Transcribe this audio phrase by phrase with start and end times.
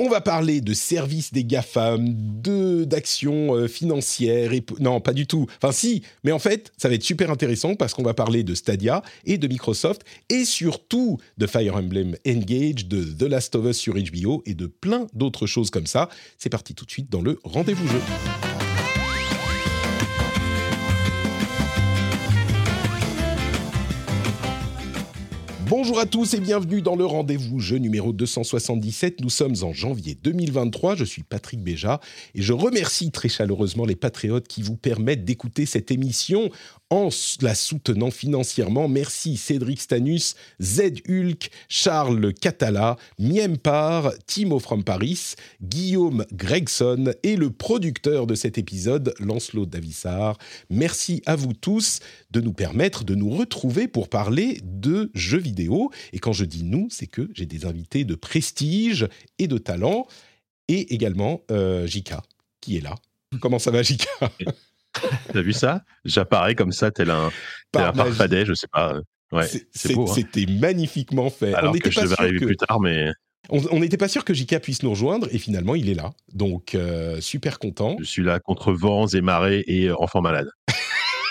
[0.00, 2.16] On va parler de services des GAFAM,
[2.84, 5.46] d'actions euh, financières et non pas du tout.
[5.58, 8.56] Enfin si, mais en fait ça va être super intéressant parce qu'on va parler de
[8.56, 13.78] Stadia et de Microsoft et surtout de Fire Emblem Engage, de The Last of Us
[13.78, 16.08] sur HBO et de plein d'autres choses comme ça.
[16.38, 18.00] C'est parti tout de suite dans le rendez-vous jeu.
[25.76, 29.20] Bonjour à tous et bienvenue dans le rendez-vous jeu numéro 277.
[29.22, 30.94] Nous sommes en janvier 2023.
[30.94, 31.98] Je suis Patrick Béja
[32.36, 36.48] et je remercie très chaleureusement les patriotes qui vous permettent d'écouter cette émission
[36.94, 37.08] en
[37.40, 38.86] la soutenant financièrement.
[38.86, 47.50] Merci Cédric Stanus, Z Hulk, Charles Catala, Miempar, Timo from Paris, Guillaume Gregson et le
[47.50, 50.38] producteur de cet épisode, Lancelot Davissard.
[50.70, 51.98] Merci à vous tous
[52.30, 55.90] de nous permettre de nous retrouver pour parler de jeux vidéo.
[56.12, 59.08] Et quand je dis nous, c'est que j'ai des invités de prestige
[59.40, 60.06] et de talent
[60.68, 62.22] et également euh, Jika
[62.60, 62.94] qui est là.
[63.40, 64.08] Comment ça va Jika
[65.32, 65.82] T'as vu ça?
[66.04, 67.30] J'apparais comme ça, tel un,
[67.72, 69.00] tel un farfadet, je sais pas.
[69.32, 69.58] Ouais, hein.
[69.72, 71.54] C'était magnifiquement fait.
[71.54, 73.10] Alors on que je devais arriver plus tard, mais.
[73.50, 76.14] On n'était pas sûr que JK puisse nous rejoindre et finalement il est là.
[76.32, 77.96] Donc euh, super content.
[77.98, 80.48] Je suis là contre vents et marées et euh, enfants malades.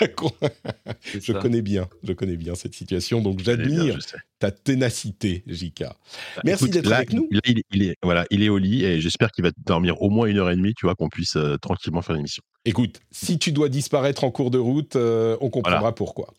[0.00, 3.98] je connais bien, je connais bien cette situation, donc j'admire
[4.38, 5.80] ta ténacité, JK.
[5.80, 5.96] Bah,
[6.44, 7.28] Merci d'être avec nous.
[7.72, 10.38] il, est, voilà, il est au lit et j'espère qu'il va dormir au moins une
[10.38, 12.42] heure et demie, tu vois, qu'on puisse euh, tranquillement faire l'émission.
[12.64, 16.32] Écoute, si tu dois disparaître en cours de route, euh, on comprendra pourquoi.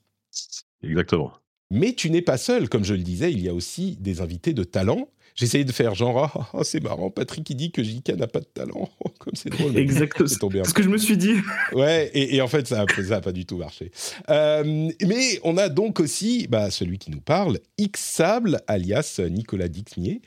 [0.84, 1.32] Exactement.
[1.72, 4.54] Mais tu n'es pas seul, comme je le disais, il y a aussi des invités
[4.54, 8.14] de talent J'essayais de faire genre, ah, ah, c'est marrant, Patrick qui dit que JK
[8.18, 8.90] n'a pas de talent.
[9.20, 9.78] Comme c'est drôle.
[9.78, 10.30] Exactement.
[10.30, 11.36] C'est ce que je me suis dit.
[11.74, 13.92] Ouais, et, en fait, ça n'a pas du tout marché.
[14.30, 20.22] Euh, mais on a donc aussi bah, celui qui nous parle, X-Sable, alias Nicolas Dixmier.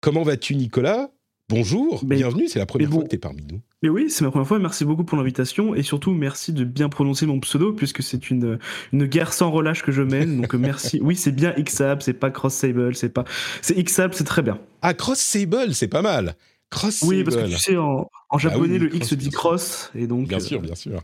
[0.00, 1.10] Comment vas-tu, Nicolas?
[1.54, 3.60] Bonjour, bienvenue, c'est la première fois que tu es parmi nous.
[3.82, 4.58] Mais oui, c'est ma première fois.
[4.58, 8.58] Merci beaucoup pour l'invitation et surtout merci de bien prononcer mon pseudo puisque c'est une,
[8.94, 10.40] une guerre sans relâche que je mène.
[10.40, 10.98] Donc merci.
[11.02, 13.24] oui, c'est bien Xab, c'est pas Cross Sable, c'est pas.
[13.60, 14.58] C'est Xab, c'est très bien.
[14.80, 16.36] Ah, Cross Sable, c'est pas mal.
[16.70, 20.28] Cross Oui, parce que tu sais, en, en japonais, le X dit cross et donc.
[20.28, 21.02] Bien sûr, bien sûr.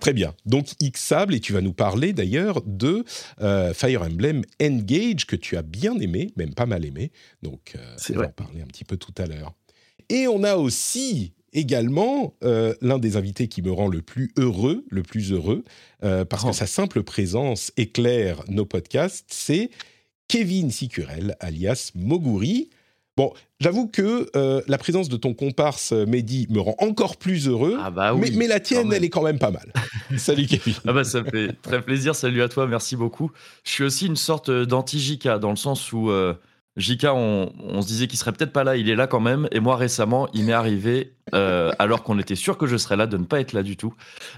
[0.00, 0.34] Très bien.
[0.44, 3.04] Donc Xable et tu vas nous parler d'ailleurs de
[3.40, 7.10] euh, Fire Emblem Engage que tu as bien aimé, même pas mal aimé.
[7.42, 9.54] Donc euh, on va en parler un petit peu tout à l'heure.
[10.10, 14.84] Et on a aussi également euh, l'un des invités qui me rend le plus heureux,
[14.90, 15.64] le plus heureux,
[16.04, 16.52] euh, parce que oh.
[16.52, 19.70] sa simple présence éclaire nos podcasts, c'est
[20.28, 22.70] Kevin Sicurel, alias Moguri.
[23.16, 27.76] Bon, j'avoue que euh, la présence de ton comparse Mehdi me rend encore plus heureux,
[27.82, 29.72] ah bah mais, la tienne, elle est quand même pas mal.
[30.16, 30.74] Salut Kevin.
[30.86, 33.32] Ah bah ça fait très plaisir, salut à toi, merci beaucoup.
[33.64, 36.10] Je suis aussi une sorte d'anti-JK, dans le sens où
[36.78, 39.48] JK, on, se disait qu'il serait peut-être pas là, il est là quand même.
[39.50, 43.06] Et moi, récemment, il m'est arrivé, euh, alors qu'on était sûr que je serais là,
[43.06, 43.94] de ne pas être là du tout.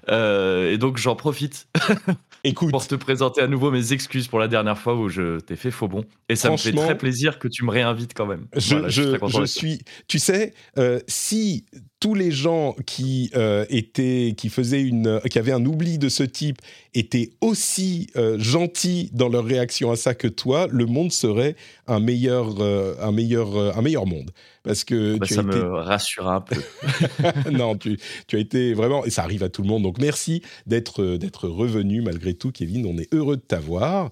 [0.08, 1.68] Euh, et donc, j'en profite
[2.44, 2.70] Écoute.
[2.70, 5.70] pour te présenter à nouveau mes excuses pour la dernière fois où je t'ai fait
[5.70, 6.04] faux bon.
[6.28, 8.46] Et ça me fait très plaisir que tu me réinvites quand même.
[8.56, 11.66] Je, suis, tu sais, euh, si
[12.00, 13.30] tous les gens qui
[13.68, 16.56] étaient, qui faisaient une, qui avaient un oubli de ce type
[16.94, 21.56] étaient aussi gentils dans leur réaction à ça que toi, le monde serait
[21.86, 24.30] un meilleur, un meilleur, un meilleur monde.
[24.62, 26.60] Parce que bah, ça me rassure un peu.
[27.50, 29.82] non, tu, tu, as été vraiment, et ça arrive à tout le monde.
[29.82, 32.84] Donc merci d'être d'être revenu malgré tout, Kevin.
[32.86, 34.10] On est heureux de t'avoir.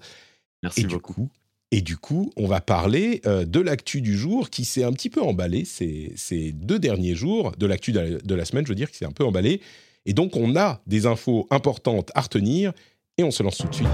[0.63, 1.29] Merci beaucoup.
[1.71, 5.09] Et du coup, on va parler euh, de l'actu du jour qui s'est un petit
[5.09, 8.89] peu emballé ces, ces deux derniers jours, de l'actu de, la semaine, je veux dire,
[8.89, 9.61] qui s'est un peu emballé.
[10.05, 12.73] Et donc, on a des infos importantes à retenir
[13.17, 13.87] et on se lance tout de suite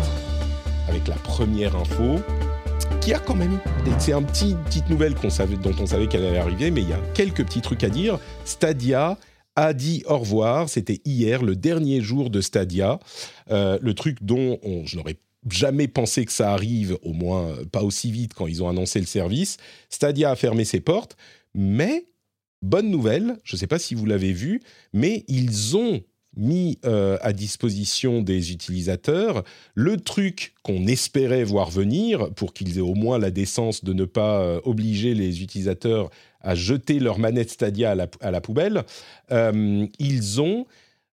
[0.88, 2.20] avec la première info
[3.02, 3.60] qui a quand même.
[4.00, 7.00] C'est un petit petite nouvelle dont on savait qu'elle allait arriver, mais il y a
[7.14, 8.20] quelques petits trucs à dire.
[8.46, 9.18] Stadia
[9.56, 10.70] a dit au revoir.
[10.70, 13.00] C'était hier, le dernier jour de Stadia.
[13.52, 15.18] Euh, le truc dont on, je n'aurais
[15.50, 19.06] jamais pensé que ça arrive, au moins pas aussi vite quand ils ont annoncé le
[19.06, 19.58] service.
[19.90, 21.16] Stadia a fermé ses portes,
[21.54, 22.06] mais
[22.62, 24.62] bonne nouvelle, je ne sais pas si vous l'avez vu,
[24.94, 26.02] mais ils ont
[26.38, 29.44] mis euh, à disposition des utilisateurs
[29.74, 34.06] le truc qu'on espérait voir venir pour qu'ils aient au moins la décence de ne
[34.06, 36.10] pas euh, obliger les utilisateurs
[36.42, 38.84] à jeter leur manette Stadia à la, poubelle.
[39.32, 40.68] Euh, ils ont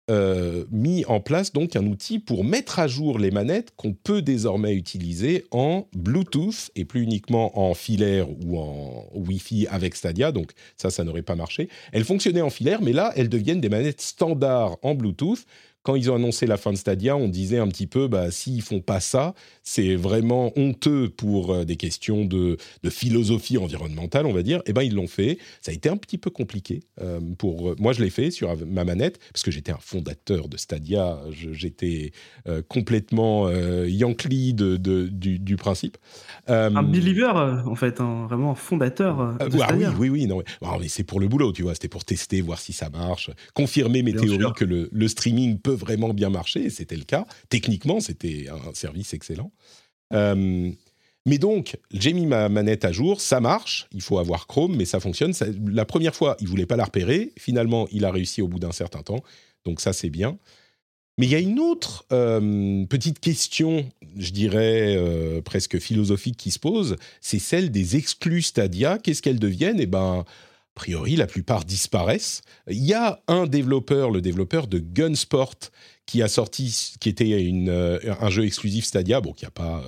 [0.10, 4.22] euh, mis en place donc un outil pour mettre à jour les manettes qu'on peut
[4.22, 10.32] désormais utiliser en Bluetooth et plus uniquement en filaire ou en Wi-Fi avec Stadia.
[10.32, 11.70] Donc ça, ça n'aurait pas marché.
[11.92, 15.46] Elles fonctionnaient en filaire, mais là, elles deviennent des manettes standards en Bluetooth
[15.84, 18.62] quand ils ont annoncé la fin de Stadia, on disait un petit peu, bah, s'ils
[18.62, 19.34] font pas ça,
[19.64, 22.58] c'est vraiment honteux pour euh, des questions de,
[22.90, 24.62] philosophie environnementale, on va dire.
[24.66, 25.38] Eh ben ils l'ont fait.
[25.62, 27.70] Ça a été un petit peu compliqué euh, pour.
[27.70, 31.20] Euh, moi, je l'ai fait sur ma manette parce que j'étais un fondateur de Stadia.
[31.52, 32.12] J'étais
[32.68, 33.50] complètement
[33.86, 35.98] yankee de, du, principe.
[36.48, 37.32] un believer,
[37.66, 39.38] en fait, vraiment un fondateur.
[39.38, 39.92] De Stadia.
[39.98, 40.42] Oui, oui, oui, non.
[40.80, 41.74] mais c'est pour le boulot, tu vois.
[41.74, 45.69] C'était pour tester, voir si ça marche, confirmer mes théories que le, le streaming peut
[45.74, 47.26] vraiment bien marcher, et c'était le cas.
[47.50, 49.52] Techniquement, c'était un service excellent.
[50.14, 50.72] Euh,
[51.26, 54.86] mais donc, j'ai mis ma manette à jour, ça marche, il faut avoir Chrome, mais
[54.86, 55.34] ça fonctionne.
[55.68, 58.72] la première fois, il voulait pas la repérer, finalement, il a réussi au bout d'un
[58.72, 59.24] certain temps,
[59.66, 60.38] donc ça c'est bien.
[61.20, 63.86] Mais il y a une autre euh, petite question,
[64.18, 68.98] je dirais euh, presque philosophique qui se pose, c'est celle des exclus Stadia.
[68.98, 69.82] Qu'est-ce qu'elles deviennent?
[69.82, 70.24] Eh ben,
[70.80, 72.42] priori, la plupart disparaissent.
[72.70, 75.58] Il y a un développeur, le développeur de Gunsport,
[76.06, 79.84] qui a sorti, qui était euh, un jeu exclusif Stadia, bon, qui n'a pas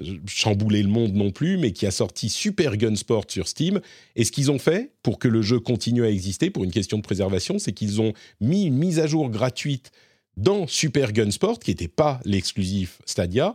[0.00, 3.80] euh, chamboulé le monde non plus, mais qui a sorti Super Gunsport sur Steam.
[4.14, 6.98] Et ce qu'ils ont fait pour que le jeu continue à exister, pour une question
[6.98, 9.90] de préservation, c'est qu'ils ont mis une mise à jour gratuite
[10.36, 13.54] dans Super Gunsport, qui n'était pas l'exclusif Stadia,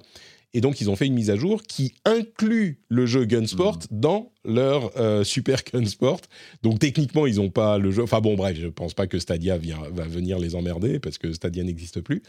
[0.53, 3.99] et donc, ils ont fait une mise à jour qui inclut le jeu Gunsport mmh.
[3.99, 6.21] dans leur euh, Super Gunsport.
[6.63, 8.03] Donc, techniquement, ils n'ont pas le jeu.
[8.03, 11.33] Enfin, bon, bref, je ne pense pas que Stadia va venir les emmerder parce que
[11.33, 12.23] Stadia n'existe plus.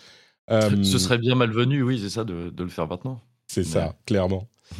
[0.51, 3.21] Euh, Ce serait bien malvenu, oui, c'est ça, de, le faire maintenant.
[3.47, 4.49] C'est ça, clairement.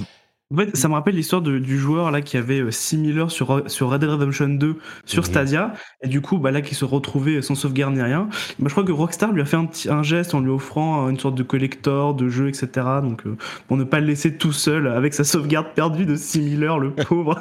[0.51, 3.71] En fait, ça me rappelle l'histoire du joueur là qui avait 6000 euh, heures sur,
[3.71, 5.29] sur Red Dead Redemption 2 sur mhm.
[5.29, 8.31] Stadia, et du coup, bah, là, qui se retrouvait sans sauvegarde ni rien.
[8.59, 9.59] Bah, je crois que Rockstar lui a fait
[9.91, 12.69] un, geste en lui offrant une sorte de collector, de jeu, etc.
[13.03, 13.37] Donc, euh,
[13.67, 16.95] pour ne pas le laisser tout seul avec sa sauvegarde perdue de 6000 heures, le
[16.95, 17.39] pauvre.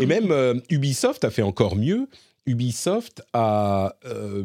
[0.00, 2.08] et même euh, Ubisoft a fait encore mieux.
[2.46, 3.94] Ubisoft a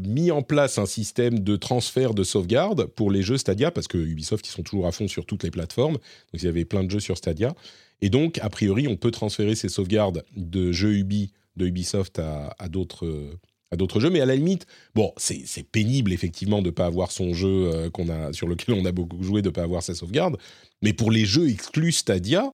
[0.06, 3.98] mis en place un système de transfert de sauvegarde pour les jeux Stadia, parce que
[3.98, 5.94] Ubisoft, ils sont toujours à fond sur toutes les plateformes.
[5.96, 7.56] Donc, il y avait plein de jeux sur Stadia.
[8.02, 12.56] Et donc, a priori, on peut transférer ces sauvegardes de jeux Ubi, de Ubisoft à,
[12.60, 17.12] à d'autres jeux, mais à la limite, bon, c'est pénible effectivement de ne pas avoir
[17.12, 19.82] son jeu euh, qu'on a, sur lequel on a beaucoup joué, de ne pas avoir
[19.82, 20.38] sa sauvegarde.
[20.84, 22.52] Mais pour les jeux exclus Stadia,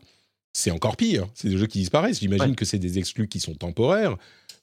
[0.54, 1.28] c'est encore pire.
[1.34, 2.20] C'est des jeux qui disparaissent.
[2.20, 4.16] J'imagine que c'est des exclus qui sont temporaires,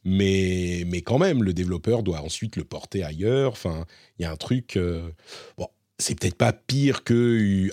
[0.04, 3.52] mais, mais quand même, le développeur doit ensuite le porter ailleurs.
[3.52, 3.84] Enfin,
[4.18, 4.76] il y a un truc.
[4.76, 5.10] Euh,
[5.58, 5.68] bon,
[5.98, 7.68] c'est peut-être pas pire que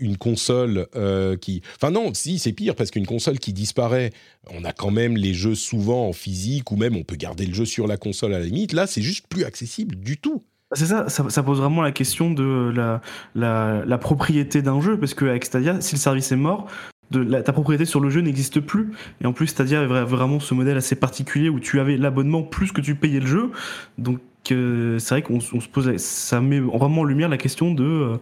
[0.00, 1.62] une console euh, qui.
[1.76, 4.12] Enfin non, si c'est pire parce qu'une console qui disparaît,
[4.50, 7.54] on a quand même les jeux souvent en physique ou même on peut garder le
[7.54, 8.72] jeu sur la console à la limite.
[8.72, 10.42] Là, c'est juste plus accessible du tout.
[10.72, 13.00] C'est ça, ça, pose vraiment la question de la,
[13.36, 16.66] la, propriété d'un jeu parce qu'avec Stadia, si le service est mort,
[17.10, 18.90] de ta propriété sur le jeu n'existe plus.
[19.20, 22.72] Et en plus, Stadia avait vraiment ce modèle assez particulier où tu avais l'abonnement plus
[22.72, 23.50] que tu payais le jeu.
[23.98, 28.16] Donc c'est vrai qu'on se pose, ça met vraiment en lumière la question de euh,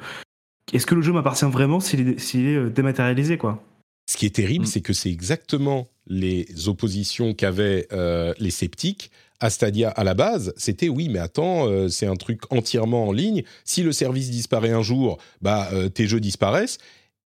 [0.73, 3.63] est-ce que le jeu m'appartient vraiment s'il est, est, euh, dématérialisé, quoi?
[4.07, 4.69] Ce qui est terrible, mm.
[4.69, 10.53] c'est que c'est exactement les oppositions qu'avaient euh, les sceptiques à Stadia à la base.
[10.57, 13.43] C'était oui, mais attends, c'est un truc entièrement en ligne.
[13.65, 16.79] Si le service disparaît un jour, bah tes jeux disparaissent.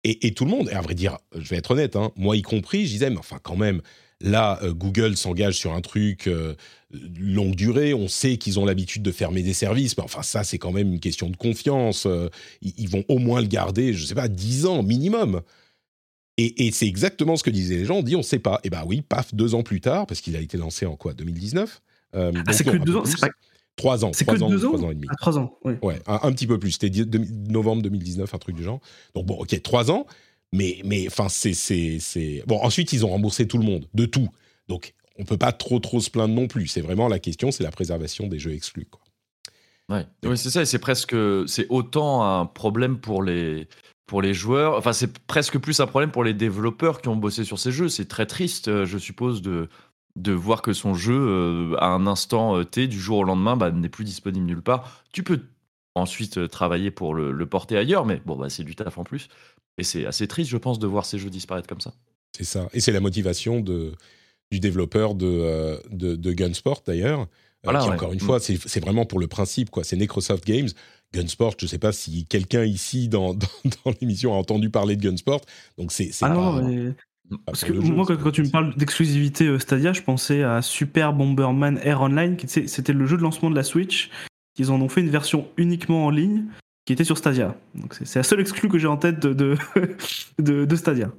[0.03, 2.41] Et, tout le monde, et à vrai dire, je vais être honnête, hein, moi y
[2.41, 3.81] compris, je disais, mais enfin quand même,
[4.24, 6.55] Là, euh, Google s'engage sur un truc euh,
[6.91, 7.93] longue durée.
[7.93, 10.93] On sait qu'ils ont l'habitude de fermer des services, mais enfin, ça, c'est quand même
[10.93, 12.05] une question de confiance.
[12.05, 12.29] Euh,
[12.62, 15.41] ils, vont au moins le garder, je ne sais pas, 10 ans minimum.
[16.38, 17.98] Et, c'est exactement ce que disaient les gens.
[17.98, 18.60] On dit, on ne sait pas.
[18.63, 21.13] Et bien oui, paf, deux ans plus tard, parce qu'il a été lancé en quoi
[21.13, 21.81] 2019
[22.13, 23.29] ah, C'est que deux ans, c'est pas.
[23.81, 25.07] Trois ans, trois ans, deux ans, ans et demi.
[25.09, 25.73] Ah, trois ans, oui.
[25.81, 26.73] Ouais, un, petit peu plus.
[26.73, 26.91] C'était
[27.50, 28.79] novembre 2019, un truc du genre.
[29.15, 30.05] Donc bon, ok, trois ans.
[30.53, 34.29] Mais, mais enfin, c'est, Bon, ensuite, ils ont remboursé tout le monde, de tout.
[34.67, 36.67] Donc, on peut pas trop, trop se plaindre non plus.
[36.67, 38.85] C'est vraiment la question, c'est la préservation des jeux exclus.
[38.85, 39.01] Quoi.
[39.89, 40.05] Ouais.
[40.23, 40.61] Oui, c'est ça.
[40.61, 41.15] Et c'est presque.
[41.47, 43.67] C'est autant un problème pour les,
[44.05, 44.77] pour les joueurs.
[44.77, 47.89] Enfin, c'est presque plus un problème pour les développeurs qui ont bossé sur ces jeux.
[47.89, 49.69] C'est très triste, euh, je suppose, de,
[50.15, 53.55] de voir que son jeu, euh, à un instant euh, T, du jour au lendemain,
[53.55, 55.03] bah, n'est plus disponible nulle part.
[55.11, 55.41] Tu peux
[55.95, 59.27] ensuite travailler pour le, le porter ailleurs, mais bon, bah, c'est du taf en plus.
[59.77, 61.93] Et c'est assez triste, je pense, de voir ces jeux disparaître comme ça.
[62.35, 62.67] C'est ça.
[62.73, 63.93] Et c'est la motivation de,
[64.51, 67.27] du développeur de, de, de Gunsport d'ailleurs.
[67.63, 69.83] qui, encore une fois, c'est vraiment pour le principe, quoi.
[69.83, 70.69] C'est Microsoft Games.
[71.13, 75.01] Gunsport, je ne sais pas si quelqu'un ici dans, dans, l'émission a entendu parler de
[75.01, 75.41] Gunsport.
[75.77, 76.61] Donc c'est ah pas,
[77.45, 81.79] parce que moi, quand, tu me parles d'exclusivité euh, Stadia, je pensais à Super Bomberman
[81.83, 84.09] Air Online, qui c'était le jeu de lancement de la Switch.
[84.57, 86.45] Ils en ont fait une version uniquement en ligne
[86.85, 87.55] qui était sur Stadia.
[87.75, 89.55] Donc c'est la seule exclue que j'ai en tête de,
[90.39, 91.11] de, Stadia.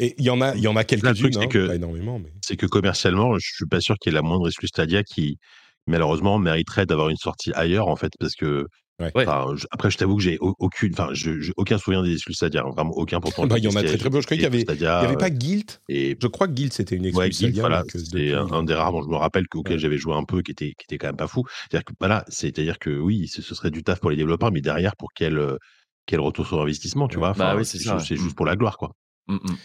[0.00, 2.18] Et il y en a, il y en a quelques-unes, hein, pas énormément.
[2.18, 2.32] Mais...
[2.42, 5.38] C'est que commercialement, je suis pas sûr qu'il y ait la moindre exclue Stadia qui,
[5.86, 8.66] malheureusement, mériterait d'avoir une sortie ailleurs, en fait, parce que
[8.98, 12.92] après, je t'avoue que j'ai aucune, enfin, j'ai aucun souvenir des exclus Stadia, hein, vraiment
[12.92, 13.46] aucun pourtant.
[13.46, 14.20] Bah, il y en a très très peu.
[14.20, 15.70] Je crois qu'il y avait, il y avait pas Guild.
[15.88, 17.62] Et je crois que Guild c'était une exclus Stadia.
[17.62, 20.52] Voilà, c'est un, des rares dont je me rappelle auquel j'avais joué un peu, qui
[20.52, 21.44] était, qui était quand même pas fou.
[21.68, 24.96] C'est-à-dire que voilà, c'est-à-dire que oui, ce, serait du taf pour les développeurs, mais derrière,
[24.96, 25.58] pour quel
[26.06, 27.32] quel retour sur investissement, tu vois?
[27.32, 28.92] Bah, oui, c'est juste pour la gloire, quoi.
[29.26, 29.56] Mmh, mmh.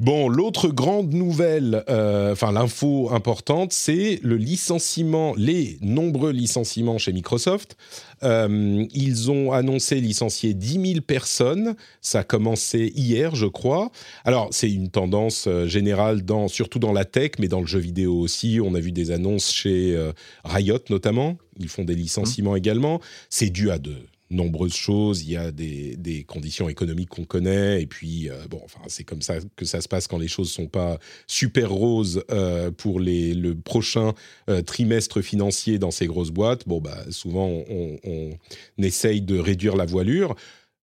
[0.00, 7.12] Bon, l'autre grande nouvelle, euh, enfin l'info importante, c'est le licenciement, les nombreux licenciements chez
[7.12, 7.76] Microsoft.
[8.24, 11.76] Euh, ils ont annoncé licencier 10 000 personnes.
[12.00, 13.92] Ça a commencé hier, je crois.
[14.24, 17.78] Alors, c'est une tendance euh, générale, dans, surtout dans la tech, mais dans le jeu
[17.78, 18.58] vidéo aussi.
[18.60, 19.96] On a vu des annonces chez
[20.42, 21.36] Riot notamment.
[21.60, 23.00] Ils font des licenciements également.
[23.30, 25.22] C'est dû à deux nombreuses choses.
[25.22, 27.82] Il y a des, conditions économiques qu'on connaît.
[27.82, 30.50] Et puis, euh, bon, enfin, c'est comme ça que ça se passe quand les choses
[30.50, 34.14] sont pas super roses euh, pour les, le prochain
[34.48, 36.66] euh, trimestre financier dans ces grosses boîtes.
[36.66, 38.30] Bon, bah, souvent, on, on,
[38.78, 40.34] essaye de réduire la voilure.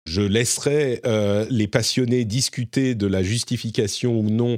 [0.06, 1.02] Je laisserai
[1.50, 4.58] les passionnés discuter de la justification ou non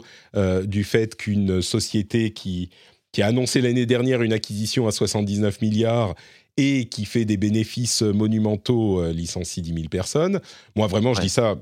[0.63, 2.69] du fait qu'une société qui,
[3.11, 6.15] qui a annoncé l'année dernière une acquisition à 79 milliards
[6.57, 10.41] et qui fait des bénéfices monumentaux euh, licencie 10 000 personnes.
[10.75, 11.55] Moi, vraiment, je dis ça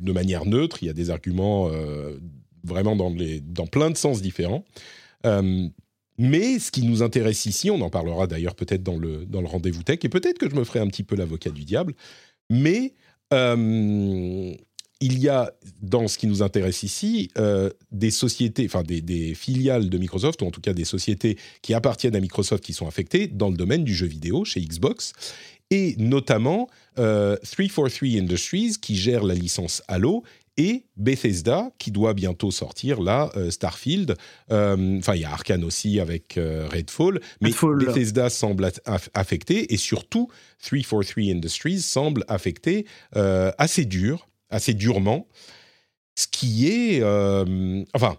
[0.00, 0.78] de manière neutre.
[0.82, 2.18] Il y a des arguments euh,
[2.64, 4.64] vraiment dans, les, dans plein de sens différents.
[5.26, 5.68] Euh,
[6.18, 9.48] mais ce qui nous intéresse ici, on en parlera d'ailleurs peut-être dans le, dans le
[9.48, 11.94] rendez-vous tech, et peut-être que je me ferai un petit peu l'avocat du diable,
[12.50, 12.94] mais
[15.02, 19.90] il y a, dans ce qui nous intéresse ici, euh, des sociétés, enfin des, filiales
[19.90, 23.26] de Microsoft, ou en tout cas des sociétés qui appartiennent à Microsoft qui sont affectées
[23.26, 25.12] dans le domaine du jeu vidéo chez Xbox,
[25.70, 30.22] et notamment 343 euh, Industries qui gère la licence Halo
[30.56, 34.16] et Bethesda qui doit bientôt sortir là euh, Starfield.
[34.50, 38.70] Enfin, il y a Arkane aussi avec Redfall, mais Bethesda semble
[39.14, 40.28] affecté et surtout
[40.62, 45.26] 343 Industries semble affecté assez dur assez durement,
[46.14, 48.16] ce qui est, euh, enfin,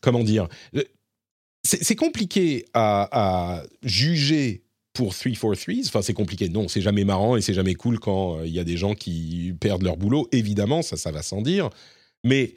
[0.00, 0.82] comment dire, euh,
[1.64, 5.86] c'est compliqué à, juger pour 343s.
[5.86, 6.48] Enfin, c'est compliqué.
[6.48, 8.94] Non, c'est jamais marrant et c'est jamais cool quand euh, il y a des gens
[8.94, 10.28] qui perdent leur boulot.
[10.32, 11.70] Évidemment, ça, ça va sans dire.
[12.24, 12.54] Mais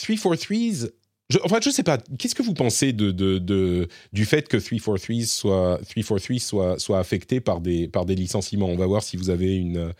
[0.00, 0.90] 343s,
[1.28, 1.98] je, enfin, je sais pas.
[2.18, 3.10] Qu'est-ce que vous pensez de,
[4.12, 8.68] du fait que 343 soit, 343 soit, soit affecté par des, par des licenciements?
[8.68, 9.92] On va voir si vous avez une,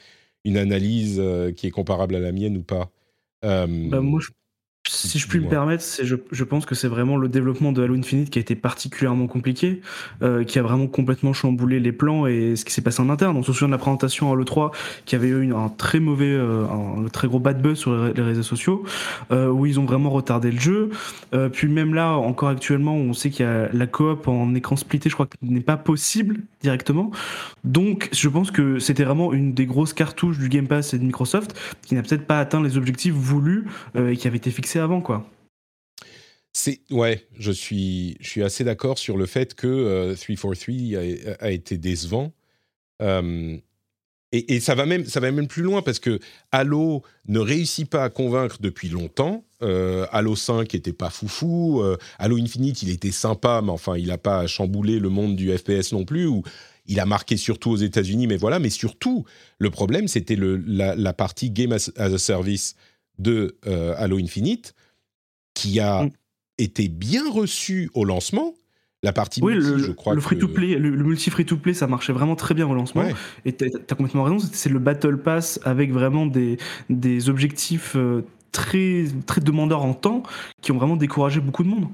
[0.48, 2.90] une analyse euh, qui est comparable à la mienne ou pas.
[3.44, 4.00] Euh, bah,
[4.88, 7.94] si je puis me permettre, je, je, pense que c'est vraiment le développement de Halo
[7.94, 9.82] Infinite qui a été particulièrement compliqué,
[10.22, 13.36] euh, qui a vraiment complètement chamboulé les plans et ce qui s'est passé en interne.
[13.36, 14.72] On se souvient de la présentation à l'E3
[15.04, 18.42] qui avait eu un très mauvais, euh, un très gros bad buzz sur les, réseaux
[18.42, 18.84] sociaux,
[19.30, 20.90] euh, où ils ont vraiment retardé le jeu.
[21.52, 25.10] Puis même là, encore actuellement, on sait qu'il y a la coop en écran splitté,
[25.10, 27.10] je crois que n'est pas possible directement.
[27.64, 31.04] Donc, je pense que c'était vraiment une des grosses cartouches du Game Pass et de
[31.04, 33.66] Microsoft qui n'a peut-être pas atteint les objectifs voulus
[33.96, 35.28] et qui avait été fixés avant, quoi.
[36.52, 41.44] C'est ouais, je suis je suis assez d'accord sur le fait que 343 euh, a,
[41.44, 42.32] a, été décevant.
[43.00, 43.56] Euh,
[44.32, 46.18] et, ça va même ça va même plus loin parce que
[46.50, 49.44] Halo ne réussit pas à convaincre depuis longtemps.
[49.62, 51.82] Euh, Halo 5 était pas foufou.
[52.18, 55.92] Halo Infinite, il était sympa, mais enfin, il n'a pas chamboulé le monde du FPS
[55.92, 56.28] non plus.
[56.86, 58.58] Il a marqué surtout aux États-Unis, mais voilà.
[58.58, 59.24] Mais surtout,
[59.58, 62.74] le problème, c'était la, partie Game as, a Service
[63.18, 63.56] de
[63.96, 64.74] Halo Infinite
[65.58, 66.10] qui a mm.
[66.58, 68.54] été bien reçu au lancement.
[69.04, 71.56] La partie oui, multi, le, je crois le free to play, le, multi free to
[71.56, 73.04] play, ça marchait vraiment très bien au lancement.
[73.44, 76.58] Et tu as, complètement raison, c'est le battle pass avec vraiment des,
[76.90, 80.24] des objectifs euh, très très demandeurs en temps
[80.62, 81.86] qui ont vraiment découragé beaucoup de monde.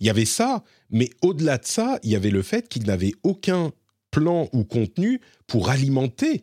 [0.00, 3.12] Il y avait ça, mais au-delà de ça, il y avait le fait qu'il n'avait
[3.22, 3.70] aucun
[4.10, 6.42] plan ou contenu pour alimenter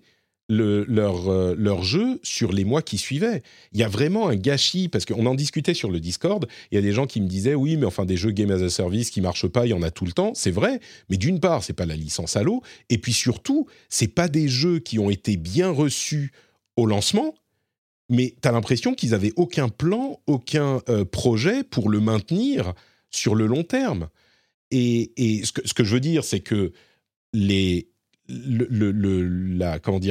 [0.49, 3.43] leur, euh, leur jeu sur les mois qui suivaient.
[3.73, 6.77] Il y a vraiment un gâchis, parce qu'on en discutait sur le Discord, il y
[6.77, 9.09] a des gens qui me disaient, oui, mais enfin, des jeux Game as a Service
[9.09, 11.63] qui marchent pas, il y en a tout le temps, c'est vrai, mais d'une part,
[11.63, 15.37] c'est pas la licence Halo, et puis surtout, c'est pas des jeux qui ont été
[15.37, 16.31] bien reçus
[16.77, 17.35] au lancement,
[18.09, 20.79] mais tu as l'impression qu'ils avaient aucun plan, aucun
[21.11, 22.73] projet pour le maintenir
[23.09, 24.07] sur le long terme.
[24.71, 26.71] Et, ce, que, je veux dire, c'est que
[27.33, 27.89] les,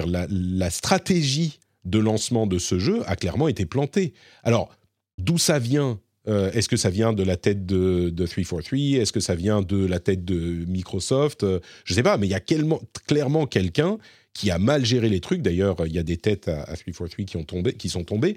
[0.06, 4.14] la, stratégie de lancement de ce jeu a clairement été plantée.
[4.42, 4.76] Alors,
[5.18, 9.20] d'où ça vient euh, Est-ce que ça vient de la tête de, 343 Est-ce que
[9.20, 11.44] ça vient de la tête de Microsoft?
[11.44, 13.99] Euh, Je ne sais pas, mais il y a clairement quelqu'un
[14.32, 15.42] qui a mal géré les trucs.
[15.42, 18.37] D'ailleurs, il y a des têtes à, 343 qui, ont tombé, qui sont tombées.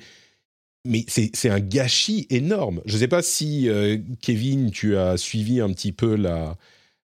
[0.86, 2.82] Mais c'est un gâchis énorme.
[2.86, 6.56] Je ne sais pas si, euh, Kevin, tu as suivi un petit peu la,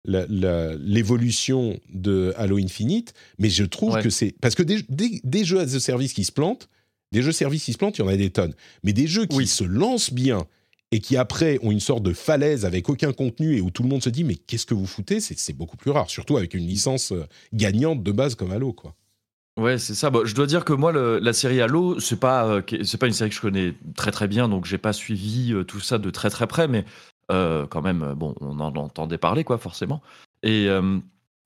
[0.05, 4.35] l'évolution de Halo Infinite, mais je trouve que c'est...
[4.41, 6.69] Parce que des, jeux as a service qui se plantent,
[7.13, 8.55] des jeux services qui se plantent, il y en a des tonnes.
[8.83, 10.47] Mais des jeux qui se lancent bien
[10.93, 13.89] et qui après ont une sorte de falaise avec aucun contenu et où tout le
[13.89, 15.21] monde se dit mais qu'est-ce que vous foutez?
[15.21, 18.73] C'est beaucoup plus rare, surtout avec une licence euh, gagnante de base comme Halo.
[18.73, 18.97] quoi.
[19.57, 20.11] Ouais, c'est ça.
[20.25, 23.31] je dois dire que moi, la série Halo, c'est pas, euh, c'est pas une série
[23.31, 26.31] que je connais très très bien, donc j'ai pas suivi euh, tout ça de très
[26.31, 26.85] très près, mais
[27.31, 30.03] euh, quand même, euh, bon, on en entendait parler, quoi, forcément.
[30.43, 30.99] Et euh,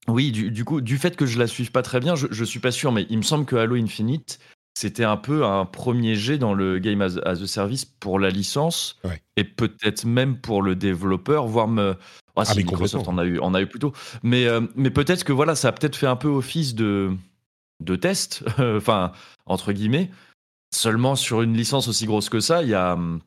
[0.09, 2.61] oui, du, coup, du fait que je la suive pas très bien, je, je suis
[2.61, 4.39] pas sûr, mais il me semble que Halo Infinite,
[4.75, 8.99] c'était un peu un premier jet dans le game as, a service pour la licence
[9.37, 11.97] et peut-être même pour le développeur, voire me.
[12.37, 13.93] Ah, ah, si, Microsoft en a eu, en a eu plutôt.
[14.25, 17.13] Mais, mais peut-être que voilà, ça a peut-être fait un peu office de,
[17.79, 19.13] de test, enfin,
[19.47, 20.11] entre guillemets.
[20.75, 23.21] Seulement sur une licence aussi grosse que ça, il y a, hum,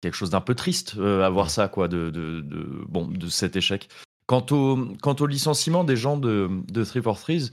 [0.00, 2.42] quelque chose d'un peu triste euh, à voir ça, quoi, de, de,
[2.88, 3.88] bon, de cet échec.
[4.26, 7.50] Quant au, quant au licenciement des gens de, de 343,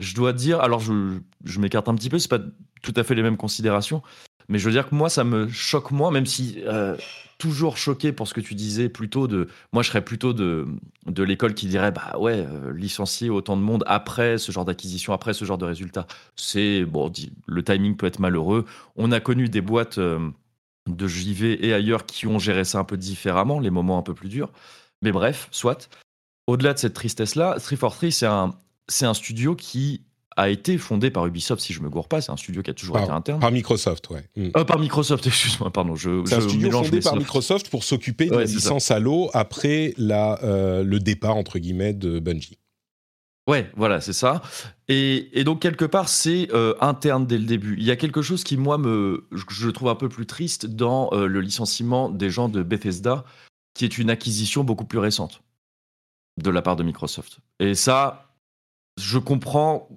[0.00, 2.40] je dois dire, alors je, je m'écarte un petit peu, c'est pas
[2.82, 4.02] tout à fait les mêmes considérations,
[4.48, 6.96] mais je veux dire que moi, ça me choque moins, même si euh,
[7.38, 10.66] toujours choqué pour ce que tu disais, plutôt de, moi, je serais plutôt de,
[11.06, 15.12] de l'école qui dirait, bah ouais, euh, licencier autant de monde après ce genre d'acquisition,
[15.12, 17.10] après ce genre de résultat, c'est bon,
[17.46, 18.64] le timing peut être malheureux.
[18.96, 19.98] On a connu des boîtes
[20.96, 24.14] de JV et ailleurs qui ont géré ça un peu différemment, les moments un peu
[24.14, 24.50] plus durs.
[25.02, 25.88] Mais bref, soit.
[26.46, 28.54] Au-delà de cette tristesse-là, 343, c'est un,
[28.88, 30.02] c'est un studio qui
[30.38, 32.20] a été fondé par Ubisoft, si je me gourre pas.
[32.20, 33.40] C'est un studio qui a toujours été interne.
[33.40, 34.24] Par Microsoft, ouais.
[34.36, 34.50] Mm.
[34.56, 35.96] Euh, par Microsoft, excuse-moi, pardon.
[35.96, 40.38] Je, c'est un studio fondé par Microsoft pour s'occuper de la licence Halo après la,
[40.44, 42.58] euh, le départ, entre guillemets, de Bungie.
[43.48, 44.42] Ouais, voilà, c'est ça.
[44.88, 47.76] Et, donc, quelque part, c'est euh, interne dès le début.
[47.78, 51.08] Il y a quelque chose qui, moi, me, je trouve un peu plus triste dans
[51.12, 53.24] euh, le licenciement des gens de Bethesda,
[53.72, 55.42] qui est une acquisition beaucoup plus récente
[56.36, 57.38] de la part de Microsoft.
[57.58, 58.34] Et ça,
[59.00, 59.88] je comprends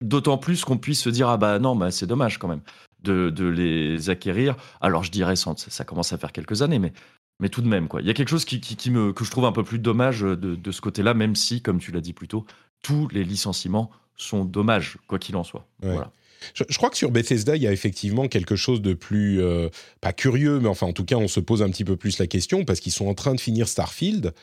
[0.00, 2.62] d'autant plus qu'on puisse se dire Ah bah non, bah, c'est dommage quand même
[3.02, 4.54] de, les acquérir.
[4.80, 6.92] Alors, je dis récente, ça commence à faire quelques années, mais
[7.40, 8.00] mais tout de même, quoi.
[8.00, 10.36] Il y a quelque chose qui, me, que je trouve un peu plus dommage de,
[10.36, 12.46] de ce côté-là, même si, comme tu l'as dit plus tôt,
[12.82, 15.66] tous les licenciements sont dommages, quoi qu'il en soit.
[15.80, 16.12] Voilà.
[16.54, 19.68] Je, crois que sur Bethesda, il y a effectivement quelque chose de plus, euh,
[20.00, 22.26] pas curieux, mais enfin en tout cas, on se pose un petit peu plus la
[22.26, 24.34] question parce qu'ils sont en train de finir Starfield.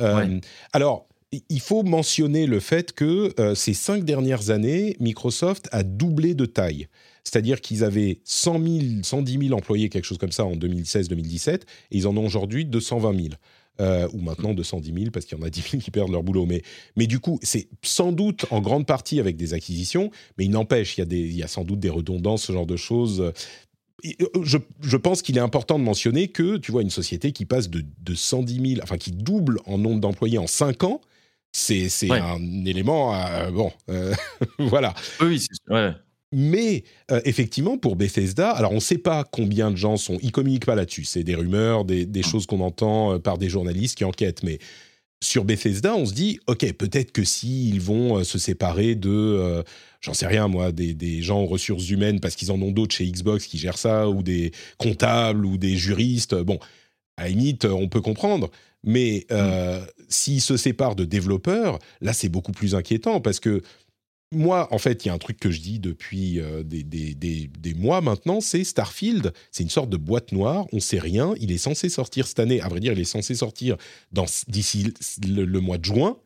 [0.00, 0.40] Euh,
[0.72, 1.06] alors,
[1.48, 6.46] il faut mentionner le fait que euh, ces cinq dernières années, Microsoft a doublé de
[6.46, 6.88] taille.
[7.22, 11.60] C'est-à-dire qu'ils avaient 100 000, 110 000 employés, quelque chose comme ça, en 2016-2017, et
[11.90, 13.28] ils en ont aujourd'hui 220 000.
[13.80, 16.22] Euh, ou maintenant 210 000 parce qu'il y en a 10 000 qui perdent leur
[16.22, 16.44] boulot.
[16.44, 16.62] Mais,
[16.96, 20.98] mais du coup, c'est sans doute en grande partie avec des acquisitions, mais il n'empêche,
[20.98, 23.20] il, y a il y a sans doute des redondances, ce genre de choses.
[23.20, 23.32] Euh,
[24.42, 27.70] je, je pense qu'il est important de mentionner que, tu vois, une société qui passe
[27.70, 31.00] de, de 110 000, enfin qui double en nombre d'employés en 5 ans,
[31.52, 33.12] c'est un élément,
[33.50, 34.14] bon, euh,
[34.58, 34.94] voilà.
[35.20, 35.92] Oui, c'est ouais.
[36.32, 40.30] Mais euh, effectivement, pour Bethesda, alors on ne sait pas combien de gens sont, ils
[40.30, 41.04] communiquent pas là-dessus.
[41.04, 44.44] C'est des rumeurs, des, des choses qu'on entend euh, par des journalistes qui enquêtent.
[44.44, 44.58] Mais
[45.20, 49.64] sur Bethesda, on se dit, ok, peut-être que s'ils ils vont euh, se séparer de,
[50.00, 52.94] j'en sais rien moi, des, des, gens aux ressources humaines parce qu'ils en ont d'autres
[52.94, 56.36] chez Xbox qui gèrent ça, ou des comptables ou des juristes.
[56.36, 56.60] Bon,
[57.16, 58.50] à la limite, on peut comprendre.
[58.84, 59.84] Mais mm.
[60.08, 63.62] s'ils se séparent de développeurs, là, c'est beaucoup plus inquiétant parce que
[64.32, 68.00] moi, en fait, il y a un truc que je dis depuis euh, des, mois
[68.00, 71.88] maintenant, c'est Starfield, c'est une sorte de boîte noire, on sait rien, il est censé
[71.88, 73.76] sortir cette année, à vrai dire, il est censé sortir
[74.46, 74.92] d'ici
[75.26, 76.16] le, mois de juin.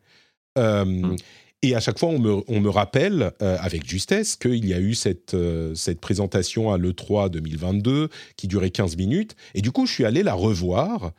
[0.57, 1.15] Euh, mmh.
[1.63, 5.35] Et à chaque fois, on me, rappelle, euh, avec justesse, qu'il y a eu cette,
[5.73, 9.35] cette présentation à l'E3 2022 qui durait 15 minutes.
[9.55, 11.11] Et du coup, je suis allé la revoir.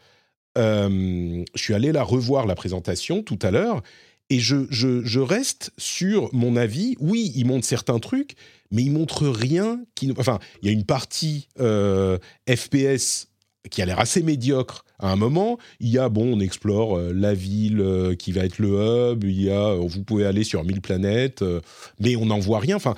[0.55, 3.83] je suis allé la revoir, la présentation, tout à l'heure.
[4.28, 6.96] Et je, reste sur mon avis.
[6.98, 8.34] Oui, il montre certains trucs,
[8.70, 10.12] mais il montre rien qui.
[10.18, 13.28] Enfin, il y a une partie euh, FPS
[13.70, 15.58] qui a l'air assez médiocre à un moment.
[15.80, 19.24] Il y a, bon, on explore euh, la ville euh, qui va être le hub,
[19.24, 21.44] il y a, vous pouvez aller sur 1000 planètes,
[22.00, 22.76] mais on n'en voit rien.
[22.76, 22.94] Enfin,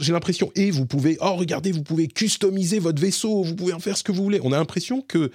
[0.00, 3.80] j'ai l'impression, et vous pouvez, oh regardez, vous pouvez customiser votre vaisseau, vous pouvez en
[3.80, 4.40] faire ce que vous voulez.
[4.42, 5.30] On a l'impression que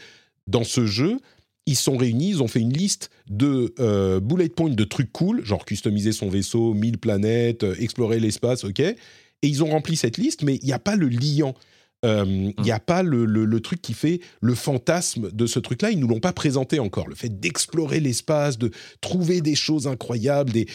[0.48, 1.20] dans ce jeu,
[1.68, 5.46] ils sont réunis, ils ont fait une liste de euh, bullet points de trucs cool,
[5.46, 8.80] genre customiser son vaisseau, 1000 planètes, euh, explorer l'espace, ok.
[8.80, 8.96] Et
[9.44, 11.54] ils ont rempli cette liste, mais il n'y a pas le liant.
[12.06, 15.92] Euh, il n'y a pas le, truc qui fait le fantasme de ce truc-là.
[15.92, 17.08] Ils nous l'ont pas présenté encore.
[17.08, 20.52] Le fait d'explorer l'espace, de trouver des choses incroyables.
[20.52, 20.68] Des...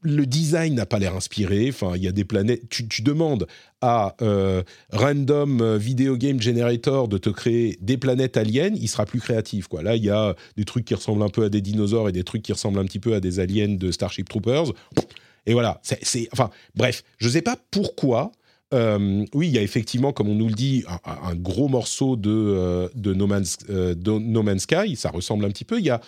[0.00, 1.68] Le design n'a pas l'air inspiré.
[1.68, 2.62] Enfin, il y a des planètes.
[2.70, 3.46] Tu, demandes
[3.80, 9.20] à euh, Random Video Game Generator de te créer des planètes aliens, il sera plus
[9.20, 9.68] créatif.
[9.68, 9.82] Quoi.
[9.82, 12.24] Là, il y a des trucs qui ressemblent un peu à des dinosaures et des
[12.24, 14.72] trucs qui ressemblent un petit peu à des aliens de Starship Troopers.
[15.46, 15.80] Et voilà.
[15.82, 18.32] C'est, enfin, bref, je sais pas pourquoi
[18.74, 22.30] euh, oui, il y a effectivement, comme on nous le dit, un, gros morceau de,
[22.30, 24.96] euh, de, no Man's, euh, Sky.
[24.96, 25.78] Ça ressemble un petit peu.
[25.78, 26.00] Il y a...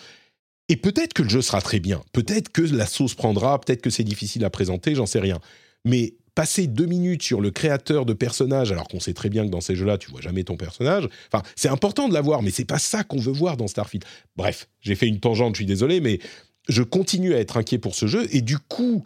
[0.69, 2.01] Et peut-être que le jeu sera très bien.
[2.13, 3.59] Peut-être que la sauce prendra.
[3.59, 4.95] Peut-être que c'est difficile à présenter.
[4.95, 5.39] J'en sais rien.
[5.85, 9.49] Mais passer deux minutes sur le créateur de personnages, alors qu'on sait très bien que
[9.49, 11.09] dans ces jeux-là, tu vois jamais ton personnage.
[11.31, 14.05] Enfin, c'est important de l'avoir, mais c'est pas ça qu'on veut voir dans Starfield.
[14.37, 15.55] Bref, j'ai fait une tangente.
[15.55, 16.19] Je suis désolé, mais
[16.69, 18.27] je continue à être inquiet pour ce jeu.
[18.31, 19.05] Et du coup,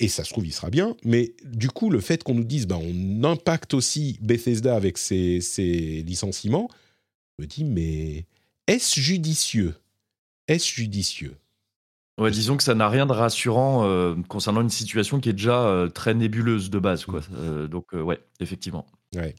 [0.00, 2.66] et ça se trouve, il sera bien, mais du coup, le fait qu'on nous dise,
[2.66, 6.68] bah, on impacte aussi Bethesda avec ses, licenciements,
[7.38, 8.26] je me dis, mais
[8.66, 9.74] est-ce judicieux?
[10.48, 11.36] Est-ce judicieux?
[12.18, 15.66] Ouais, disons que ça n'a rien de rassurant euh, concernant une situation qui est déjà
[15.66, 17.20] euh, très nébuleuse de base, quoi.
[17.20, 17.24] Mmh.
[17.36, 18.86] Euh, donc, ouais, effectivement.
[19.14, 19.34] Ouais.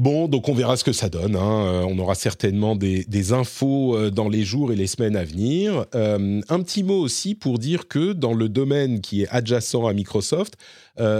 [0.00, 1.36] Bon, donc on verra ce que ça donne.
[1.36, 1.66] Hein.
[1.66, 5.84] Euh, on aura certainement des, infos euh, dans les jours et les semaines à venir.
[5.94, 9.92] Euh, un petit mot aussi pour dire que dans le domaine qui est adjacent à
[9.92, 10.56] Microsoft,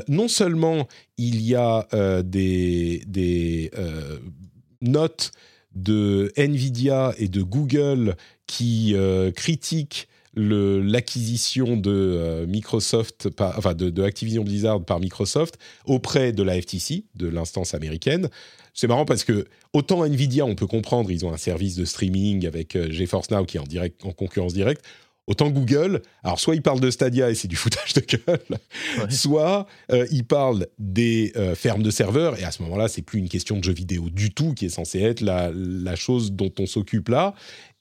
[0.08, 0.88] non seulement
[1.18, 1.86] il y a
[2.22, 3.70] des, des
[4.80, 5.32] notes
[5.74, 8.16] de Nvidia et de Google
[8.46, 8.94] qui
[9.36, 17.04] critiquent l'acquisition de euh, Microsoft, enfin de, Activision Blizzard par Microsoft auprès de la FTC,
[17.14, 18.28] de l'instance américaine.
[18.72, 22.46] C'est marrant parce que autant Nvidia, on peut comprendre, ils ont un service de streaming
[22.46, 24.84] avec euh, GeForce Now qui est en, direct, en concurrence directe.
[25.26, 28.58] Autant Google, alors soit ils parlent de Stadia et c'est du foutage de gueule,
[29.10, 33.28] soit euh, ils parlent des fermes de serveurs et à ce moment-là, c'est plus une
[33.28, 36.66] question de jeux vidéo du tout qui est censée être la, la chose dont on
[36.66, 37.34] s'occupe là.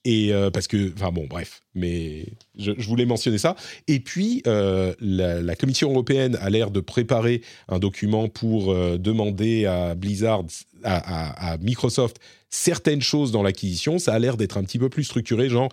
[0.05, 2.25] Et euh, parce que, enfin bon, bref, mais
[2.57, 3.55] je, voulais mentionner ça.
[3.87, 9.65] Et puis, euh, la, Commission européenne a l'air de préparer un document pour euh, demander
[9.65, 10.43] à Blizzard,
[10.83, 13.99] à, Microsoft, certaines choses dans l'acquisition.
[13.99, 15.69] Ça a l'air d'être un petit peu plus structuré, genre,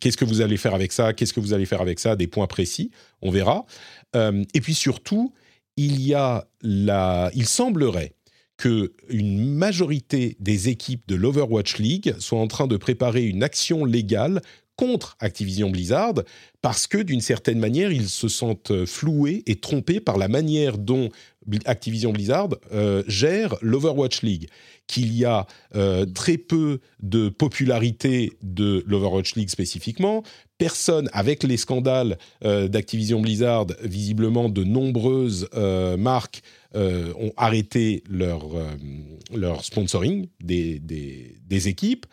[0.00, 2.26] qu'est-ce que vous allez faire avec ça Qu'est-ce que vous allez faire avec ça Des
[2.26, 2.90] points précis,
[3.22, 3.64] on verra.
[4.14, 5.32] et puis surtout,
[5.78, 8.12] il y a la, il semblerait
[8.56, 14.40] qu'une majorité des équipes de l'Overwatch League soient en train de préparer une action légale
[14.76, 16.14] contre Activision Blizzard
[16.60, 21.10] parce que d'une certaine manière, ils se sentent floués et trompés par la manière dont
[21.64, 24.48] Activision Blizzard euh, gère l'Overwatch League.
[24.86, 30.22] Qu'il y a euh, très peu de popularité de l'Overwatch League spécifiquement.
[30.58, 35.48] Personne, avec les scandales euh, d'Activision Blizzard, visiblement de nombreuses
[35.98, 36.42] marques
[36.74, 38.70] euh, ont arrêté leur, euh,
[39.34, 42.06] leur sponsoring des, des, équipes.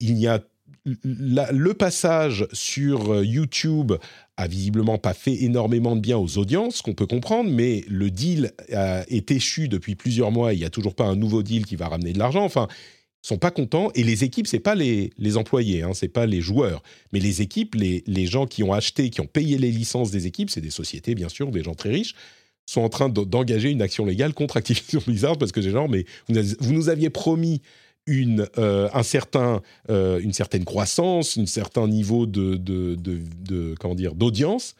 [0.00, 0.42] Il y a
[0.84, 3.92] le passage sur euh, YouTube
[4.36, 8.52] a visiblement pas fait énormément de bien aux audiences, qu'on peut comprendre, mais le deal
[8.68, 10.52] est échu depuis plusieurs mois.
[10.52, 12.44] Il n'y a toujours pas un nouveau deal qui va ramener de l'argent.
[12.44, 12.68] Enfin,
[13.22, 13.90] sont pas contents.
[13.94, 16.82] Et les équipes, c'est pas les, les employés, hein, c'est pas les joueurs,
[17.12, 20.26] mais les équipes, les, les gens qui ont acheté, qui ont payé les licences des
[20.26, 22.14] équipes, c'est des sociétés bien sûr, des gens très riches
[22.66, 26.04] sont en train d'engager une action légale contre Activision Blizzard parce que j'ai genre, mais
[26.28, 27.62] vous, nous aviez promis
[28.06, 33.94] une, euh, un certain, euh, une certaine croissance, un certain niveau de, de, de, comment
[33.94, 34.74] dire, d'audience,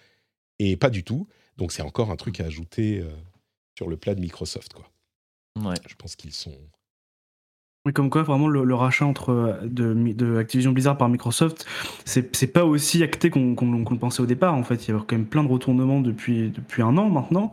[0.58, 1.26] et pas du tout.
[1.56, 3.10] Donc c'est encore un truc à ajouter euh,
[3.76, 4.90] sur le plat de Microsoft, quoi.
[5.58, 5.76] Ouais.
[5.88, 6.54] Je pense qu'ils sont
[7.86, 11.66] oui, comme quoi, vraiment, le, rachat entre euh, de, Activision Blizzard par Microsoft,
[12.04, 14.54] c'est pas aussi acté qu'on le pensait au départ.
[14.54, 17.52] En fait, il y a quand même plein de retournements depuis, depuis un an maintenant,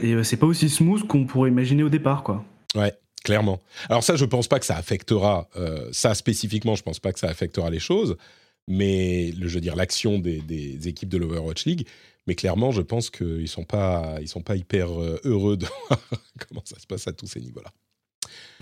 [0.00, 2.42] et euh, c'est pas aussi smooth qu'on pourrait imaginer au départ, quoi.
[2.74, 3.60] Ouais, clairement.
[3.90, 7.18] Alors ça, je pense pas que ça affectera, euh, ça spécifiquement, je pense pas que
[7.18, 8.16] ça affectera les choses,
[8.66, 11.86] mais le, je veux dire l'action des, équipes de l'Overwatch League.
[12.26, 14.88] Mais clairement, je pense qu'ils sont pas, ils sont pas hyper
[15.24, 16.00] heureux de voir
[16.48, 17.70] comment ça se passe à tous ces niveaux-là.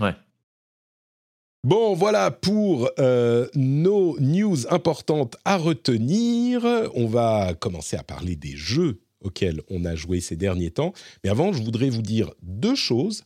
[0.05, 0.15] Ouais.
[1.65, 6.63] Bon, voilà pour euh, nos news importantes à retenir.
[6.95, 10.93] On va commencer à parler des jeux auxquels on a joué ces derniers temps.
[11.25, 13.25] Mais avant, je voudrais vous dire deux choses.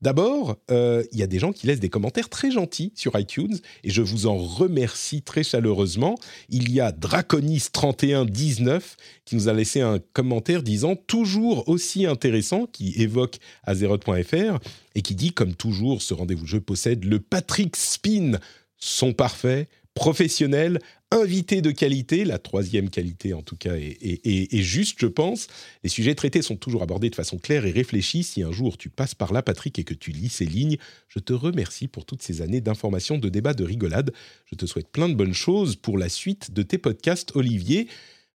[0.00, 3.58] D'abord, euh, il y a des gens qui laissent des commentaires très gentils sur iTunes
[3.82, 6.16] et je vous en remercie très chaleureusement.
[6.48, 8.80] Il y a Draconis3119
[9.24, 14.60] qui nous a laissé un commentaire disant toujours aussi intéressant, qui évoque Azeroth.fr
[14.94, 18.38] et qui dit comme toujours, ce rendez-vous jeu possède le Patrick Spin,
[18.76, 20.78] son parfait, professionnel,
[21.10, 25.48] invité de qualité, la troisième qualité en tout cas est, juste, je pense.
[25.82, 28.22] Les sujets traités sont toujours abordés de façon claire et réfléchie.
[28.22, 30.76] Si un jour tu passes par là, Patrick, et que tu lis ces lignes,
[31.08, 34.12] je te remercie pour toutes ces années d'information, de débat, de rigolade.
[34.46, 37.88] Je te souhaite plein de bonnes choses pour la suite de tes podcasts, Olivier.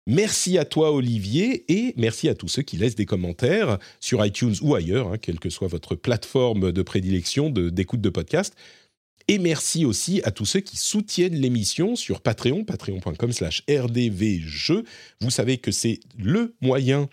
[0.06, 4.54] Merci à toi, Olivier, et merci à tous ceux qui laissent des commentaires sur iTunes
[4.62, 8.12] ou ailleurs, hein, quelle que soit votre plateforme de prédilection d'écoute de, de.
[9.28, 14.84] Et merci aussi à tous ceux qui soutiennent l'émission sur Patreon, patreon.com slash rdvjeux.
[15.20, 17.08] Vous savez que c'est le moyen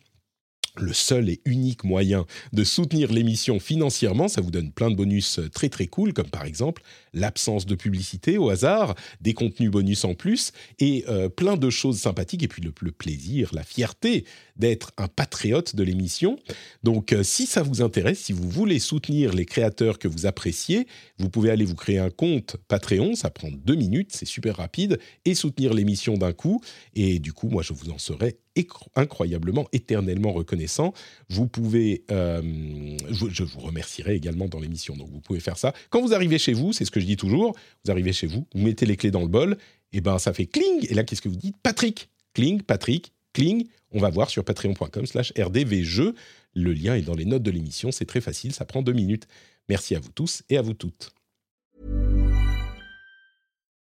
[0.80, 4.28] le seul et unique moyen de soutenir l'émission financièrement.
[4.28, 6.82] Ça vous donne plein de bonus très très cool, comme par exemple
[7.13, 12.00] l'absence de publicité au hasard, des contenus bonus en plus, et euh, plein de choses
[12.00, 16.38] sympathiques, et puis le, plaisir, la fierté d'être un patriote de l'émission.
[16.84, 20.88] Donc euh, si ça vous intéresse, si vous voulez soutenir les créateurs que vous appréciez,
[21.18, 25.00] vous pouvez aller vous créer un compte Patreon, ça prend deux minutes, c'est super rapide,
[25.26, 26.62] et soutenir l'émission d'un coup.
[26.96, 28.38] Et du coup, moi, je vous en serai
[28.96, 30.93] incroyablement, éternellement reconnaissant.
[31.30, 32.41] Vous pouvez, euh,
[33.10, 35.74] je, vous remercierai également dans l'émission, donc vous pouvez faire ça.
[35.89, 38.46] Quand vous arrivez chez vous, c'est ce que je dis toujours, vous arrivez chez vous,
[38.54, 39.58] vous mettez les clés dans le bol,
[39.93, 41.56] et ben ça fait cling, et là qu'est-ce que vous dites?
[41.63, 46.13] Patrick, cling, Patrick, cling, on va voir sur patreon.com slash rdvjeux,
[46.54, 49.28] le lien est dans les notes de l'émission, c'est très facile, ça prend deux minutes.
[49.70, 51.12] Merci à vous tous et à vous toutes.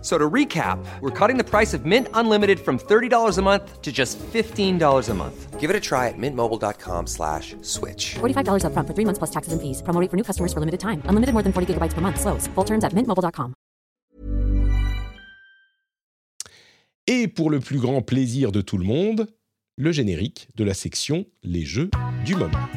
[0.00, 3.90] So to recap, we're cutting the price of Mint Unlimited from $30 a month to
[3.90, 5.58] just $15 a month.
[5.58, 8.14] Give it a try at mintmobile.com slash switch.
[8.20, 9.82] $45 up front for three months plus taxes and fees.
[9.82, 11.02] Promo for new customers for limited time.
[11.06, 12.20] Unlimited more than 40 gigabytes per month.
[12.20, 12.46] Slows.
[12.54, 13.54] Full terms at mintmobile.com.
[17.10, 19.28] Et pour le plus grand plaisir de tout le monde,
[19.76, 21.90] le générique de la section Les jeux
[22.24, 22.68] du moment.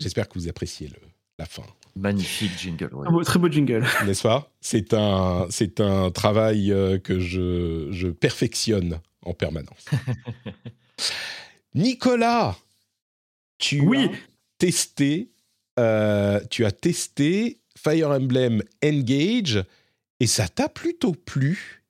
[0.00, 0.96] J'espère que vous appréciez le,
[1.38, 1.64] la fin.
[1.96, 2.90] Magnifique jingle.
[3.24, 3.84] très beau jingle.
[4.06, 4.50] N'est-ce pas?
[4.60, 9.84] C'est un, c'est un travail euh, que je, je perfectionne en permanence.
[11.74, 12.56] Nicolas,
[13.58, 14.06] tu oui.
[14.06, 14.10] as
[14.58, 15.30] testé,
[15.78, 19.64] euh, tu as testé Fire Emblem Engage
[20.20, 21.83] et ça t'a plutôt plu.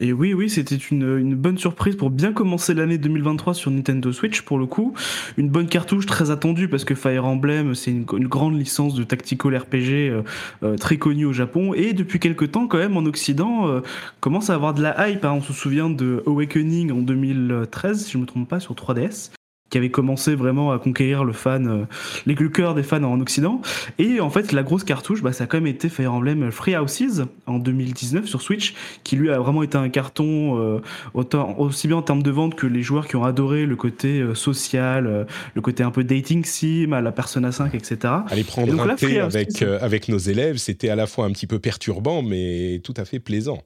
[0.00, 4.42] Et oui, oui, c'était une, bonne surprise pour bien commencer l'année 2023 sur Nintendo Switch
[4.42, 4.94] pour le coup.
[5.36, 9.56] Une bonne cartouche très attendue parce que Fire Emblem, c'est une, grande licence de tactical
[9.56, 10.22] RPG euh,
[10.62, 13.80] euh, très connue au Japon et depuis quelques temps quand même en Occident euh,
[14.20, 15.24] commence à avoir de la hype.
[15.24, 15.32] Hein.
[15.32, 19.30] On se souvient de Awakening en 2013, si je me trompe pas, sur 3DS
[19.70, 21.84] qui avait commencé vraiment à conquérir le fan, euh,
[22.26, 23.60] les cœurs des fans en Occident.
[23.98, 26.76] Et en fait, la grosse cartouche, bah, ça a quand même été Fire Emblem Free
[26.76, 30.80] Houses en 2019 sur Switch, qui lui a vraiment été un carton euh,
[31.14, 34.20] autant, aussi bien en termes de vente que les joueurs qui ont adoré le côté
[34.20, 38.14] euh, social, le côté un peu dating sim, à la Persona 5, etc.
[38.28, 41.58] Aller prendre un thé avec, avec nos élèves, c'était à la fois un petit peu
[41.58, 43.62] perturbant, mais tout à fait plaisant.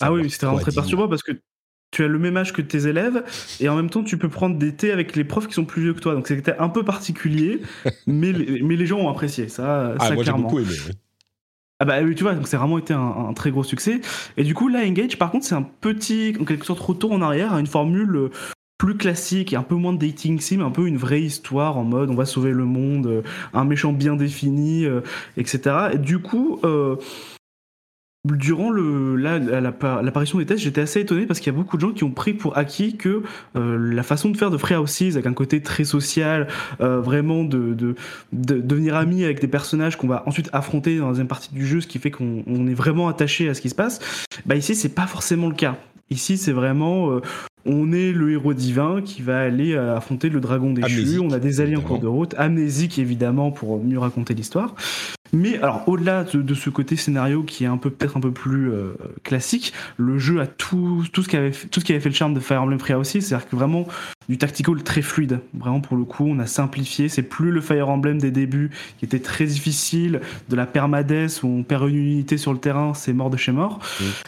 [0.00, 1.32] Ah oui, c'était vraiment très perturbant parce que
[1.90, 3.24] tu as le même âge que tes élèves
[3.60, 5.82] et en même temps tu peux prendre des thés avec les profs qui sont plus
[5.82, 6.14] vieux que toi.
[6.14, 7.62] Donc c'était un peu particulier,
[8.06, 9.94] mais, les, mais les gens ont apprécié ça.
[9.98, 10.74] Ah, ça moi j'ai beaucoup aimé.
[11.80, 14.00] Ah bah tu vois, donc c'est vraiment été un, très gros succès.
[14.36, 17.22] Et du coup là, Engage, par contre, c'est un petit, en quelque sorte, retour en
[17.22, 18.30] arrière à une formule euh,
[18.78, 21.84] plus classique et un peu moins de dating sim, un peu une vraie histoire en
[21.84, 23.22] mode on va sauver le monde, euh,
[23.54, 24.86] un méchant bien défini,
[25.36, 25.90] etc.
[25.92, 26.60] Et du coup,
[28.24, 31.92] durant le, l'apparition des tests, j'étais assez étonné parce qu'il y a beaucoup de gens
[31.92, 33.22] qui ont pris pour acquis que
[33.56, 36.48] euh, la façon de faire de Free Houses, avec un côté très social,
[36.80, 37.94] euh, vraiment de, de,
[38.32, 41.80] devenir ami avec des personnages qu'on va ensuite affronter dans la deuxième partie du jeu,
[41.80, 44.00] ce qui fait qu'on est vraiment attaché à ce qui se passe,
[44.46, 45.76] bah ici c'est pas forcément le cas.
[46.10, 47.20] Ici, c'est vraiment, euh,
[47.66, 51.18] on est le héros divin qui va aller affronter le dragon déchu.
[51.18, 54.74] on a des alliés en cours de route, amnésique évidemment pour mieux raconter l'histoire.
[55.32, 58.70] Mais alors au-delà de, ce côté scénario qui est un peu peut-être un peu plus
[58.70, 62.00] euh, classique, le jeu a tout, tout ce qui avait fait, tout ce qui avait
[62.00, 63.86] fait le charme de Fire Emblem Free aussi, c'est-à-dire que vraiment
[64.28, 65.40] du tactical très fluide.
[65.54, 67.08] Vraiment pour le coup, on a simplifié.
[67.08, 71.48] C'est plus le Fire Emblem des débuts qui était très difficile, de la permadesse où
[71.48, 73.80] on perd une unité sur le terrain, c'est mort de chez mort.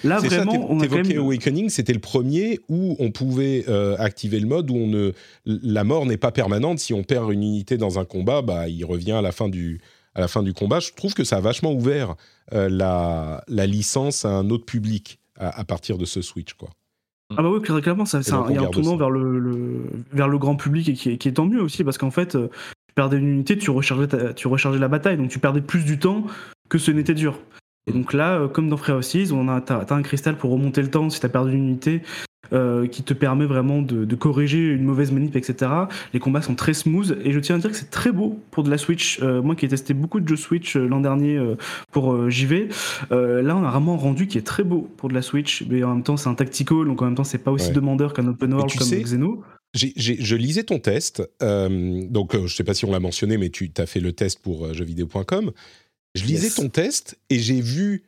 [0.04, 1.18] Là vraiment, on a quand même...
[1.18, 5.12] Awakening, c'était le premier où on pouvait euh, activer le mode où on ne,
[5.44, 6.78] la mort n'est pas permanente.
[6.78, 9.80] Si on perd une unité dans un combat, bah il revient à la fin du
[10.14, 10.80] à la fin du combat.
[10.80, 12.14] Je trouve que ça a vachement ouvert
[12.52, 16.68] euh, la, la, licence à un autre public à, partir de ce Switch, quoi.
[17.36, 20.56] Ah bah oui, clairement, ça, il y a un tournant vers le, vers le grand
[20.56, 22.48] public et qui est, qui est tant mieux aussi, parce qu'en fait, euh,
[22.88, 26.00] tu perdais une unité, tu rechargeais, tu rechargeais la bataille, donc tu perdais plus du
[26.00, 26.26] temps
[26.68, 27.38] que ce n'était dur.
[27.86, 30.90] Et donc là, euh, comme dans Free Houses, on a, un cristal pour remonter le
[30.90, 32.02] temps si tu as perdu une unité,
[32.52, 35.70] euh, qui te permet vraiment de, corriger une mauvaise manip, etc.
[36.12, 38.64] Les combats sont très smooth et je tiens à dire que c'est très beau pour
[38.64, 39.20] de la Switch.
[39.22, 41.40] Euh, moi qui ai testé beaucoup de jeux Switch euh, l'an dernier
[41.92, 42.68] pour JV,
[43.10, 45.84] là on a vraiment un rendu qui est très beau pour de la Switch, mais
[45.84, 48.26] en même temps c'est un tactical, donc en même temps c'est pas aussi demandeur qu'un
[48.26, 49.44] open world comme Xeno.
[49.74, 53.86] je lisais ton test, donc je sais pas si on l'a mentionné, mais tu as
[53.86, 55.52] fait le test pour jeuxvideo.com.
[56.16, 58.02] Je lisais ton test et j'ai vu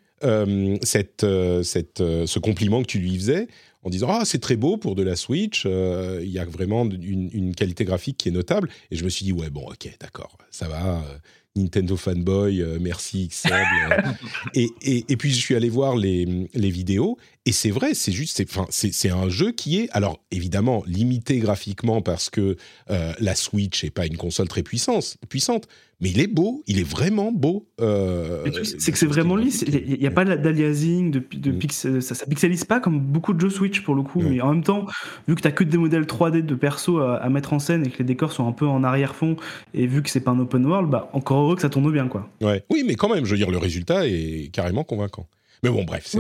[0.83, 1.27] cette,
[1.63, 3.47] cette, ce compliment que tu lui faisais
[3.83, 6.85] en disant ah c'est très beau pour de la Switch, euh, il y a vraiment
[6.85, 8.69] une, qualité graphique qui est notable.
[8.91, 10.99] Et je me suis dit ouais bon ok d'accord ça va.
[10.99, 11.19] Euh,
[11.55, 13.53] Nintendo fanboy, euh, merci XL.
[14.55, 18.13] et, et, et, puis je suis allé voir les, les vidéos et c'est vrai, c'est
[18.13, 22.57] juste, c'est un jeu qui est alors évidemment limité graphiquement parce que
[22.89, 25.69] la Switch n'est pas une console très puissante, puissante,
[26.03, 27.69] mais il est beau, il est vraiment beau.
[27.81, 32.01] Euh, c'est que c'est vraiment lisse, il n'y a pas d'aliasing, de, de mm.
[32.01, 34.65] ça, ça pixelise pas comme beaucoup de jeux Switch pour le coup, mais en même
[34.65, 34.85] temps,
[35.29, 37.91] vu que tu n'as que des modèles 3D de perso à, mettre en scène et
[37.91, 39.37] que les décors sont un peu en arrière-fond,
[39.75, 42.09] et vu que c'est pas un open world, bah encore heureux que ça tourne bien.
[42.09, 42.29] quoi.
[42.41, 42.65] Ouais.
[42.69, 45.29] Oui, mais quand même, je veux dire, le résultat est carrément convaincant.
[45.63, 46.19] Mais bon, bref, c'est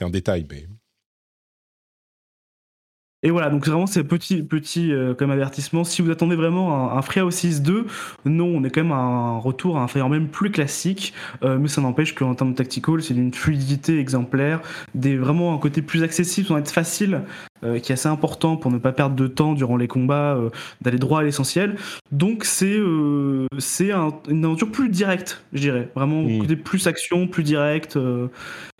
[0.00, 0.46] un, un, détail.
[0.50, 0.66] Mais...
[3.22, 5.82] Et voilà, donc vraiment c'est petit, petit euh, comme avertissement.
[5.82, 7.22] Si vous attendez vraiment un, un Free
[7.60, 7.86] 2,
[8.26, 11.58] non, on est quand même à un retour à un Fire même plus classique, euh,
[11.58, 14.60] mais ça n'empêche qu'en termes de tactical, c'est d'une fluidité exemplaire,
[14.94, 17.22] des, vraiment un côté plus accessible, sans être facile,
[17.64, 20.38] euh, qui est assez important pour ne pas perdre de temps durant les combats,
[20.82, 21.76] d'aller droit à l'essentiel.
[22.12, 22.78] Donc c'est
[23.58, 25.88] c'est une aventure plus directe, je dirais.
[25.96, 26.38] Vraiment, mmh.
[26.38, 27.98] côté plus action, plus direct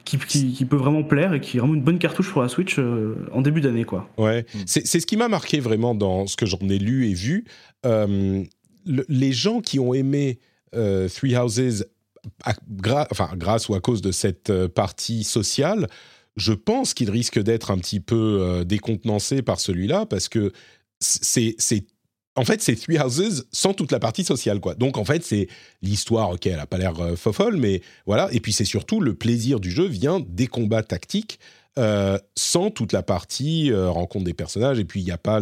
[0.06, 3.16] qui, peut vraiment plaire et qui est vraiment une bonne cartouche pour la Switch euh,
[3.32, 3.84] en début d'année.
[3.84, 4.08] quoi.
[4.16, 4.58] Ouais, mm.
[4.66, 7.44] c'est ce qui m'a marqué vraiment dans ce que j'en ai lu et vu.
[7.84, 8.42] Euh,
[8.86, 10.38] les gens qui ont aimé
[10.74, 11.86] euh, Three Houses,
[12.44, 15.88] enfin, grâce ou à cause de cette partie sociale,
[16.36, 20.52] je pense qu'ils risquent d'être un petit peu décontenancés par celui-là parce que
[21.00, 21.56] c'est
[22.37, 24.75] en fait, c'est Three Houses sans toute la partie sociale, quoi.
[24.75, 25.49] Donc, en fait, c'est
[25.83, 28.29] l'histoire, ok, elle a pas l'air euh, fofolle, mais voilà.
[28.33, 31.40] Et puis, c'est surtout le plaisir du jeu vient des combats tactiques
[31.79, 34.79] euh, sans toute la partie euh, rencontre des personnages.
[34.79, 35.40] Et puis, il n'y a pas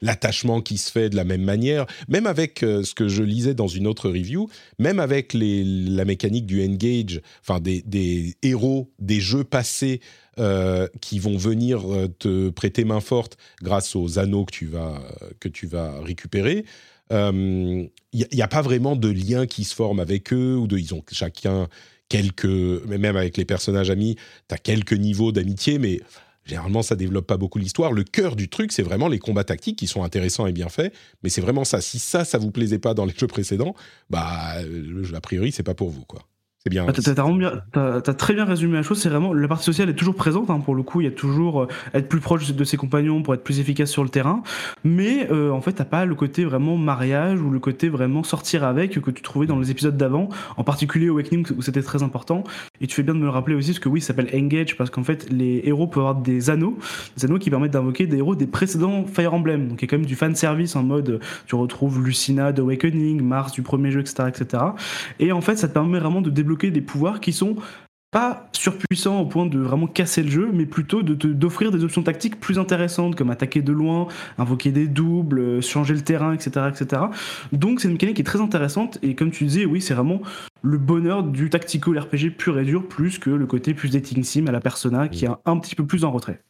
[0.00, 1.86] l'attachement le, qui se fait de la même manière.
[2.08, 6.64] Même avec ce que je lisais dans une autre review, même avec la mécanique du
[6.64, 10.00] engage, enfin, des héros des jeux passés
[10.38, 15.02] euh, qui vont venir euh, te prêter main forte grâce aux anneaux que tu vas,
[15.40, 16.64] que tu vas récupérer.
[17.10, 20.94] Il euh, n'y a, pas vraiment de lien qui se forme avec eux, ou ils
[20.94, 21.68] ont chacun
[22.08, 24.16] quelques, même avec les personnages amis,
[24.48, 26.00] tu as quelques niveaux d'amitié, mais
[26.46, 27.92] généralement ça développe pas beaucoup l'histoire.
[27.92, 30.94] Le cœur du truc, c'est vraiment les combats tactiques qui sont intéressants et bien faits,
[31.22, 31.82] mais c'est vraiment ça.
[31.82, 33.74] Si ça, ça vous plaisait pas dans les jeux précédents,
[34.08, 34.54] bah
[35.14, 36.26] a priori c'est pas pour vous quoi.
[36.64, 36.86] C'est bien.
[36.86, 39.00] Ah, t'as, très bien résumé la chose.
[39.00, 40.48] C'est vraiment la partie sociale est toujours présente.
[40.48, 43.20] Hein, pour le coup, il y a toujours euh, être plus proche de ses compagnons
[43.22, 44.44] pour être plus efficace sur le terrain.
[44.84, 48.62] Mais euh, en fait, t'as pas le côté vraiment mariage ou le côté vraiment sortir
[48.62, 52.44] avec que tu trouvais dans les épisodes d'avant, en particulier Awakening où c'était très important.
[52.80, 54.76] Et tu fais bien de me le rappeler aussi, parce que oui, ça s'appelle Engage
[54.76, 56.78] parce qu'en fait, les héros peuvent avoir des anneaux,
[57.16, 59.66] des anneaux qui permettent d'invoquer des héros des précédents Fire Emblem.
[59.66, 63.20] Donc il y a quand même du fan service en mode tu retrouves Lucina d'Awakening,
[63.20, 64.62] Mars du premier jeu, etc., etc.
[65.18, 67.56] Et en fait, ça te permet vraiment de débloquer débloquer des pouvoirs qui sont
[68.10, 72.02] pas surpuissants au point de vraiment casser le jeu, mais plutôt de d'offrir des options
[72.02, 76.66] tactiques plus intéressantes, comme attaquer de loin, invoquer des doubles, euh, changer le terrain, etc.
[76.68, 77.04] etc.
[77.52, 80.20] Donc c'est une mécanique qui est très intéressante, et comme tu disais, oui, c'est vraiment
[80.60, 84.46] le bonheur du tactical RPG pur et dur, plus que le côté plus dating sim
[84.46, 86.42] à la Persona, qui est un, petit peu plus en retrait.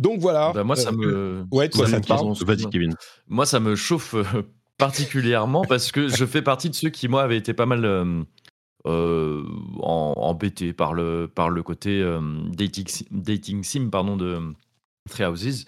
[0.00, 0.50] Donc voilà.
[0.52, 1.44] Bah, moi, ça euh, me.
[1.52, 2.32] Ouais, toi, ça te parle.
[2.44, 2.94] Vas-y, Kevin.
[3.28, 4.24] Moi, ça me chauffe euh,
[4.80, 8.22] particulièrement parce que je fais partie de ceux qui, moi, avaient été pas mal euh,
[8.84, 12.02] embêtés par le, par le côté
[12.48, 14.40] dating, dating sim pardon, de
[15.08, 15.66] Three Houses,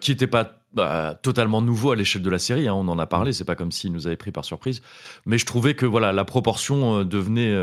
[0.00, 2.68] qui n'était pas bah, totalement nouveau à l'échelle de la série.
[2.68, 4.82] Hein, on en a parlé, c'est pas comme s'il nous avait pris par surprise.
[5.26, 7.54] Mais je trouvais que voilà, la proportion devenait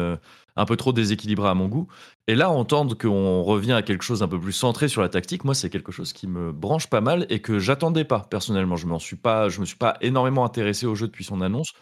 [0.58, 1.88] un peu trop déséquilibrée à mon goût.
[2.28, 5.46] Et là, entendre qu'on revient à quelque chose un peu plus centré sur la tactique,
[5.46, 8.76] moi, c'est quelque chose qui me branche pas mal et que j'attendais pas personnellement.
[8.76, 11.74] Je m'en suis pas, je me suis pas énormément intéressé au jeu depuis son annonce.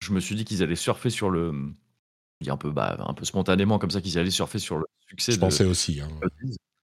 [0.00, 1.52] Je me suis dit qu'ils allaient surfer sur le,
[2.46, 5.32] un peu, bah, un peu spontanément comme ça qu'ils allaient surfer sur le succès.
[5.32, 6.00] Je pensais aussi.
[6.00, 6.08] Hein.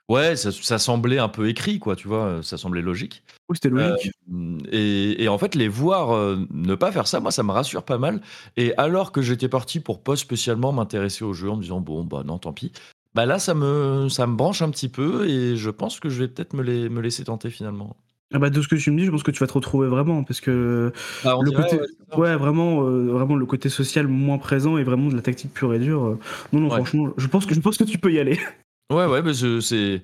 [0.09, 3.23] Ouais, ça, semblait un peu écrit, quoi, tu vois, ça semblait logique.
[3.47, 4.11] Oui, c'était logique.
[4.33, 7.83] Euh, et, en fait, les voir euh, ne pas faire ça, moi, ça me rassure
[7.83, 8.21] pas mal.
[8.57, 12.03] Et alors que j'étais parti pour pas spécialement m'intéresser au jeu en me disant, bon,
[12.03, 12.73] bah non, tant pis.
[13.13, 16.19] Bah là, ça me, ça me branche un petit peu et je pense que je
[16.19, 17.95] vais peut-être me, les, me laisser tenter finalement.
[18.33, 19.87] Ah bah de ce que tu me dis, je pense que tu vas te retrouver
[19.87, 20.91] vraiment parce que
[21.23, 21.79] bah, le côté,
[22.17, 25.73] ouais, vraiment, euh, vraiment le côté social moins présent et vraiment de la tactique pure
[25.73, 26.17] et dure.
[26.51, 28.39] non, non, franchement, je pense que je pense que tu peux y aller.
[28.91, 30.03] Ouais, ouais, mais c'est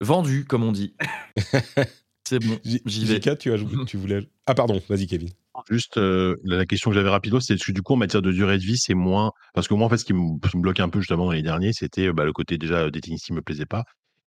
[0.00, 0.94] vendu, comme on dit.
[2.28, 3.18] c'est bon, j'y vais.
[3.18, 4.28] tu, as, tu voulais...
[4.46, 5.30] Ah pardon, vas-y Kevin.
[5.68, 8.58] Juste euh, la question que j'avais rapido, c'est que du coup en matière de durée
[8.58, 11.00] de vie, c'est moins parce que moi en fait ce qui me, bloquait un peu
[11.00, 13.84] justement dans les derniers, c'était bah, le côté déjà dating qui me plaisait pas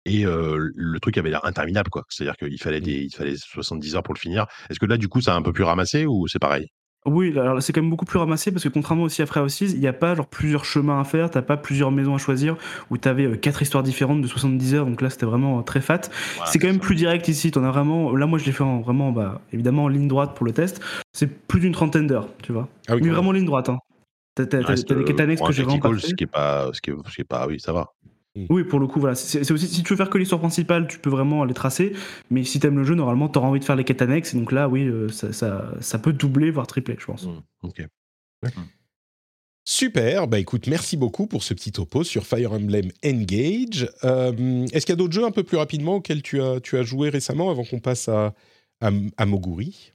[0.05, 2.03] et euh, le truc avait l'air interminable quoi.
[2.09, 2.83] C'est-à-dire qu'il fallait mmh.
[2.83, 4.45] des, il fallait 70 heures pour le finir.
[4.69, 6.67] Est-ce que là du coup ça a un peu plus ramassé ou c'est pareil?
[7.05, 9.65] Oui, alors c'est quand même beaucoup plus ramassé parce que contrairement aussi à Frère aussi,
[9.65, 12.57] il n'y a pas genre plusieurs chemins à faire, t'as pas plusieurs maisons à choisir
[12.89, 15.61] où t'avais avais euh, quatre histoires différentes de 70 heures, donc là c'était vraiment euh,
[15.61, 16.01] très fat.
[16.45, 18.81] c'est quand même plus direct ici, t'en as vraiment, là moi je l'ai fait en,
[18.81, 20.81] vraiment, bah, évidemment en ligne droite pour le test,
[21.13, 22.67] c'est plus d'une trentaine d'heures, tu vois.
[22.89, 23.79] Ah oui, Mais vraiment ligne droite, hein.
[24.35, 27.23] T'as des quêtes annexes que j'ai vraiment pas Ce qui est pas, ce qui est
[27.23, 27.87] pas, oui, ça va.
[28.43, 28.45] Mm.
[28.49, 29.15] Oui, pour le coup, voilà.
[29.15, 31.93] C'est aussi si tu veux faire que l'histoire principale, tu peux vraiment les tracer.
[32.29, 34.33] Mais si t'aimes le jeu, normalement, t'auras envie de faire les quêtes annexes.
[34.33, 37.25] Et donc là, oui, euh, ça, peut doubler, voire tripler, je pense.
[37.25, 37.41] Mm.
[37.63, 37.85] Ok.
[39.65, 43.87] Super, bah écoute, merci beaucoup pour ce petit topo sur Fire Emblem Engage.
[44.03, 46.75] Euh, est-ce qu'il y a d'autres jeux un peu plus rapidement auxquels tu as, tu
[46.77, 48.33] as joué récemment avant qu'on passe à,
[48.81, 49.93] à Moguri?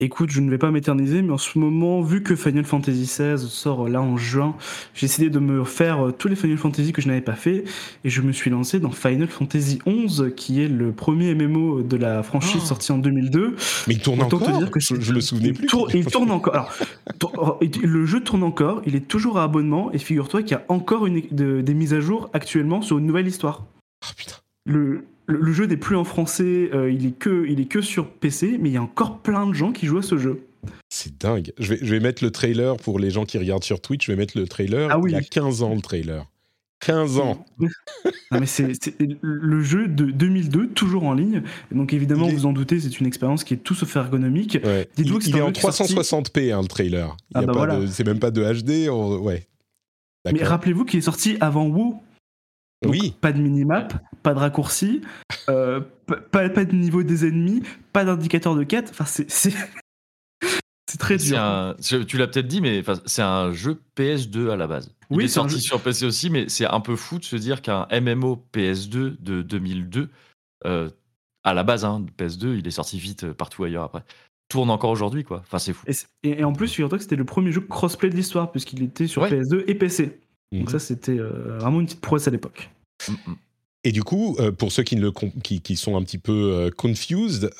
[0.00, 3.36] Écoute, je ne vais pas m'éterniser, mais en ce moment, vu que Final Fantasy XVI
[3.36, 4.54] sort euh, là en juin,
[4.94, 7.64] j'ai décidé de me faire euh, tous les Final Fantasy que je n'avais pas fait,
[8.04, 11.96] et je me suis lancé dans Final Fantasy XI, qui est le premier MMO de
[11.96, 12.66] la franchise oh.
[12.66, 13.56] sorti en 2002.
[13.88, 15.66] Mais il tourne encore te dire que je, le souvenais plus.
[15.92, 16.54] il tourne encore.
[16.54, 20.64] Alors, le jeu tourne encore, il est toujours à abonnement, et figure-toi qu'il y a
[20.68, 23.64] encore une, des mises à jour actuellement sur une nouvelle histoire.
[24.04, 24.36] Oh putain.
[24.64, 28.10] Le, le, jeu n'est plus en français, euh, il, est que, il est que sur
[28.10, 30.46] PC, mais il y a encore plein de gens qui jouent à ce jeu.
[30.88, 31.52] C'est dingue.
[31.58, 34.06] Je vais, je vais mettre le trailer pour les gens qui regardent sur Twitch.
[34.06, 34.88] Je vais mettre le trailer.
[34.90, 35.12] Ah oui.
[35.12, 36.26] Il y a 15 ans le trailer.
[36.80, 37.44] 15 ans.
[38.30, 38.72] mais c'est
[39.20, 41.42] le jeu de 2002, toujours en ligne.
[41.72, 44.58] Donc évidemment, vous vous en doutez, c'est une expérience qui est tout sauf ergonomique.
[44.96, 47.16] il, il est en 360p hein, le trailer.
[47.34, 48.88] Ah bah c'est même pas de HD.
[48.88, 49.46] Ouais.
[50.32, 52.00] Mais rappelez-vous qu'il est sorti avant WoW
[52.86, 53.14] oui.
[53.20, 55.00] Pas de minimap, pas de raccourci,
[55.48, 57.62] euh, pas, pas, de niveau des ennemis,
[57.92, 58.88] pas d'indicateur de quête.
[58.90, 59.30] Enfin, c'est.
[59.30, 59.52] C'est
[60.98, 61.76] très dur.
[62.06, 64.94] tu l'as peut-être dit, mais c'est un jeu PS2 à la base.
[65.10, 67.86] Il est sorti sur PC aussi, mais c'est un peu fou de se dire qu'un
[67.90, 70.08] MMO PS2 de 2002,
[70.66, 70.90] euh,
[71.44, 74.04] à la base, hein, PS2, il est sorti vite euh, partout ailleurs après
[74.48, 75.42] tourne encore aujourd'hui, quoi.
[75.46, 75.84] Enfin, c'est fou.
[76.22, 79.22] Et, en plus, figure-toi que c'était le premier jeu crossplay de l'histoire, puisqu'il était sur
[79.24, 80.20] PS2 et PC.
[80.52, 80.68] Donc mhm.
[80.68, 82.70] ça, c'était euh, vraiment une petite prouesse à l'époque.
[83.84, 86.52] Et du coup, euh, pour ceux qui, ne le qui, qui, sont un petit peu
[86.52, 87.50] euh, confused,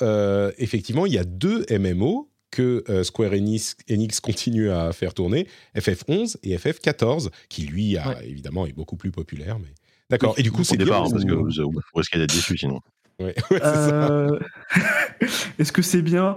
[0.57, 6.37] effectivement, il y a deux MMO que Square Enix, Enix, continue à faire tourner, FF11
[6.41, 9.59] et FF14, qui lui, a, évidemment, est beaucoup plus populaire.
[9.59, 9.69] Mais...
[10.09, 10.33] D'accord.
[10.37, 11.03] Et du coup, c'est bien.
[11.03, 11.47] Hein, parce que vous,
[11.93, 12.79] risquez d'être déçu sinon.
[13.19, 13.59] Ouais, est
[15.59, 16.35] Est-ce que c'est bien?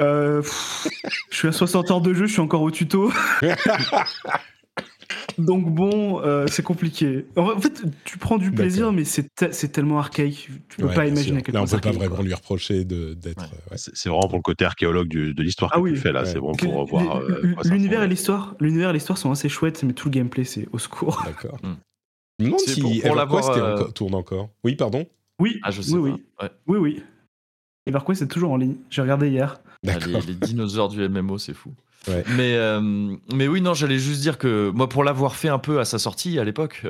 [0.00, 0.42] Je
[1.30, 3.10] suis à 60 heures de jeu, je suis encore au tuto.
[5.38, 7.26] Donc bon, euh, c'est compliqué.
[7.36, 9.28] En fait, tu prends du plaisir, mais c'est,
[9.72, 10.50] tellement archaïque.
[10.68, 13.50] Tu peux pas imaginer Là, on peut pas vraiment lui reprocher d'être.
[13.76, 16.24] C'est, vraiment pour le côté archéologue de l'histoire ah que tu fais là.
[16.24, 17.18] C'est bon pour revoir.
[17.18, 20.68] Euh, l'univers et l'histoire, l'univers et l'histoire sont assez chouettes, mais tout le gameplay, c'est
[20.72, 21.22] au secours.
[21.26, 21.58] D'accord.
[21.62, 21.74] Hmm.
[22.38, 24.50] Je me demande si pour, pour EverQuest euh, tourne encore.
[24.64, 25.06] Oui, pardon?
[25.38, 25.60] Oui.
[25.62, 26.50] Ah, je sais oui, pas.
[26.66, 27.02] Oui, oui.
[27.86, 28.76] EverQuest est toujours en ligne.
[28.90, 29.60] J'ai regardé hier.
[29.86, 31.72] Ah, les, les dinosaures du MMO, c'est fou.
[32.08, 32.56] Mais,
[33.32, 35.98] mais oui, non, j'allais juste dire que moi, pour l'avoir fait un peu à sa
[35.98, 36.84] sortie à l'époque,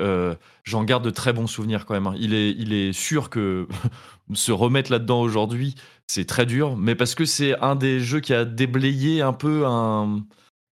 [0.63, 2.07] j'en garde de très bons souvenirs quand même.
[2.07, 2.15] Hein.
[2.17, 3.67] Il, est, il est sûr que
[4.33, 5.75] se remettre là-dedans aujourd'hui,
[6.07, 9.65] c'est très dur, mais parce que c'est un des jeux qui a déblayé un peu
[9.65, 10.23] un.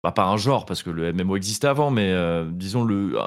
[0.04, 2.16] Bah, pas un genre, parce que le MMO existait avant, mais
[2.52, 3.20] disons le,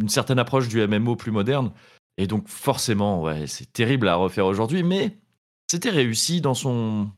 [0.00, 1.70] une certaine approche du MMO plus moderne.
[2.18, 5.18] Et donc, forcément, ouais, c'est terrible à refaire aujourd'hui, mais
[5.70, 7.10] c'était réussi dans son,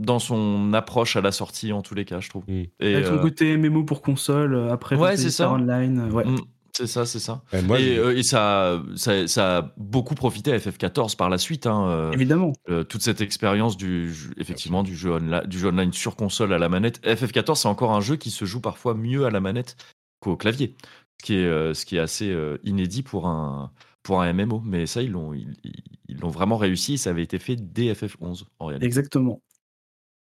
[0.00, 2.44] dans son approche à la sortie, en tous les cas, je trouve.
[2.48, 2.62] Mm.
[2.80, 5.52] Et, Avec son euh, côté MMO pour console, euh, après, ouais, c'est ça.
[5.52, 6.10] online.
[6.10, 6.24] Ouais.
[6.24, 6.38] Mm.
[6.72, 7.42] C'est ça, c'est ça.
[7.52, 11.66] et, euh, et ça, ça, ça, a beaucoup profité à FF14 par la suite.
[11.66, 12.52] Hein, Évidemment.
[12.88, 16.68] toute cette expérience du, effectivement, du jeu, online, du jeu online sur console à la
[16.68, 17.04] manette.
[17.04, 19.76] FF14, c'est encore un jeu qui se joue parfois mieux à la manette
[20.20, 20.74] qu'au clavier.
[21.20, 22.34] Ce qui est, ce qui est assez
[22.64, 23.72] inédit pour un,
[24.02, 24.62] pour un MMO.
[24.64, 26.96] Mais ça, ils l'ont ils, l'ont vraiment réussi.
[26.98, 28.86] Ça avait été fait dès FF11 en réalité.
[28.86, 29.42] Exactement.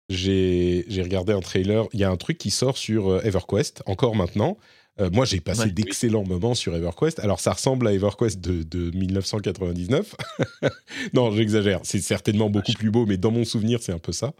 [0.09, 1.86] J'ai regardé un trailer.
[1.92, 4.59] Il y a un truc qui sort sur euh, EverQuest, encore maintenant.
[5.00, 7.20] Euh, moi, j'ai passé d'excellents moments sur EverQuest.
[7.20, 10.16] Alors, ça ressemble à EverQuest de, de 1999.
[11.14, 11.80] non, j'exagère.
[11.84, 14.32] C'est certainement beaucoup plus beau, mais dans mon souvenir, c'est un peu ça.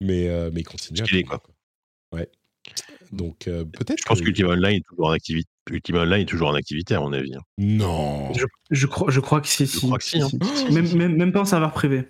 [0.00, 1.24] Mais, euh, mais continue.
[1.24, 1.42] quoi.
[2.12, 2.28] Ouais.
[3.12, 3.98] Donc, peut-être.
[3.98, 5.48] Je pense qu'Ultima Online est toujours en activité.
[5.70, 7.34] Ultima Online est toujours en activité, à mon avis.
[7.34, 7.42] Hein.
[7.58, 8.32] Non.
[8.70, 9.66] Je, crois, je crois que si.
[9.66, 10.20] Je crois que si.
[10.20, 10.28] Hein.
[10.72, 12.04] Même, même, même, pas en serveur privé.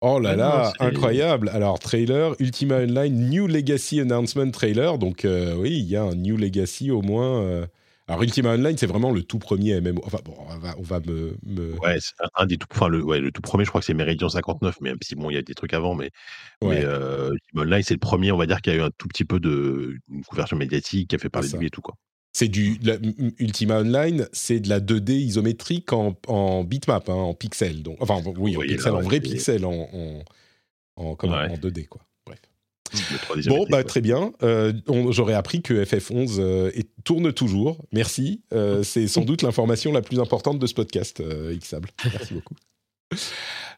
[0.00, 1.48] Oh là là, incroyable.
[1.48, 4.96] Alors, trailer, Ultima Online, New Legacy Announcement trailer.
[4.96, 7.42] Donc, euh, oui, il y a un New Legacy au moins.
[7.42, 7.66] Euh.
[8.06, 10.00] Alors, Ultima Online, c'est vraiment le tout premier MMO.
[10.04, 10.36] Enfin, bon,
[10.78, 11.36] on va, me,
[11.80, 12.68] Ouais, c'est un des tout.
[12.70, 15.30] Enfin, le, ouais, le tout premier, je crois que c'est Meridian 59, même si bon,
[15.30, 16.10] il y a des trucs avant, mais,
[16.62, 19.08] mais euh, Ultima Online, c'est le premier, on va dire, qui a eu un tout
[19.08, 21.96] petit peu de une couverture médiatique, qui a fait parler de lui et tout, quoi.
[22.32, 22.78] C'est du
[23.38, 27.82] Ultima Online, c'est de la 2D isométrique en, en bitmap, hein, en pixels.
[27.82, 30.24] Donc, enfin, oui, en pixel, en vrai pixel, en, en,
[30.96, 32.02] en, en 2D, quoi.
[32.26, 32.40] Bref.
[33.46, 34.32] Bon, bah, très bien.
[34.42, 34.72] Euh,
[35.10, 36.70] J'aurais appris que FF11 euh,
[37.04, 37.84] tourne toujours.
[37.92, 38.42] Merci.
[38.52, 41.88] Euh, c'est sans doute l'information la plus importante de ce podcast, Xable.
[42.12, 42.54] Merci beaucoup.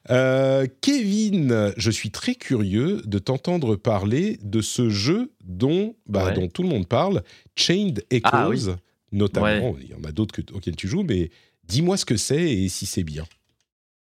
[0.08, 6.48] Euh, Kevin, je suis très curieux de t'entendre parler de ce jeu dont, bah, dont
[6.48, 7.22] tout le monde parle,
[7.54, 8.76] Chained ah Echoes,
[9.12, 9.76] notamment.
[9.80, 11.30] Il y en a d'autres auxquels tu joues, mais
[11.64, 13.24] dis-moi ce que c'est et si c'est bien.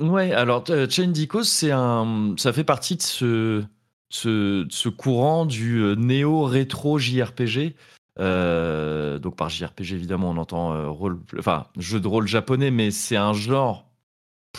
[0.01, 3.65] Ouais, alors euh, Chained Echoes, c'est un, ça fait partie de ce,
[4.09, 7.75] ce, ce courant du euh, néo-rétro JRPG.
[8.19, 13.33] donc par JRPG évidemment on entend rôle, enfin jeu de rôle japonais, mais c'est un
[13.33, 13.92] genre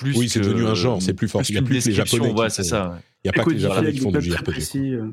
[0.02, 1.42] oui, c'est devenu un genre, c'est plus fort.
[1.48, 2.50] il n'y a plus que les Japonais.
[2.50, 3.00] c'est ça.
[3.24, 4.78] Il n'y a pas que les Japonais qui font du JRPG.
[4.78, 5.12] Euh.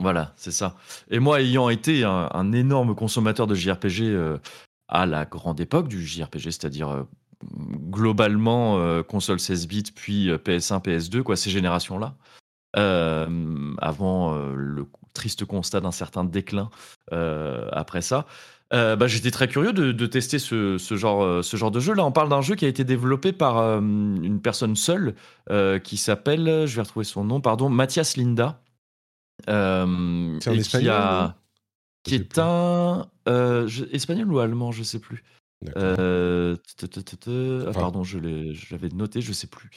[0.00, 0.76] Voilà, c'est ça.
[1.10, 4.38] Et moi, ayant été un, énorme consommateur de JRPG euh,
[4.86, 7.02] à la grande époque du JRPG, c'est-à-dire euh,
[7.90, 12.14] globalement console 16 bits, puis PS1, PS2, quoi, ces générations-là,
[12.74, 16.70] avant le triste constat d'un certain déclin
[17.10, 18.26] après ça.
[18.74, 21.94] Euh, bah, j'étais très curieux de, tester ce, genre, euh, ce genre de jeu.
[21.94, 25.14] Là, on parle d'un jeu qui a été développé par euh, une personne seule
[25.82, 28.60] qui s'appelle, je vais retrouver son nom, pardon, Mathias Linda.
[29.46, 31.34] C'est un espagnol
[32.02, 33.06] qui, est un
[33.92, 35.24] espagnol ou allemand, je sais plus.
[35.74, 38.18] Ah, pardon, je
[38.70, 39.70] l'avais noté, je sais plus.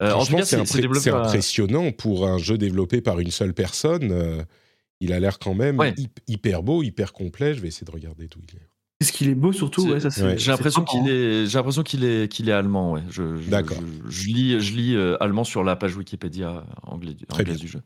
[0.00, 4.46] en tout cas, c'est impressionnant pour un jeu développé par une seule personne.
[5.00, 5.82] Il a l'air quand même
[6.26, 7.54] hyper beau, hyper complet.
[7.54, 8.70] Je vais essayer de regarder d'où il est.
[9.00, 9.92] Est-ce qu'il est beau surtout
[10.36, 12.92] J'ai l'impression qu'il est, j'ai l'impression qu'il est, qu'il est allemand.
[12.92, 13.02] Ouais.
[13.10, 13.76] Je, D'accord.
[14.08, 17.82] Je, lis, je lis euh, allemand sur la page Wikipédia anglais, anglaise du jeu.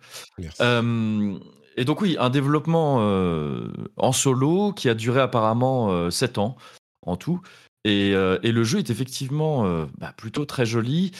[0.60, 1.36] Euh,
[1.76, 6.56] et donc oui, un développement euh, en solo qui a duré apparemment 7 ans
[7.02, 7.40] en tout.
[7.84, 9.64] Et, et, le jeu est effectivement
[9.98, 11.12] bah, plutôt très joli.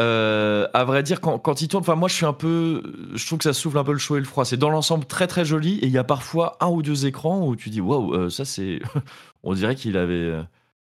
[0.00, 2.82] Euh, à vrai dire, quand, il tourne, enfin moi je suis un peu,
[3.14, 4.44] je trouve que ça souffle un peu le chaud et le froid.
[4.44, 7.46] C'est dans l'ensemble très très joli et il y a parfois un ou deux écrans
[7.46, 8.80] où tu dis waouh, euh, ça c'est,
[9.44, 10.32] on dirait qu'il avait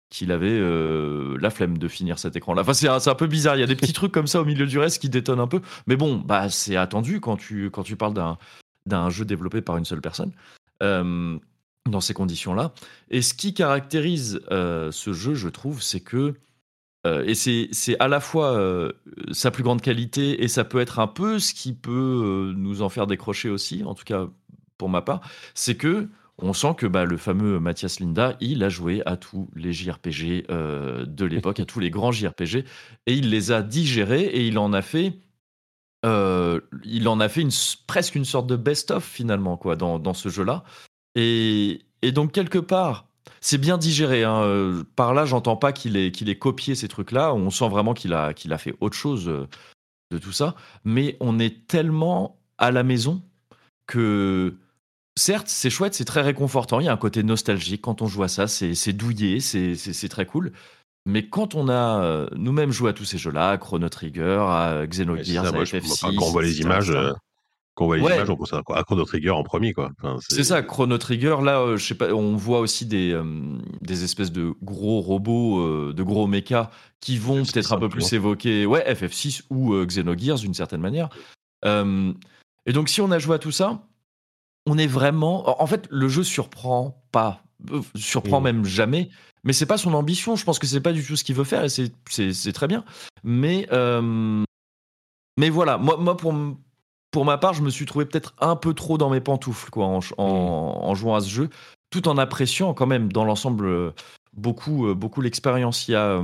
[0.09, 2.61] qu'il avait euh, la flemme de finir cet écran-là.
[2.61, 3.55] Enfin c'est un, un, peu bizarre.
[3.55, 5.47] Il y a des petits trucs comme ça au milieu du reste qui détonnent un
[5.47, 5.61] peu.
[5.87, 8.37] Mais bon, bah c'est attendu quand tu quand tu parles d'un
[8.85, 10.31] d'un jeu développé par une seule personne.
[10.79, 12.73] dans ces conditions-là.
[13.09, 16.35] Et ce qui caractérise ce jeu, je trouve, c'est que
[17.07, 18.91] euh, et c'est à la fois euh,
[19.31, 22.83] sa plus grande qualité et ça peut être un peu ce qui peut euh, nous
[22.83, 24.27] en faire décrocher aussi, en tout cas
[24.77, 25.21] pour ma part,
[25.55, 29.47] c'est que on sent que bah, le fameux Mathias Linda, il a joué à tous
[29.55, 32.65] les JRPG de l'époque, à tous les grands JRPG,
[33.05, 35.19] et il les a digérés et il en a fait,
[36.03, 37.51] il en a fait une,
[37.85, 40.63] presque une sorte de best-of finalement quoi dans, dans ce jeu-là.
[41.13, 44.23] Et, et donc quelque part, c'est bien digéré.
[44.23, 44.43] Hein.
[44.43, 47.33] Euh, par là, j'entends pas qu'il ait, qu'il ait copié ces trucs-là.
[47.33, 49.47] On sent vraiment qu'il a, qu'il a fait autre chose euh,
[50.11, 50.55] de tout ça.
[50.83, 53.21] Mais on est tellement à la maison
[53.87, 54.55] que
[55.17, 56.79] certes, c'est chouette, c'est très réconfortant.
[56.79, 58.47] Il y a un côté nostalgique quand on joue à ça.
[58.47, 60.51] C'est douillé, c'est très cool.
[61.05, 65.47] Mais quand on a euh, nous-mêmes joué à tous ces jeux-là, Chrono Trigger, à Xenogears,
[65.47, 67.11] à FF6, quand on voit les images, euh,
[67.73, 69.91] quand on voit les images, on pense à, Chrono Trigger en premier, quoi.
[70.19, 71.37] c'est ça, Chrono Trigger.
[71.41, 73.19] Là, euh, je sais pas, on voit aussi des,
[73.81, 76.69] des espèces de gros robots, de gros mechas
[76.99, 81.09] qui vont peut-être un peu plus évoquer, ouais, FF6 ou Xenogears d'une certaine manière.
[81.65, 83.81] et donc, si on a joué à tout ça,
[84.65, 85.61] on est vraiment.
[85.61, 87.43] En fait, le jeu surprend pas,
[87.95, 88.43] surprend mmh.
[88.43, 89.09] même jamais.
[89.43, 90.35] Mais c'est pas son ambition.
[90.35, 92.83] Je pense que c'est pas du tout ce qu'il veut faire et c'est très bien.
[93.23, 94.43] Mais, euh,
[95.37, 96.33] mais voilà, moi, moi pour,
[97.11, 99.85] pour ma part, je me suis trouvé peut-être un peu trop dans mes pantoufles quoi,
[99.85, 101.49] en, en, jouant à ce jeu,
[101.89, 103.93] tout en appréciant quand même dans l'ensemble
[104.33, 105.87] beaucoup, euh, beaucoup l'expérience.
[105.87, 106.21] Il y a.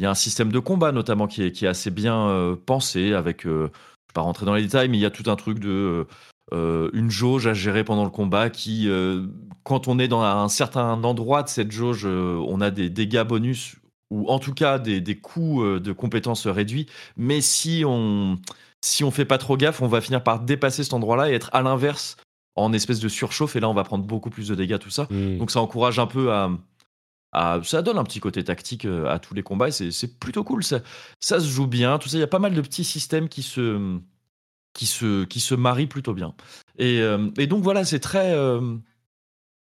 [0.00, 2.54] Il y a un système de combat notamment qui est, qui est assez bien euh,
[2.54, 3.70] pensé avec, je ne vais
[4.14, 6.06] pas rentrer dans les détails, mais il y a tout un truc de
[6.54, 9.26] euh, une jauge à gérer pendant le combat qui, euh,
[9.64, 13.24] quand on est dans un certain endroit de cette jauge, euh, on a des dégâts
[13.24, 13.76] bonus
[14.10, 16.86] ou en tout cas des, des coûts de compétences réduits.
[17.18, 18.38] Mais si on
[18.84, 21.50] si on fait pas trop gaffe, on va finir par dépasser cet endroit-là et être
[21.52, 22.16] à l'inverse
[22.54, 25.06] en espèce de surchauffe et là on va prendre beaucoup plus de dégâts tout ça.
[25.10, 25.38] Mmh.
[25.38, 26.50] Donc ça encourage un peu à,
[27.32, 30.64] à, ça donne un petit côté tactique à tous les combats et c'est plutôt cool.
[30.64, 30.80] Ça,
[31.20, 32.16] ça se joue bien, tout ça.
[32.16, 33.98] Il y a pas mal de petits systèmes qui se
[34.78, 36.34] qui se, qui se marient plutôt bien.
[36.78, 38.32] Et, euh, et donc voilà, c'est très.
[38.32, 38.76] Euh,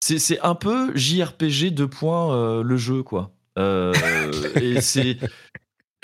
[0.01, 3.31] c'est un peu JRPG 2 points euh, le jeu, quoi.
[3.57, 5.17] et c'est.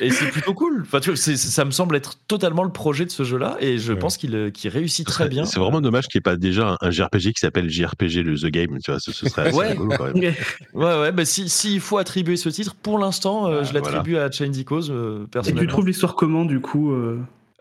[0.01, 0.81] Et c'est plutôt cool.
[0.81, 3.93] Enfin, tu vois, ça me semble être totalement le projet de ce jeu-là, et je
[3.93, 5.45] pense qu'il réussit très bien.
[5.45, 8.47] C'est vraiment dommage qu'il n'y ait pas déjà un, JRPG qui s'appelle JRPG le The
[8.47, 8.77] Game.
[8.83, 9.75] Tu vois, ce, serait assez ouais.
[9.75, 10.15] quand même.
[10.73, 11.11] ouais, ouais.
[11.11, 14.93] Bah, si s'il faut attribuer ce titre, pour l'instant, ah, je l'attribue à Chain Cause.
[15.31, 15.61] personnellement.
[15.61, 16.93] Et tu trouves l'histoire comment, du coup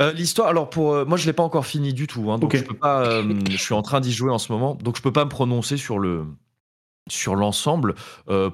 [0.01, 2.57] euh, l'histoire, alors pour euh, moi je l'ai pas encore fini du tout, hein, donc
[2.57, 3.03] je peux pas.
[3.03, 5.31] Euh, je suis en train d'y jouer en ce moment, donc je peux pas me
[5.31, 6.25] prononcer sur le
[7.09, 7.95] sur l'ensemble.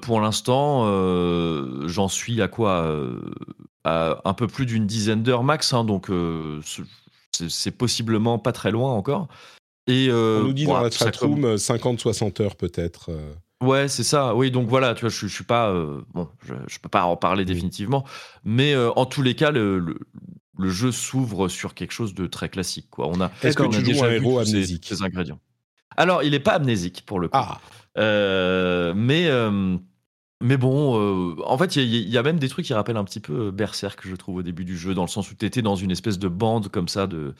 [0.01, 0.85] pour l'instant,
[1.85, 2.91] j'en suis à quoi
[3.87, 6.09] un peu plus d'une dizaine d'heures max, hein, donc
[7.31, 9.27] c'est possiblement pas très loin encore.
[9.87, 13.11] Et on nous dit dans la chatroom 50-60 heures peut-être.
[13.63, 14.35] Ouais, c'est ça.
[14.35, 15.73] Oui, donc voilà, tu vois, je, je suis pas
[16.13, 18.05] bon, je, je, peux pas en parler définitivement,
[18.43, 19.97] mais en tous les cas, le,
[20.57, 22.87] le jeu s'ouvre sur quelque chose de très classique.
[22.89, 23.07] Quoi.
[23.07, 24.85] On a, Est-ce que tu joues un héros amnésique?
[24.87, 25.39] ces ingrédients.
[25.95, 27.37] Alors, il n'est pas amnésique pour le coup.
[27.37, 27.59] Ah.
[27.97, 29.77] Euh, mais, euh,
[30.41, 33.19] mais bon, euh, en fait, il y, a même des trucs qui rappellent un petit
[33.19, 35.75] peu Berserk, je trouve, au début du jeu, dans le sens où tu étais dans
[35.75, 37.33] une espèce de bande comme ça de,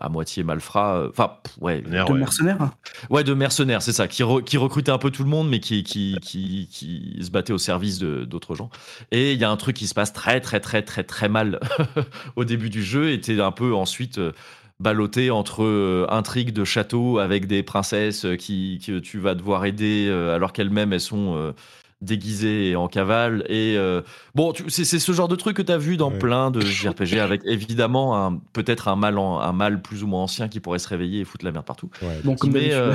[0.00, 2.70] à moitié malfrat, euh, enfin ouais, de mercenaires.
[3.10, 5.82] Ouais, de mercenaires, c'est ça, qui, qui recrutait un peu tout le monde, mais qui
[5.82, 8.70] qui, qui, qui se battait au service d'autres gens.
[9.10, 11.60] Et il y a un truc qui se passe très très très très très mal
[12.36, 14.32] au début du jeu, et t'es un peu ensuite euh,
[14.78, 20.10] ballotté entre euh, intrigues de château avec des princesses qui que tu vas devoir aider
[20.34, 21.54] alors qu'elles-mêmes elles sont
[22.02, 23.44] déguisé en cavale.
[23.48, 24.02] Et euh,
[24.34, 27.42] bon, c'est ce genre de truc que tu as vu dans plein de JRPG avec
[27.44, 31.24] évidemment peut-être un mal, un mal plus ou moins ancien qui pourrait se réveiller et
[31.24, 31.90] foutre la merde partout.
[32.02, 32.92] Ouais, donc, mais, euh,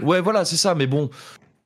[0.00, 0.74] ouais, voilà, c'est ça.
[0.74, 1.10] Mais bon,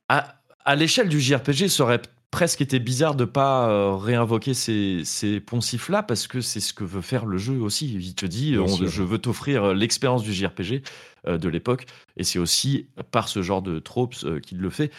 [0.09, 2.01] à, à l'échelle du JRPG, ça aurait
[2.35, 6.83] presque été bizarre de pas euh, réinvoquer ces, ces poncifs-là parce que c'est ce que
[6.83, 7.93] veut faire le jeu aussi.
[7.93, 10.83] Il te dit, je veux t'offrir l'expérience du JRPG
[11.25, 11.85] de l'époque
[12.17, 14.91] et c'est aussi par ce genre de tropes qu'il le fait.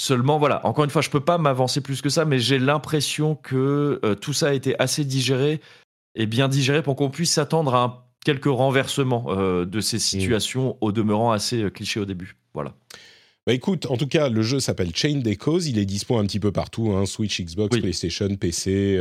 [0.00, 3.34] Seulement, voilà, encore une fois, je peux pas m'avancer plus que ça, mais j'ai l'impression
[3.34, 5.60] que euh, tout ça a été assez digéré
[6.14, 10.92] et bien digéré pour qu'on puisse s'attendre à quelques renversements euh, de ces situations au
[10.92, 12.36] demeurant assez euh, clichés au début.
[12.54, 12.74] Voilà.
[13.48, 15.66] Bah écoute, en tout cas, le jeu s'appelle Chain des Causes.
[15.66, 18.96] Il est dispo un petit peu partout hein, Switch, Xbox, PlayStation, PC.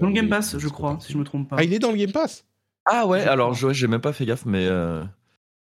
[0.00, 1.56] dans le Game Pass, je crois, si je me trompe pas.
[1.58, 2.44] Ah, il est dans le Game Pass?
[2.86, 4.66] Ah ouais, alors j'ai même pas fait gaffe, mais.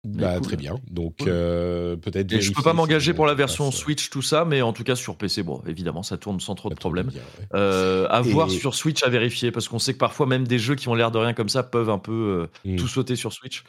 [0.04, 0.74] Bah, très bien.
[0.90, 2.40] Donc, euh, peut-être.
[2.40, 5.16] Je peux pas m'engager pour la version Switch, tout ça, mais en tout cas sur
[5.16, 7.10] PC, bon, évidemment, ça tourne sans trop de problèmes.
[7.54, 10.74] Euh, à voir sur Switch à vérifier, parce qu'on sait que parfois, même des jeux
[10.74, 12.76] qui ont l'air de rien comme ça peuvent un peu euh, mm.
[12.76, 13.62] tout sauter sur Switch.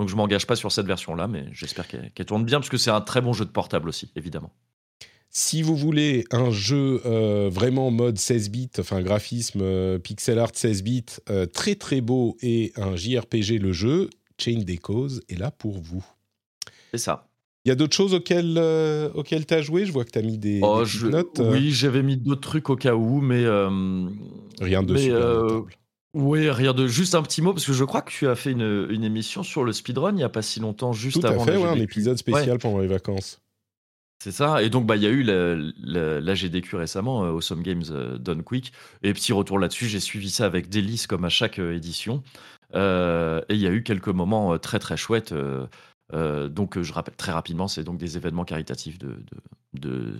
[0.00, 2.90] Donc, je m'engage pas sur cette version-là, mais j'espère qu'elle tourne bien, parce que c'est
[2.90, 4.50] un très bon jeu de portable aussi, évidemment.
[5.28, 7.00] Si vous voulez un jeu
[7.48, 11.04] vraiment mode 16 bits, enfin graphisme pixel art 16 bits,
[11.52, 16.04] très très beau et un JRPG le jeu, Chain des causes est là pour vous.
[16.92, 17.28] C'est ça.
[17.64, 19.84] Il y a d'autres choses auxquelles, euh, auxquelles tu as joué?
[19.84, 21.40] Je vois que tu as mis des, oh, notes.
[21.40, 21.52] Euh.
[21.52, 23.44] Oui, j'avais mis d'autres trucs au cas où, mais.
[23.44, 24.08] Euh,
[24.60, 25.62] rien de super
[26.14, 26.86] Oui, rien de.
[26.86, 29.42] Juste un petit mot, parce que je crois que tu as fait une, une émission
[29.42, 31.44] sur le speedrun il n'y a pas si longtemps, juste Tout avant.
[31.44, 33.40] Tout à fait, un épisode spécial pendant les vacances.
[34.22, 34.62] C'est ça.
[34.62, 37.84] Et donc, bah, il y a eu la, GDQ récemment, Awesome Games
[38.18, 38.72] Done Quick.
[39.02, 42.22] Et petit retour là-dessus, j'ai suivi ça avec délice, comme à chaque édition.
[42.74, 45.32] Euh, et il y a eu quelques moments euh, très très chouettes.
[45.32, 45.66] Euh,
[46.14, 49.16] Euh, donc, je rappelle très rapidement, c'est donc des événements caritatifs de,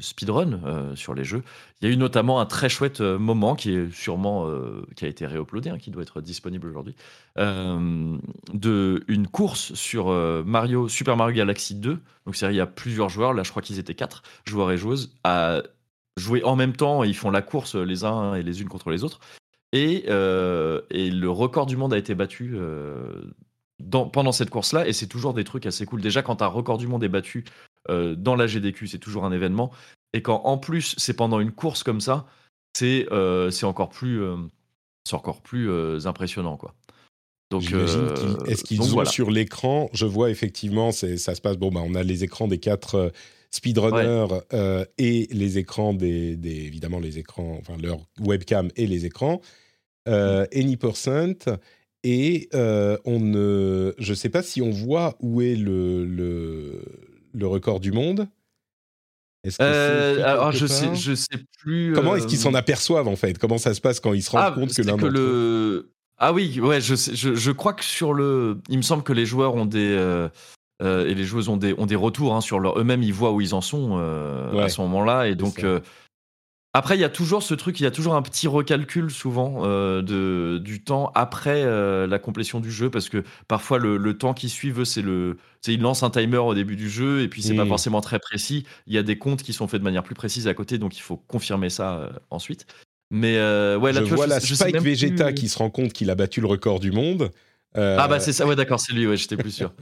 [0.00, 1.42] speedrun euh, sur les jeux.
[1.80, 4.50] Il y a eu notamment un très chouette euh, moment qui est sûrement
[4.96, 6.94] qui a été réuploadé, hein, qui doit être disponible aujourd'hui,
[7.36, 10.10] de une course sur
[10.44, 11.98] Mario Super Mario Galaxy 2.
[12.26, 13.32] Donc, c'est il y a plusieurs joueurs.
[13.32, 15.62] Là, je crois qu'ils étaient quatre joueurs et joueuses à
[16.16, 17.04] jouer en même temps.
[17.04, 19.20] Ils font la course les uns et les unes contre les autres.
[19.72, 22.56] Et le record du monde a été battu
[24.12, 26.00] pendant cette course-là, et c'est toujours des trucs assez cool.
[26.00, 27.44] Déjà, quand un record du monde est battu
[27.88, 29.70] euh, dans la GDQ, c'est toujours un événement.
[30.12, 32.26] Et quand en plus c'est pendant une course comme ça,
[32.76, 34.36] c'est euh, encore plus, euh,
[35.12, 35.70] encore plus
[36.06, 36.74] impressionnant, quoi.
[37.50, 37.64] Donc,
[38.46, 39.90] est-ce qu'ils ont sur l'écran?
[39.92, 41.56] Je vois effectivement, ça se passe.
[41.56, 43.12] Bon, bah, on a les écrans des quatre
[43.50, 44.28] speedrunners
[44.98, 49.40] et les écrans des, évidemment les écrans, enfin leur webcam et les écrans.
[50.06, 50.44] Mm.
[50.54, 51.48] Any percent
[52.02, 56.82] et euh, on ne, je ne sais pas si on voit où est le, le,
[57.32, 58.26] le record du monde.
[59.60, 61.92] Euh, alors je sais, je sais plus.
[61.94, 63.38] Comment est-ce qu'ils s'en euh, aperçoivent en fait?
[63.38, 65.90] Comment ça se passe quand ils se rendent ah, compte que l'un le...
[66.18, 69.24] Ah oui, ouais, je, je, je, crois que sur le, il me semble que les
[69.24, 70.28] joueurs ont des
[70.82, 73.40] et les joueuses ont des ont des retours hein, sur leur eux-mêmes, ils voient où
[73.40, 75.64] ils en sont à ce moment-là et donc
[76.72, 79.62] après, il y a toujours ce truc, il y a toujours un petit recalcul souvent
[79.64, 84.34] euh, de, du temps après euh, la complétion du jeu, parce que parfois le, temps
[84.34, 87.42] qui suit, c'est le, c'est il lance un timer au début du jeu et puis
[87.42, 88.66] c'est pas forcément très précis.
[88.86, 90.96] Il y a des comptes qui sont faits de manière plus précise à côté, donc
[90.96, 92.66] il faut confirmer ça euh, ensuite.
[93.10, 96.40] Mais ouais, là, je vois, la Spike Vegeta qui se rend compte qu'il a battu
[96.40, 97.32] le record du monde.
[97.74, 99.72] Ah bah c'est ça, ouais d'accord, c'est lui, ouais, j'étais plus sûr.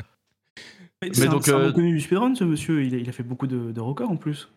[1.03, 2.83] Mais, c'est donc, un, connu du speedrun, ce monsieur.
[2.83, 4.49] Il a, il a fait beaucoup de, de records en plus.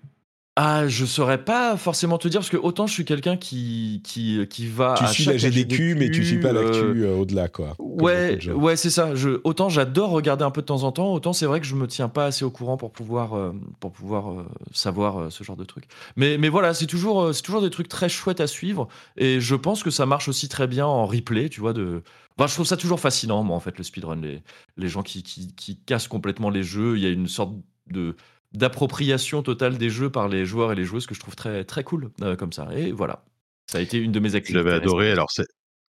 [0.58, 4.46] Ah, je saurais pas forcément te dire parce que autant je suis quelqu'un qui, qui,
[4.50, 4.96] qui va.
[4.98, 7.74] Tu suis la GDQ, mais tu suis pas l'actu euh, euh, au-delà, quoi.
[7.80, 9.16] Ouais, ouais, c'est ça.
[9.16, 11.76] Je, autant j'adore regarder un peu de temps en temps, autant c'est vrai que je
[11.76, 15.64] me tiens pas assez au courant pour pouvoir, euh, pour pouvoir savoir ce genre de
[15.64, 15.86] trucs.
[16.18, 19.56] Mais, mais voilà, c'est toujours, c'est toujours des trucs très chouettes à suivre et je
[19.56, 21.72] pense que ça marche aussi très bien en replay, tu vois.
[21.72, 22.04] De...
[22.38, 24.20] Enfin, je trouve ça toujours fascinant, moi, en fait, le speedrun.
[24.20, 24.44] Les,
[24.76, 27.54] les gens qui, qui, qui cassent complètement les jeux, il y a une sorte
[27.90, 28.18] de
[28.54, 31.84] d'appropriation totale des jeux par les joueurs et les joueuses que je trouve très, très
[31.84, 32.68] cool euh, comme ça.
[32.76, 33.24] Et voilà,
[33.68, 34.64] ça a été une de mes activités.
[34.64, 35.12] J'avais adoré.
[35.12, 35.30] Alors,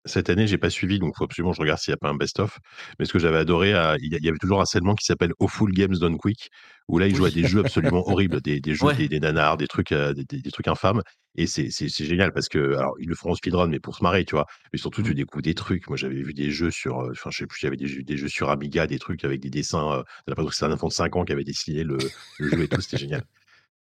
[0.05, 1.97] cette année, j'ai pas suivi, donc il faut absolument que je regarde s'il n'y a
[1.97, 2.59] pas un best-of.
[2.97, 5.71] Mais ce que j'avais adoré, euh, il y avait toujours un segment qui s'appelle Awful
[5.71, 6.49] Games Done Quick,
[6.87, 9.67] où là, ils jouaient à des jeux absolument horribles, des, des jeux, des, nanars, des
[9.67, 11.01] trucs, euh, des, trucs infâmes.
[11.35, 14.25] Et c'est génial parce que, alors, ils le feront en speedrun, mais pour se marrer,
[14.25, 14.47] tu vois.
[14.73, 15.15] Mais surtout, tu mmh.
[15.15, 15.87] découvres des trucs.
[15.87, 18.27] Moi, j'avais vu des jeux sur, euh, enfin, je sais plus, avait des, des, jeux
[18.27, 20.03] sur Amiga, des trucs avec des dessins.
[20.25, 21.99] T'as l'impression que c'est un enfant de 5 ans qui avait dessiné le,
[22.39, 23.23] jeu et tout, c'était génial.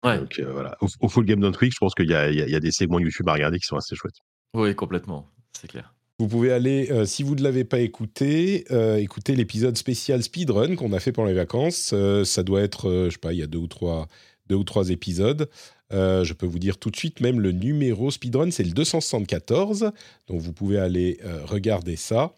[0.03, 0.17] Ouais.
[0.17, 2.71] Donc voilà, au, Full Game Done Quick, je pense qu'il y, y, y, a des
[2.71, 4.17] segments YouTube à regarder qui sont assez chouettes.
[4.53, 5.93] Oui, complètement, c'est clair.
[6.21, 10.75] Vous pouvez aller, euh, si vous ne l'avez pas écouté, euh, écouter l'épisode spécial speedrun
[10.75, 11.93] qu'on a fait pendant les vacances.
[11.95, 14.07] Euh, ça doit être, je sais pas, il y a deux ou trois,
[14.45, 15.49] deux ou trois épisodes.
[15.89, 19.91] je peux vous dire tout de suite, même le numéro speedrun, c'est le 274.
[20.27, 22.35] Donc vous pouvez aller regarder ça.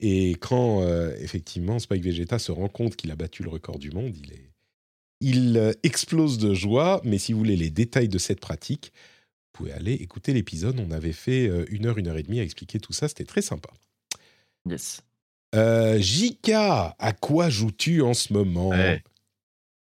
[0.00, 0.82] Et quand
[1.20, 4.14] effectivement Spike Vegeta se rend compte qu'il a battu le record du monde,
[5.20, 7.02] il explose de joie.
[7.04, 8.90] Mais si vous voulez les détails de cette pratique,
[9.58, 10.78] pouvez aller écouter l'épisode.
[10.78, 13.08] On avait fait euh, une heure, une heure et demie à expliquer tout ça.
[13.08, 13.70] C'était très sympa.
[14.68, 15.02] Yes.
[15.54, 18.72] Euh, Jika, à quoi joues-tu en ce moment?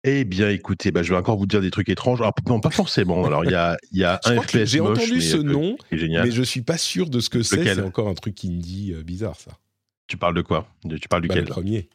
[0.04, 2.22] Eh bien, écoutez, bah, je vais encore vous dire des trucs étranges.
[2.46, 3.24] non, pas forcément.
[3.24, 6.42] Alors, il y a, y a un FPS J'ai entendu ce euh, nom, mais je
[6.42, 7.64] suis pas sûr de ce que c'est.
[7.64, 9.50] C'est encore un truc indie bizarre, ça.
[10.06, 10.68] Tu parles de quoi?
[10.88, 11.44] Tu parles bah, duquel?
[11.44, 11.88] Le premier.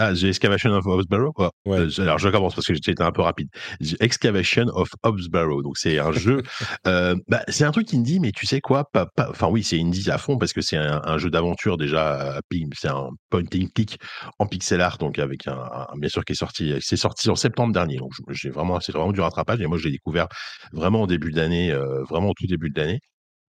[0.00, 1.50] Ah, The Excavation of ouais.
[1.66, 3.48] Euh, alors, je commence parce que j'étais un peu rapide.
[3.80, 5.62] The Excavation of Hobbsbarrow.
[5.62, 6.42] Donc, c'est un jeu.
[6.86, 8.88] euh, bah, c'est un truc indie, mais tu sais quoi
[9.18, 12.40] Enfin, oui, c'est indie à fond parce que c'est un, jeu d'aventure déjà.
[12.74, 13.98] C'est un point and click
[14.38, 16.72] en pixel art, donc avec un, bien sûr qui est sorti.
[16.80, 17.98] C'est sorti en septembre dernier.
[17.98, 19.60] Donc, j'ai vraiment, c'est vraiment du rattrapage.
[19.60, 20.28] Et moi, je l'ai découvert
[20.72, 23.00] vraiment au début euh, vraiment au tout début de l'année.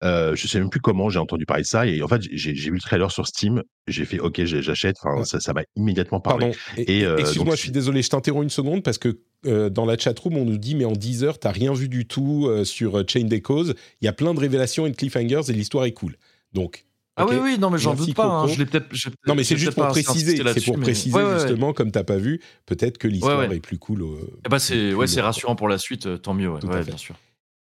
[0.04, 1.88] Euh, je sais même plus comment j'ai entendu parler de ça.
[1.88, 3.64] Et en fait, j'ai vu le trailer sur Steam.
[3.88, 4.98] J'ai fait OK, j'achète.
[5.04, 6.52] Enfin, ça, m'a immédiatement parlé.
[6.52, 6.84] Pardon.
[6.88, 9.98] Et, euh, excuse-moi, je suis désolé, je t'interromps une seconde parce que euh, dans la
[9.98, 13.26] chatroom, on nous dit mais en 10 heures, t'as rien vu du tout sur Chain
[13.26, 13.76] des causes.
[14.02, 16.18] Il y a plein de révélations et de cliffhangers et l'histoire est cool.
[16.54, 16.86] Donc.
[17.16, 18.26] Ah oui, oui, non, mais j'en doute pas.
[18.26, 18.48] Hein.
[18.48, 18.82] je peut
[19.28, 20.36] non, mais c'est juste pour préciser.
[20.36, 24.04] C'est pour préciser justement, comme t'as pas vu, peut-être que l'histoire est plus cool.
[24.46, 26.22] Eh ben, c'est ouais, c'est rassurant pour la suite.
[26.22, 26.50] Tant mieux.
[26.50, 27.16] Ouais, bien sûr.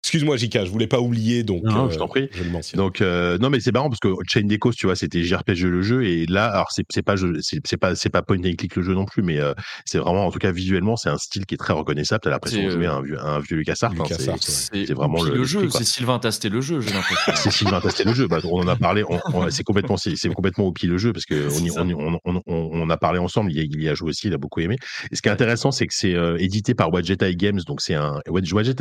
[0.10, 2.30] Excuse-moi, Jika, je voulais pas oublier, donc non, je t'en prie.
[2.32, 2.80] Je le mentionne.
[2.80, 6.04] Donc non, mais c'est marrant parce que Chain Decos, tu vois, c'était JRPG le jeu,
[6.04, 9.06] et là, alors c'est pas c'est pas c'est pas point and click le jeu non
[9.06, 9.38] plus, mais
[9.86, 12.22] c'est vraiment en tout cas visuellement, c'est un style qui est très reconnaissable.
[12.24, 13.92] T'as l'impression de jouer un vieux un vieux LucasArts.
[14.00, 15.70] Hein, c'est vraiment le, jeu.
[15.70, 17.34] C'est Sylvain Tasté le jeu, j'ai l'impression.
[17.36, 18.28] c'est Sylvain Tasté le jeu.
[18.28, 19.04] Bah, on en a parlé.
[19.52, 21.50] c'est complètement c'est complètement au pied le jeu parce que
[21.86, 23.52] on, on, on, a parlé ensemble.
[23.52, 24.78] Il y a, joué aussi, il a beaucoup aimé.
[25.12, 28.20] Et ce qui est intéressant, c'est que c'est édité par Eye Games, donc c'est un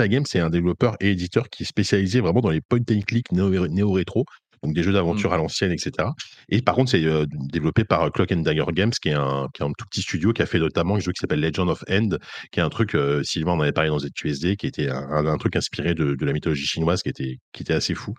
[0.09, 1.17] Games, c'est un développeur et
[1.50, 4.24] qui est spécialisé vraiment dans les point and click néo-rétro
[4.62, 5.34] donc des jeux d'aventure mmh.
[5.34, 6.09] à l'ancienne, etc.
[6.48, 9.62] Et par contre, c'est euh, développé par Clock and Dagger Games, qui est, un, qui
[9.62, 11.82] est un tout petit studio qui a fait notamment un jeu qui s'appelle Legend of
[11.90, 12.11] End,
[12.52, 15.56] qui est un truc, euh, Sylvain en avait parlé dans ZQSD, qui était un, truc
[15.56, 18.14] inspiré de, de, la mythologie chinoise, qui était, qui était assez fou.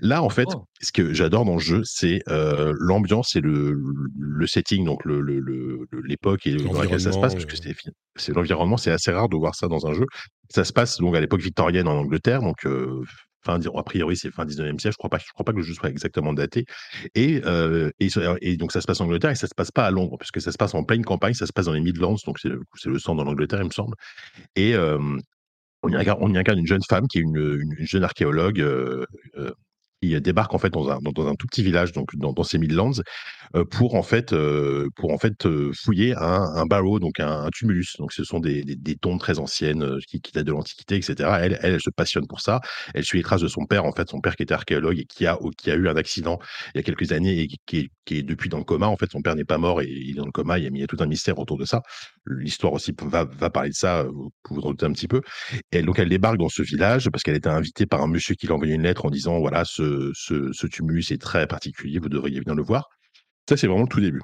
[0.00, 0.66] Là, en fait, oh.
[0.80, 3.76] ce que j'adore dans le jeu, c'est l'ambiance et le,
[4.18, 7.56] le, setting, donc l'époque et dans laquelle ça se passe, parce que
[8.16, 10.04] c'est l'environnement, c'est assez rare de voir ça dans un jeu.
[10.50, 12.66] Ça se passe donc à l'époque victorienne en Angleterre, donc
[13.46, 14.92] Enfin, a priori, c'est fin 19e siècle.
[14.92, 16.64] Je crois pas, je crois pas que le jeu soit exactement daté.
[17.14, 17.42] Et,
[18.00, 20.40] et, donc, ça se passe en Angleterre et ça se passe pas à Londres, puisque
[20.40, 22.50] ça se passe en pleine campagne, ça se passe dans les Midlands, donc c'est
[22.86, 23.96] le centre de l'Angleterre, il me semble.
[24.56, 28.64] Et on y, incarne, une jeune femme qui est une, jeune archéologue
[30.04, 32.92] qui débarque en fait dans un, dans, un tout petit village, donc dans, ces Midlands,
[33.56, 37.48] euh, pour en fait, euh, pour en fait euh, fouiller un, un barrow, donc un,
[37.52, 37.96] tumulus.
[37.98, 41.14] Donc ce sont des, des, tombes très anciennes qui, qui, datent de l'Antiquité, etc.
[41.40, 42.60] Elle, elle, se passionne pour ça.
[42.94, 45.04] Elle suit les traces de son père, en fait, son père qui était archéologue et
[45.04, 46.38] qui a, qui a eu un accident
[46.74, 48.86] il y a quelques années et qui est, qui est depuis dans le coma.
[48.86, 50.58] En fait, son père n'est pas mort et il est dans le coma.
[50.58, 51.82] Il y a, tout un mystère autour de ça.
[52.26, 55.20] L'histoire aussi va, va parler de ça, vous pouvez douter un petit peu.
[55.72, 58.46] Et donc elle débarque dans ce village parce qu'elle était invitée par un monsieur qui
[58.46, 62.08] lui a envoyé une lettre en disant voilà ce ce, tumulus est très particulier, vous
[62.08, 62.88] devriez venir le voir.
[63.48, 64.22] Ça, c'est vraiment le tout début.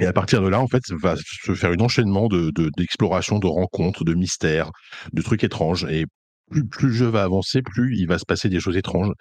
[0.00, 2.28] Et à partir de là, en fait, va se faire un enchaînement
[2.76, 4.70] d'exploration, de, de, rencontres, de mystères,
[5.12, 5.84] de trucs étranges.
[5.84, 6.06] Et
[6.50, 9.12] plus, plus le jeu va avancer, plus il va se passer des choses étranges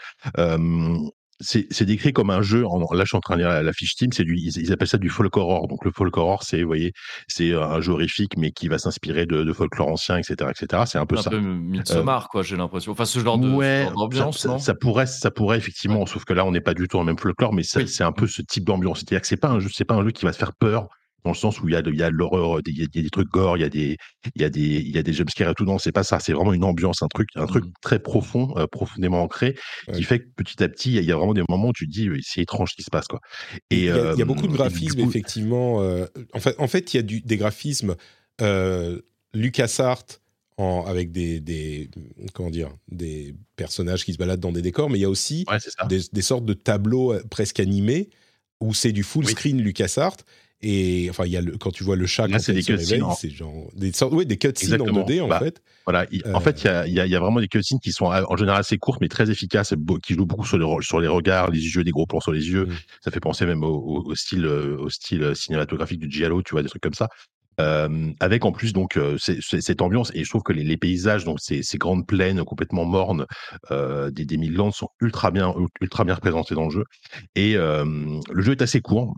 [1.42, 2.66] c'est décrit comme un jeu.
[2.66, 4.12] En, là, je suis en train de lire la, fiche Steam.
[4.14, 5.68] C'est du, ils, appellent ça du folk horror.
[5.68, 6.94] Donc le folk horror, c'est, vous voyez,
[7.28, 10.84] c'est un jeu horrifique, mais qui va s'inspirer de, folklore ancien, etc., etc.
[10.86, 11.30] C'est un peu ça.
[11.30, 12.44] Un peu Midsommar, quoi.
[12.44, 12.92] J'ai l'impression.
[12.94, 13.88] Enfin, ce genre de ouais,
[14.32, 16.06] ça, ça, pourrait, ça pourrait effectivement.
[16.06, 18.28] Sauf que là, on n'est pas du tout en même folklore, mais c'est un peu
[18.28, 19.00] ce type d'ambiance.
[19.00, 20.88] C'est-à-dire que c'est pas un jeu, c'est pas un jeu qui va se faire peur
[21.24, 23.57] dans le sens où il y a y l'horreur, il y a, des trucs gore,
[23.57, 23.97] il y a des,
[24.36, 25.65] il y a des, il y a des jumpscares et tout.
[25.65, 26.19] Non, c'est pas ça.
[26.19, 27.72] C'est vraiment une ambiance, un truc, un truc mmh.
[27.82, 29.55] très profond, euh, profondément ancré,
[29.93, 31.91] qui fait que petit à petit, il y a vraiment des moments où tu te
[31.91, 33.19] dis, c'est étrange ce qui se passe, quoi.
[33.69, 35.82] Et il y a, il y a beaucoup de graphismes, effectivement.
[35.82, 37.95] Euh, en fait, en fait, il y a du, des graphismes
[38.41, 38.99] euh,
[39.34, 40.19] LucasArts
[40.57, 41.89] en, avec des, des,
[42.34, 45.45] comment dire, des personnages qui se baladent dans des décors, mais il y a aussi
[45.88, 48.09] des, des, sortes de tableaux presque animés
[48.59, 50.17] où c'est du full screen LucasArts
[50.62, 53.03] et enfin, il y a le, quand tu vois le chat Là, c'est des cutscenes.
[53.18, 55.62] C'est genre des sortes, oui, des cutscenes en 2D en bah, fait.
[55.86, 56.05] Voilà.
[56.34, 58.38] En fait, il y a, y, a, y a, vraiment des cutscenes qui sont en
[58.38, 61.59] général assez courtes, mais très efficaces, qui jouent beaucoup sur les, sur les regards, les
[61.59, 62.66] yeux, des gros plans sur les yeux.
[62.66, 62.74] Mm.
[63.03, 66.70] Ça fait penser même au, au, style, au style cinématographique du Giallo, tu vois, des
[66.70, 67.09] trucs comme ça.
[67.59, 71.26] Euh, avec en plus donc euh, cette ambiance et je trouve que les, les paysages
[71.26, 73.26] donc ces, ces, grandes plaines complètement mornes
[73.72, 76.86] euh, des, des Midlands sont ultra bien ultra bien représentés dans le jeu
[77.36, 79.16] et le jeu est assez court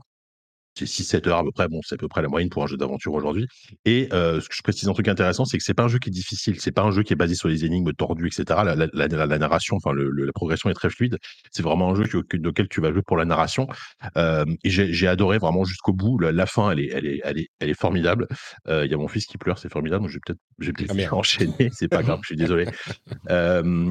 [0.76, 1.68] c'est 6-7 heures à peu près.
[1.68, 3.48] Bon, c'est à peu près la moyenne pour un jeu d'aventure aujourd'hui.
[3.86, 6.00] Et euh, ce que je précise un truc intéressant, c'est que c'est pas un jeu
[6.00, 6.60] qui est difficile.
[6.60, 8.62] C'est pas un jeu qui est basé sur les énigmes tordues, etc.
[8.66, 11.18] La, la, la, narration, enfin, le, la progression est très fluide.
[11.52, 13.68] C'est vraiment un jeu que, lequel tu vas jouer pour la narration.
[14.18, 16.20] Euh, et j'ai adoré vraiment jusqu'au bout.
[16.20, 18.28] La, fin, elle est, elle est, elle est, elle est formidable.
[18.68, 20.08] Euh, il y a mon fils qui pleure, c'est formidable.
[20.08, 21.70] Vais peut-être, je vais peut-être ah, enchaîner.
[21.72, 22.66] C'est pas grave, je suis désolé.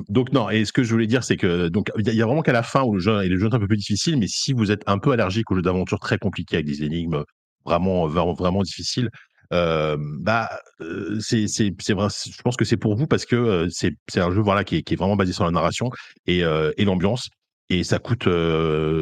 [0.09, 0.51] Donc non.
[0.51, 2.62] Et ce que je voulais dire, c'est que donc il y, a vraiment qu'à la
[2.62, 4.70] fin où le jeu, et le jeu est un peu plus difficile, mais si vous
[4.70, 7.24] êtes un peu allergique aux jeux d'aventure très compliqués avec des énigmes
[7.64, 9.10] vraiment, vraiment difficiles,
[9.52, 10.48] euh, bah,
[11.20, 14.32] c'est, c'est, c'est vrai, je pense que c'est pour vous parce que c'est, c'est un
[14.32, 15.90] jeu voilà, qui est, qui est vraiment basé sur la narration
[16.26, 17.28] et, et l'ambiance.
[17.68, 18.28] Et ça coûte,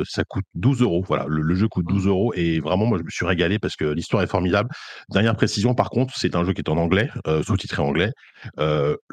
[0.06, 1.02] ça coûte 12 euros.
[1.06, 2.08] Voilà, le, jeu coûte 12 mmh.
[2.08, 2.32] euros.
[2.36, 4.68] Et vraiment, moi, je me suis régalé parce que l'histoire est formidable.
[5.10, 7.10] Dernière précision, par contre, c'est un jeu qui est en anglais,
[7.44, 8.12] sous-titré anglais.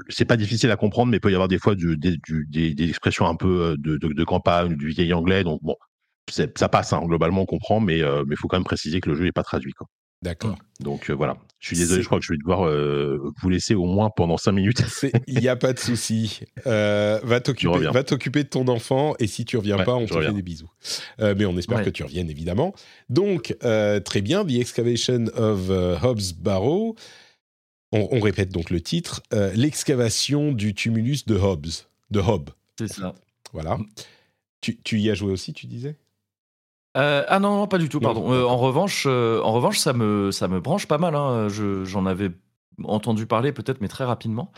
[0.10, 2.18] C'est pas difficile à comprendre, mais il peut y avoir des fois du, des,
[2.50, 5.44] des, expressions un peu de, de, de campagne, du vieil anglais.
[5.44, 5.76] Donc, bon,
[6.30, 9.24] ça passe, hein, globalement, on comprend, mais il faut quand même préciser que le jeu
[9.24, 9.74] n'est pas traduit.
[9.74, 9.88] Quoi.
[10.22, 10.58] D'accord.
[10.80, 11.38] Donc voilà.
[11.60, 12.70] Je suis désolé, je crois que je vais devoir
[13.42, 14.84] vous laisser au moins pendant 5 minutes.
[15.28, 16.42] Il n'y a pas de souci.
[16.68, 20.42] Euh, va t'occuper de ton enfant et si tu reviens pas, on te fait des
[20.42, 20.70] bisous.
[21.20, 22.74] Euh, mais on espère que tu reviennes évidemment.
[23.10, 26.96] Donc, euh, très bien, The Excavation of Hobbs Barrow.
[27.92, 31.88] On, répète donc le titre L'excavation du tumulus de Hobbs.
[32.12, 32.50] De Hobbs.
[32.78, 33.16] C'est ça.
[33.54, 33.80] Voilà.
[34.62, 35.96] Tu, tu y as joué aussi, tu disais?
[36.98, 38.32] Euh, ah non, non, pas du tout, pardon.
[38.34, 41.16] Euh, en revanche, euh, en revanche, ça me, ça me branche pas mal.
[41.16, 41.48] Hein.
[41.84, 42.32] j'en avais
[42.84, 44.52] entendu parler peut-être, mais très rapidement.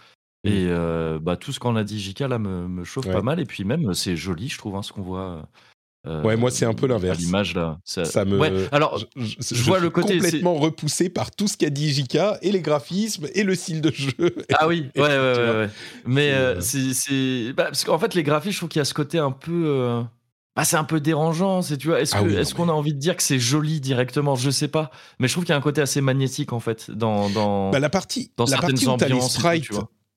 [0.45, 3.41] Et euh, bah, tout ce qu'on a dit, JK, là, me, me chauffe pas mal.
[3.41, 5.49] Et puis même, c'est joli, je trouve, hein, ce qu'on voit.
[6.05, 7.19] Ouais, moi, c'est un peu l'inverse.
[7.19, 7.77] L'image, là.
[7.83, 8.73] Ça, me.
[8.73, 10.17] alors, je, vois le côté.
[10.17, 13.91] complètement repoussé par tout ce qu'a dit JK, et les graphismes, et le style de
[13.91, 14.33] jeu.
[14.57, 15.69] Ah oui, ouais, ouais, ouais,
[16.05, 17.51] Mais c'est.
[17.51, 20.05] Bah, parce qu'en fait, les graphismes, je trouve qu'il y a ce côté un peu.
[20.59, 22.01] Ah, c'est un peu dérangeant, c'est tu vois.
[22.01, 24.35] Est-ce ah est qu'on a envie de dire que c'est joli directement?
[24.35, 26.91] Je sais pas, mais je trouve qu'il y a un côté assez magnétique en fait
[26.91, 27.71] dans dans.
[27.71, 29.69] Bah, la partie, dans la partie où les sprites,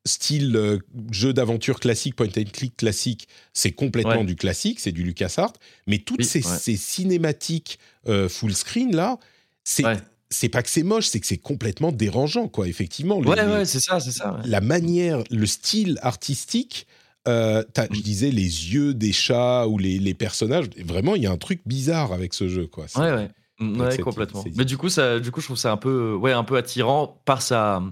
[0.04, 0.78] style euh,
[1.12, 5.52] jeu d'aventure classique, point and click classique, c'est complètement du classique, c'est du LucasArts.
[5.86, 6.42] Mais toutes ces,
[6.76, 7.78] cinématiques
[8.08, 9.18] euh, full screen là,
[9.62, 9.84] c'est
[10.28, 12.66] c'est pas que c'est moche, c'est que c'est complètement dérangeant quoi.
[12.66, 13.18] Effectivement.
[13.18, 14.40] ouais, ouais, c'est ça, c'est ça.
[14.44, 16.88] La manière, le style artistique.
[17.28, 18.02] Euh, je mm.
[18.02, 18.42] disais les
[18.74, 20.68] yeux des chats ou les, les, personnages.
[20.84, 22.86] Vraiment, il y a un truc bizarre avec ce jeu, quoi.
[22.96, 24.44] Ouais, ouais, mm, ouais complètement.
[24.56, 27.20] Mais du coup, ça, du coup, je trouve ça un peu, ouais, un peu attirant
[27.24, 27.82] par sa,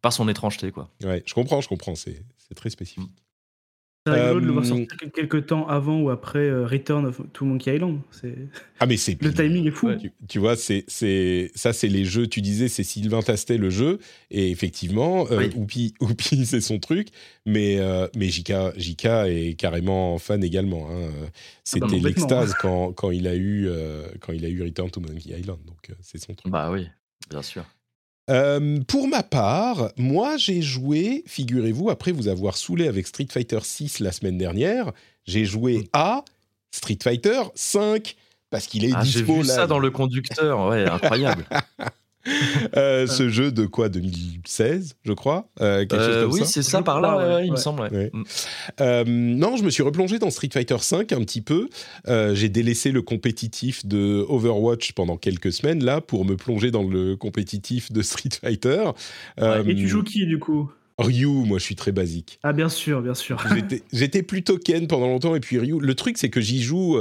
[0.00, 0.88] par son étrangeté, quoi.
[1.04, 1.94] Ouais, je comprends, je comprends.
[1.94, 2.24] C'est
[2.54, 3.10] très spécifique.
[4.14, 7.20] C'est rigolo de le voir euh, sortir quelques temps avant ou après euh, Return of
[7.32, 8.00] to Monkey Island.
[8.80, 9.90] Ah mais c'est le timing est fou.
[10.28, 12.26] Tu, vois, c'est c'est ça, c'est les jeux.
[12.26, 13.98] Tu disais, c'est Sylvain Tastet le jeu,
[14.30, 17.08] et effectivement, euh, Oupi, Oupi c'est son truc.
[17.46, 17.78] Mais
[18.16, 20.88] mais Jika, Jika est carrément fan également.
[20.90, 21.08] Hein.
[21.10, 21.26] Ah bah,
[21.64, 23.68] C'était l'extase quand, quand il a eu
[24.20, 25.60] quand il a eu Return to Monkey Island.
[25.66, 26.52] Donc c'est son truc.
[26.52, 26.88] Bah oui,
[27.30, 27.64] bien sûr.
[28.28, 33.60] Euh, pour ma part, moi j'ai joué, figurez-vous, après vous avoir saoulé avec Street Fighter
[33.62, 34.92] 6 la semaine dernière,
[35.24, 36.24] j'ai joué à
[36.70, 38.16] Street Fighter 5
[38.50, 41.46] parce qu'il est ah, dispo J'ai vu ça dans le conducteur, ouais, incroyable.
[42.76, 47.40] Euh, ce jeu de quoi 2016, je crois euh, euh, Oui, c'est ça par là,
[47.42, 47.88] il me semble.
[47.90, 49.04] Mm.
[49.06, 51.68] non, je me suis replongé dans Street Fighter V un petit peu.
[52.06, 57.16] J'ai délaissé le compétitif de Overwatch pendant quelques semaines là pour me plonger dans le
[57.16, 58.90] compétitif de Street Fighter.
[59.38, 60.70] et tu joues qui du coup?
[60.98, 62.40] Ryu, moi je suis très basique.
[62.42, 63.42] Ah bien sûr, bien sûr.
[63.92, 65.78] J'étais plutôt Ken pendant longtemps et puis Ryu.
[65.80, 66.98] Le truc c'est que j'y joue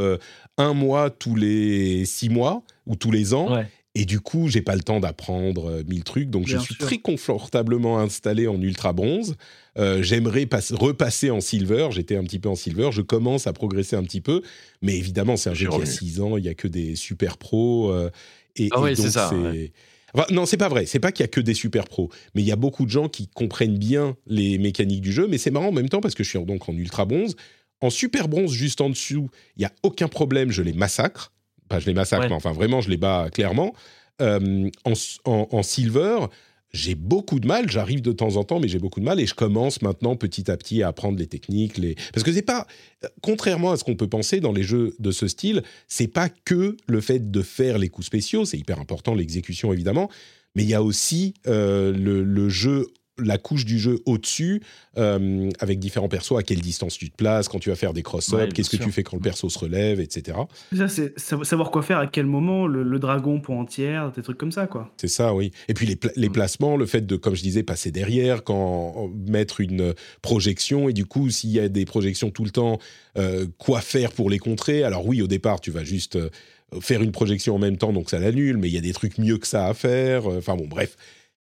[0.57, 3.53] un mois tous les six mois ou tous les ans.
[3.53, 3.68] Ouais.
[3.99, 6.29] Et du coup, j'ai pas le temps d'apprendre euh, mille trucs.
[6.29, 9.35] Donc, je suis très confortablement installé en ultra bronze.
[9.79, 11.87] Euh, j'aimerais repasser en silver.
[11.89, 12.89] J'étais un petit peu en silver.
[12.91, 14.43] Je commence à progresser un petit peu.
[14.83, 16.37] Mais évidemment, c'est un jeu qui a 6 ans.
[16.37, 17.91] Il y a que des super pros.
[17.91, 18.11] Euh,
[18.55, 19.31] et, ah oui, c'est ça.
[20.29, 20.85] non, c'est pas vrai.
[20.85, 22.91] C'est pas qu'il y a que des super pros, mais il y a beaucoup de
[22.91, 25.25] gens qui comprennent bien les mécaniques du jeu.
[25.27, 27.35] Mais c'est marrant en même temps parce que je suis donc en ultra bronze.
[27.81, 30.51] En super bronze, juste en dessous, il y a aucun problème.
[30.51, 31.31] Je les massacre
[31.68, 33.74] pas je les massacre, mais enfin vraiment je les bats clairement.
[34.22, 36.26] Euh, en, silver,
[36.72, 37.70] j'ai beaucoup de mal.
[37.70, 40.49] J'arrive de temps en temps, mais j'ai beaucoup de mal et je commence maintenant petit
[40.49, 42.65] à petit à apprendre les techniques, les parce que c'est pas
[43.22, 46.78] contrairement à ce qu'on peut penser dans les jeux de ce style, c'est pas que
[46.88, 50.09] le fait de faire les coups spéciaux, c'est hyper important l'exécution évidemment,
[50.55, 52.88] mais il y a aussi euh, le, le, jeu
[53.20, 54.61] la couche du jeu au-dessus,
[54.97, 58.03] euh, avec différents persos, à quelle distance tu te places, quand tu vas faire des
[58.03, 60.38] cross-ups, qu'est-ce que tu fais quand le perso se relève, etc.
[60.76, 64.51] Ça, c'est savoir quoi faire, à quel moment, le, dragon pour entière, des trucs comme
[64.51, 64.91] ça, quoi.
[64.97, 65.51] C'est ça, oui.
[65.68, 66.32] Et puis les, les, mm.
[66.32, 71.05] placements, le fait de, comme je disais, passer derrière, quand mettre une projection, et du
[71.05, 72.80] coup, s'il y a des projections tout le temps,
[73.18, 74.84] euh, quoi faire pour les contrer?
[74.84, 76.30] Alors oui, au départ, tu vas juste euh,
[76.82, 79.18] faire une projection en même temps, donc ça l'annule, mais il y a des trucs
[79.18, 80.28] mieux que ça à faire.
[80.28, 80.95] Enfin bon, bref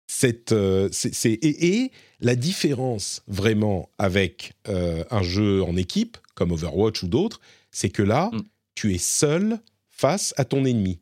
[0.08, 0.88] cette, euh,
[1.24, 7.40] et, la différence vraiment avec euh, un jeu en équipe, comme Overwatch ou d'autres,
[7.70, 8.42] c'est que là, mm.
[8.74, 10.98] tu es seul face à ton ennemi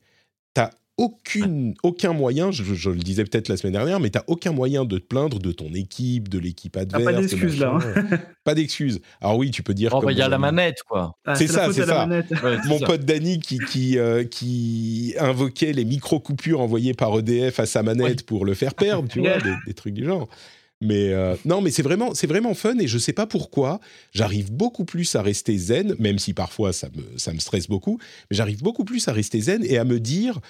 [0.99, 4.87] aucune, aucun moyen, je, le disais peut-être la semaine dernière, mais tu n'as aucun moyen
[4.87, 7.05] de te plaindre de ton équipe, de l'équipe adverse.
[7.05, 7.79] pas d'excuses là.
[7.79, 8.19] Hein.
[8.45, 9.01] pas d'excuses.
[9.21, 9.93] Alors oui, tu peux dire.
[9.95, 11.19] Oh, bah, il y a la manette, quoi.
[11.27, 12.09] Ah, c'est ça, c'est ça.
[12.67, 17.83] Mon pote Danny qui, qui, euh, qui, invoquait les micro-coupures envoyées par EDF à sa
[17.83, 20.29] manette pour le faire perdre, tu vois, des, trucs du genre.
[20.81, 23.81] Mais euh, non, mais c'est vraiment, c'est vraiment fun et je sais pas pourquoi.
[24.13, 27.99] J'arrive beaucoup plus à rester zen, même si parfois ça me, ça me stresse beaucoup.
[28.31, 30.41] Mais j'arrive beaucoup plus à rester zen et à me dire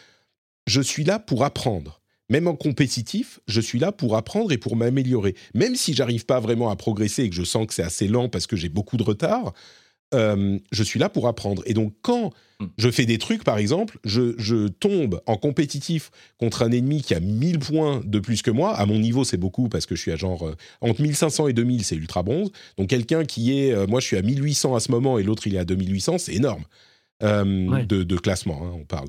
[0.66, 2.00] je suis là pour apprendre.
[2.28, 5.36] Même en compétitif, je suis là pour apprendre et pour m'améliorer.
[5.54, 8.28] Même si j'arrive pas vraiment à progresser et que je sens que c'est assez lent
[8.28, 9.52] parce que j'ai beaucoup de retard,
[10.14, 11.62] euh, je suis là pour apprendre.
[11.66, 12.66] Et donc, quand hmm.
[12.78, 17.20] je fais des trucs, par exemple, je, tombe en compétitif contre un ennemi qui a
[17.20, 18.74] 1000 points de plus que moi.
[18.74, 20.46] À mon niveau, c'est beaucoup parce que je suis à genre.
[20.46, 22.50] Euh, entre 1500 et 2000, c'est ultra bronze.
[22.78, 23.72] Donc, quelqu'un qui est.
[23.72, 26.18] Euh, moi, je suis à 1800 à ce moment et l'autre, il est à 2800,
[26.18, 26.64] c'est énorme.
[27.20, 29.08] de, classement, hein, on parle.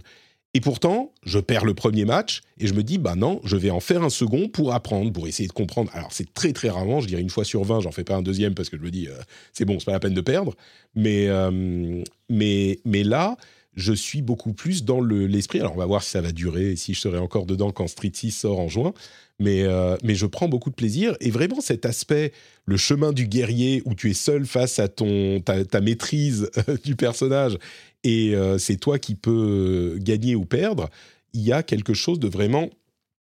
[0.53, 3.69] Et pourtant, je perds le premier match et je me dis, bah non, je vais
[3.69, 5.91] en faire un second pour apprendre, pour essayer de comprendre.
[5.93, 8.21] Alors, c'est très très rarement, je dirais une fois sur 20, j'en fais pas un
[8.21, 9.17] deuxième parce que je me dis, euh,
[9.53, 10.55] c'est bon, c'est pas la peine de perdre.
[10.95, 13.37] Mais, euh, mais, mais là,
[13.77, 15.59] je suis beaucoup plus dans l'esprit.
[15.59, 18.11] Alors, on va voir si ça va durer, si je serai encore dedans quand Street
[18.11, 18.93] 6 sort en juin.
[19.39, 21.15] Mais, euh, mais je prends beaucoup de plaisir.
[21.21, 22.33] Et vraiment, cet aspect,
[22.65, 26.49] le chemin du guerrier, où tu es seul face à ton, ta, maîtrise
[26.83, 27.59] du personnage,
[28.03, 30.89] et euh, c'est toi qui peux gagner ou perdre,
[31.33, 32.69] il y a quelque chose de vraiment,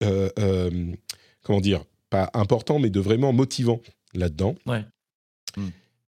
[0.02, 0.28] euh,
[1.42, 3.80] comment dire, pas important, mais de vraiment motivant
[4.14, 4.54] là-dedans.
[4.66, 4.84] Ouais.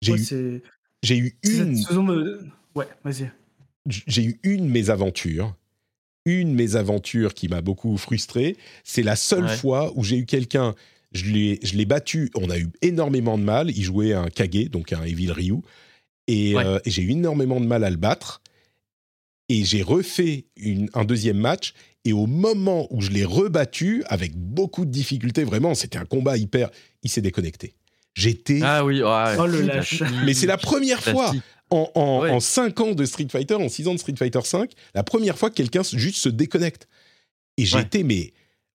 [0.03, 2.51] J'ai eu, eu une...
[2.74, 3.30] Ouais, vas-y
[3.88, 5.55] j'ai eu une mésaventure,
[6.24, 8.57] une mésaventure qui m'a beaucoup frustré.
[8.84, 10.74] C'est la seule fois où j'ai eu quelqu'un,
[11.12, 13.70] je l'ai battu, on a eu énormément de mal.
[13.70, 15.59] Il jouait un Kage, donc un Evil Ryu,
[16.28, 18.42] euh, et, j'ai eu énormément de mal à le battre.
[19.48, 20.46] Et j'ai refait
[20.92, 21.72] un deuxième match,
[22.04, 26.36] et au moment où je l'ai rebattu, avec beaucoup de difficultés, vraiment, c'était un combat
[26.36, 26.70] hyper.
[27.04, 27.74] Il s'est déconnecté.
[28.14, 28.60] J'étais.
[28.62, 30.02] Ah oui, oh le lâche.
[30.24, 31.32] Mais c'est la première fois
[31.70, 35.02] en, en, 5 ans de Street Fighter, en 6 ans de Street Fighter 5, la
[35.02, 36.88] première fois que quelqu'un juste se déconnecte.
[37.56, 38.32] Et j'étais, mais,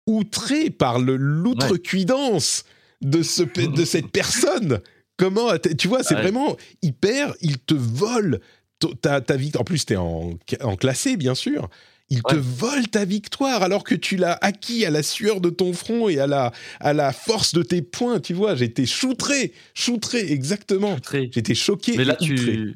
[0.05, 2.63] outré par l'outrecuidance
[3.01, 4.79] de, ce, de cette personne.
[5.18, 8.39] Comment, tu vois, c'est vraiment hyper, il te vole
[9.01, 9.61] ta, ta victoire.
[9.61, 11.70] En plus, t'es en, en classé, bien sûr.
[12.09, 15.74] Il te vole ta victoire alors que tu l'as acquis à la sueur de ton
[15.74, 18.55] front et à la, à la force de tes poings, tu vois.
[18.55, 20.97] J'étais choutré, choutré, exactement.
[21.11, 21.97] J'étais choqué.
[21.97, 22.76] Mais là, tu,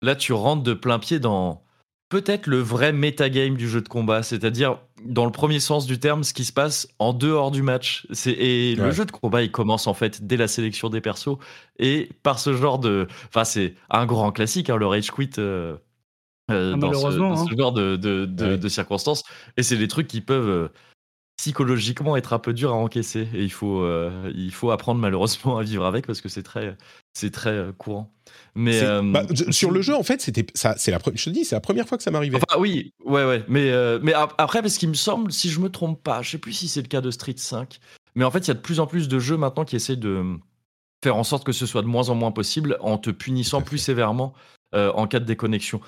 [0.00, 1.64] là, tu rentres de plein pied dans
[2.12, 6.24] peut-être le vrai metagame du jeu de combat, c'est-à-dire dans le premier sens du terme,
[6.24, 8.06] ce qui se passe en dehors du match.
[8.26, 11.38] Et le jeu de combat, il commence en fait dès la sélection des persos
[11.78, 15.30] et par ce genre de, enfin c'est un grand classique, hein, le rage quit.
[15.38, 15.78] Euh,
[16.50, 17.56] euh, ah, dans, ce, hein.
[17.56, 19.22] genre de, de, circonstances.
[19.56, 20.68] Et c'est des trucs qui peuvent euh,
[21.36, 23.28] psychologiquement être un peu durs à encaisser.
[23.34, 26.76] Et il faut, euh, il faut apprendre malheureusement à vivre avec parce que c'est très,
[27.14, 28.12] c'est très courant.
[28.54, 30.74] Mais bah, sur le jeu, en fait, c'était ça.
[30.76, 32.36] C'est la je te dis, c'est la première fois que ça m'arrivait.
[32.36, 33.44] Enfin, oui, ouais, ouais.
[33.48, 33.72] Mais,
[34.02, 36.68] mais après, parce qu'il me semble, si je me trompe pas, je sais plus si
[36.68, 37.80] c'est le cas de Street 5,
[38.14, 39.96] mais en fait, il y a de plus en plus de jeux maintenant qui essaient
[39.96, 40.38] de
[41.02, 43.78] faire en sorte que ce soit de moins en moins possible en te punissant plus
[43.78, 44.32] sévèrement
[44.74, 45.80] euh, en cas de déconnexion.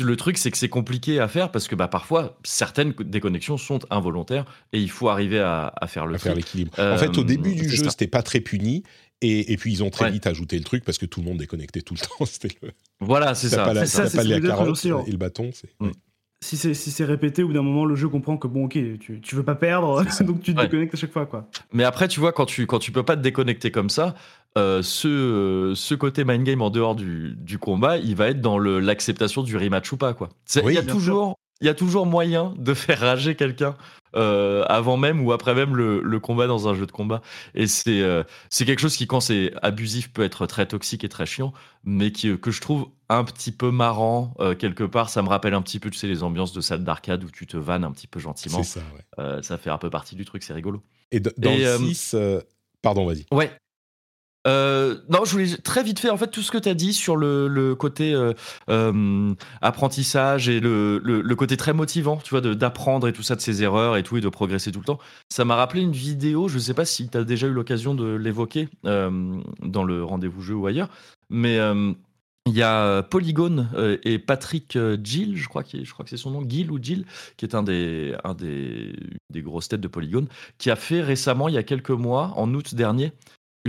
[0.00, 3.80] Le truc, c'est que c'est compliqué à faire parce que bah, parfois, certaines déconnexions sont
[3.90, 6.72] involontaires et il faut arriver à, faire le faire l'équilibre.
[6.78, 8.84] en fait, au début du jeu, c'était pas très puni.
[9.20, 11.82] Et, puis ils ont très vite ajouté le truc parce que tout le monde déconnectait
[11.82, 11.98] tout le
[12.28, 12.60] temps.
[13.00, 13.64] Voilà, c'est ça.
[13.64, 15.02] Pas la, ça, pas la carotte hein.
[15.08, 15.50] et le bâton.
[15.52, 15.70] C'est...
[15.80, 15.90] Mm
[16.40, 19.20] si c'est si répété, au bout d'un moment, le jeu comprend que bon, ok, tu,
[19.20, 21.48] tu veux pas perdre, donc tu te déconnectes à chaque fois, quoi.
[21.72, 24.14] Mais après, tu vois, quand tu quand tu peux pas te déconnecter comme ça,
[24.56, 28.58] euh, ce ce côté mind game en dehors du, du combat, il va être dans
[28.58, 30.28] l'acceptation du rematch ou pas, quoi.
[30.54, 33.76] Il y a toujours il y a toujours moyen de faire rager quelqu'un
[34.16, 37.20] euh, avant même ou après même le, combat dans un jeu de combat.
[37.54, 41.26] Et c'est euh, quelque chose qui, quand c'est abusif, peut être très toxique et très
[41.26, 41.52] chiant,
[41.84, 45.10] mais qui, que je trouve un petit peu marrant euh, quelque part.
[45.10, 47.46] Ça me rappelle un petit peu, tu sais, les ambiances de salle d'arcade où tu
[47.46, 48.62] te vannes un petit peu gentiment.
[48.62, 48.80] Ça,
[49.18, 49.42] ouais.
[49.42, 50.82] ça fait un peu partie du truc, c'est rigolo.
[51.10, 52.16] Et dans le 6,
[52.82, 53.26] pardon, vas-y.
[53.32, 53.50] Ouais,
[54.48, 56.94] euh, non, je voulais très vite faire en fait tout ce que tu as dit
[56.94, 58.32] sur le, côté euh,
[58.70, 63.62] euh, apprentissage et le, côté très motivant, tu vois, d'apprendre et tout ça de ses
[63.62, 64.98] erreurs et tout et de progresser tout le temps.
[65.28, 67.94] Ça m'a rappelé une vidéo, je ne sais pas si tu as déjà eu l'occasion
[67.94, 70.88] de l'évoquer dans le rendez-vous jeu ou ailleurs,
[71.30, 71.58] mais
[72.46, 73.68] il y a Polygone
[74.02, 77.04] et Patrick Gill, je crois, je crois que c'est son nom, Gill ou Gill,
[77.36, 78.96] qui est un des, un des,
[79.30, 80.26] des grosses têtes de Polygone,
[80.56, 83.12] qui a fait récemment, il y a quelques mois, en août dernier,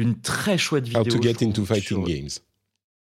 [0.01, 1.01] une très chouette vidéo.
[1.01, 2.39] How to get into fighting games.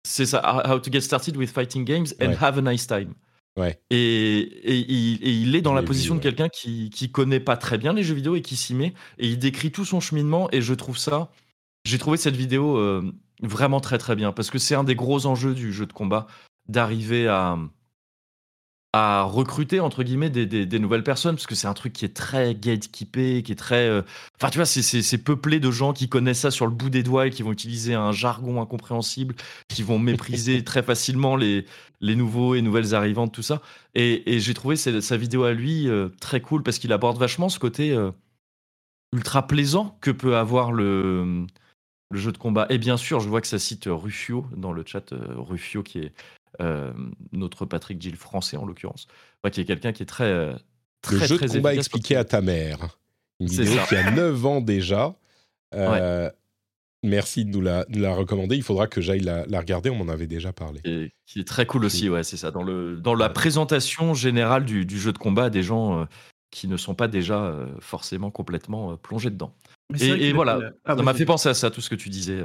[0.04, 3.14] C'est ça, How to get started with fighting games and have a nice time.
[3.56, 3.78] Ouais.
[3.90, 7.92] Et, et, il, est dans la position de quelqu'un qui, qui connaît pas très bien
[7.92, 8.94] les jeux vidéo et qui s'y met.
[9.18, 10.48] Et il décrit tout son cheminement.
[10.52, 11.30] Et je trouve ça.
[11.84, 13.12] J'ai trouvé cette vidéo euh,
[13.42, 14.32] vraiment très très bien.
[14.32, 16.26] Parce que c'est un des gros enjeux du jeu de combat
[16.68, 17.58] d'arriver à,
[18.94, 22.14] à recruter entre guillemets des, des, nouvelles personnes parce que c'est un truc qui est
[22.14, 24.02] très gatekeepé, qui est très, euh,
[24.36, 27.26] enfin tu vois, c'est peuplé de gens qui connaissent ça sur le bout des doigts
[27.26, 29.34] et qui vont utiliser un jargon incompréhensible,
[29.68, 31.64] qui vont mépriser très facilement les
[32.00, 33.62] les nouveaux et nouvelles arrivantes, tout ça.
[33.94, 37.48] Et, et j'ai trouvé sa, vidéo à lui euh, très cool parce qu'il aborde vachement
[37.48, 38.10] ce côté euh,
[39.14, 41.46] ultra plaisant que peut avoir le
[42.10, 42.66] le jeu de combat.
[42.68, 46.12] Et bien sûr, je vois que ça cite Rufio dans le chat, Rufio qui est
[46.60, 46.92] euh,
[47.32, 49.06] notre Patrick Gill français en l'occurrence,
[49.50, 50.54] qui est quelqu'un qui est très, euh,
[51.00, 52.98] très Le jeu de combat expliqué à ta mère.
[53.40, 55.14] Une vidéo qui a 9 ans déjà.
[55.74, 56.30] Euh,
[57.02, 58.56] merci de nous, la, la, recommander.
[58.56, 59.88] Il faudra que j'aille la, regarder.
[59.88, 60.82] On m'en avait déjà parlé.
[60.84, 62.50] Et qui est très cool aussi, ouais, c'est ça.
[62.50, 66.06] Dans, le, dans la présentation générale du, du, jeu de combat, des gens
[66.50, 69.54] qui ne sont pas déjà forcément complètement plongés dedans.
[70.00, 72.44] Et, voilà, ah, ça m'a fait penser à ça, tout ce que tu disais.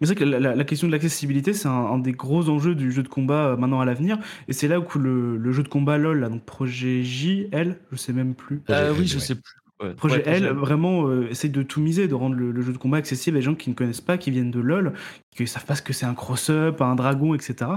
[0.00, 3.02] Mais c'est vrai que la, question de l'accessibilité, c'est un, des gros enjeux du jeu
[3.02, 4.18] de combat maintenant à l'avenir.
[4.48, 7.96] Et c'est là où le, jeu de combat LOL, là, donc Projet J, L, je
[7.96, 8.62] sais même plus.
[8.96, 9.58] oui, je sais plus.
[9.96, 13.36] Projet L, vraiment, euh, essaye de tout miser, de rendre le, jeu de combat accessible
[13.36, 14.92] à des gens qui ne connaissent pas, qui viennent de LoL,
[15.30, 17.70] qui ne savent pas ce que c'est un cross-up, un dragon, etc.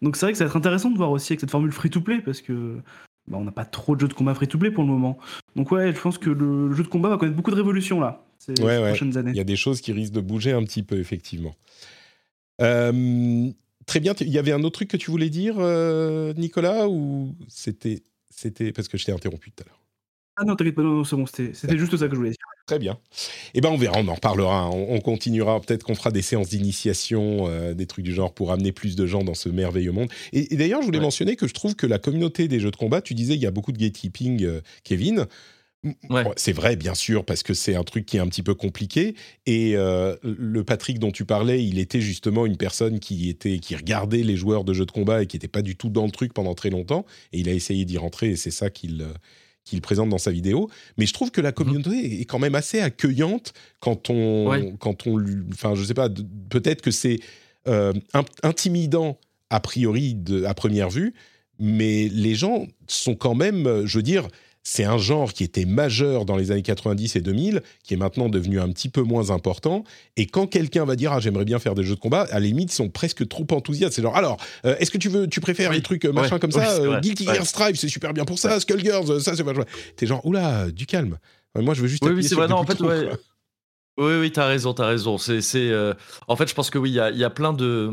[0.00, 2.20] Donc c'est vrai que ça va être intéressant de voir aussi avec cette formule free-to-play,
[2.20, 2.76] parce que
[3.26, 5.18] bah, on n'a pas trop de jeux de combat free-to-play pour le moment.
[5.56, 8.24] Donc ouais, je pense que le, jeu de combat va connaître beaucoup de révolutions là,
[8.38, 9.32] ces, prochaines années.
[9.32, 11.54] Il y a des choses qui risquent de bouger un petit peu, effectivement.
[12.60, 13.50] Euh,
[13.86, 17.34] très bien, il y avait un autre truc que tu voulais dire, euh, Nicolas, ou
[17.48, 18.02] c'était...
[18.30, 19.80] C'était parce que je t'ai interrompu tout à l'heure.
[20.36, 22.38] Ah non, t'inquiète pas, non, c'est bon, c'était juste ça que je voulais dire.
[22.68, 22.98] Très bien.
[23.54, 24.64] Eh bien, on verra, on en reparlera.
[24.64, 24.70] Hein.
[24.70, 25.60] On, continuera.
[25.60, 29.06] Peut-être qu'on fera des séances d'initiation, euh, des trucs du genre pour amener plus de
[29.06, 30.10] gens dans ce merveilleux monde.
[30.32, 33.00] Et, d'ailleurs, je voulais mentionner que je trouve que la communauté des jeux de combat,
[33.00, 35.26] tu disais, il y a beaucoup de gatekeeping, euh, Kevin.
[36.36, 39.14] C'est vrai, bien sûr, parce que c'est un truc qui est un petit peu compliqué.
[39.46, 43.76] Et euh, le Patrick dont tu parlais, il était justement une personne qui était qui
[43.76, 46.10] regardait les joueurs de jeux de combat et qui n'était pas du tout dans le
[46.10, 47.06] truc pendant très longtemps.
[47.32, 49.06] Et il a essayé d'y rentrer, et c'est ça qu'il
[49.64, 50.70] qu'il présente dans sa vidéo.
[50.96, 51.54] Mais je trouve que la mhm.
[51.54, 55.22] communauté est quand même assez accueillante quand on, quand on,
[55.52, 56.08] enfin, je sais pas,
[56.48, 57.18] peut-être que c'est
[57.66, 57.92] euh,
[58.42, 59.18] intimidant
[59.50, 61.14] a priori de, à première vue,
[61.58, 64.28] mais les gens sont quand même, je veux dire,
[64.70, 68.28] c'est un genre qui était majeur dans les années 90 et 2000, qui est maintenant
[68.28, 69.82] devenu un petit peu moins important.
[70.18, 72.40] Et quand quelqu'un va dire ah j'aimerais bien faire des jeux de combat, à la
[72.40, 73.94] limite ils sont presque trop enthousiastes.
[73.94, 74.36] C'est genre alors
[74.66, 77.24] euh, est-ce que tu veux, tu préfères les trucs euh, machin comme ça euh, Guilty
[77.24, 79.54] Gear Strive c'est super bien pour ça, Skullgirls ça c'est pas
[79.96, 81.16] T'es genre oula du calme.
[81.56, 82.04] Moi je veux juste.
[82.04, 83.08] Oui oui c'est vrai en fait ouais.
[83.96, 85.18] Oui, oui, t'as raison, t'as raison.
[85.18, 85.40] C'est,
[86.28, 87.90] En fait, je pense que oui, il y a, y a, plein de,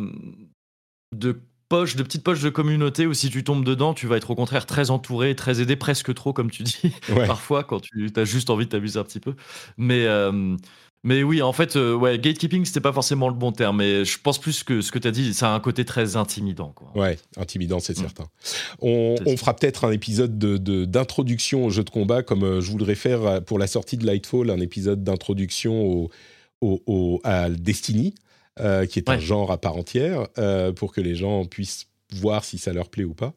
[1.16, 1.40] de
[1.70, 4.36] poche, de petites poches de communauté où si tu tombes dedans, tu vas être au
[4.36, 6.92] contraire très entouré, très aidé, presque trop, comme tu dis,
[7.28, 9.36] parfois, quand tu as juste envie de t'amuser un petit peu.
[9.78, 10.56] Mais, euh,
[11.04, 14.20] mais oui, en fait, euh, ouais, gatekeeping, c'était pas forcément le bon terme, mais je
[14.20, 16.74] pense plus que ce que tu as dit, ça a un côté très intimidant.
[16.76, 16.92] Quoi.
[16.96, 18.02] Ouais, intimidant, c'est mm.
[18.02, 18.26] certain.
[18.82, 22.96] On, fera peut-être un épisode d'introduction de, au jeu de combat, comme euh, je voudrais
[22.96, 26.12] faire pour la sortie de Lightfall, un épisode d'introduction au,
[26.62, 28.16] au, à Destiny
[28.62, 32.46] euh, qui est un genre à part entière, euh, pour que les gens puissent voir
[32.46, 33.34] si ça leur plaît ou pas.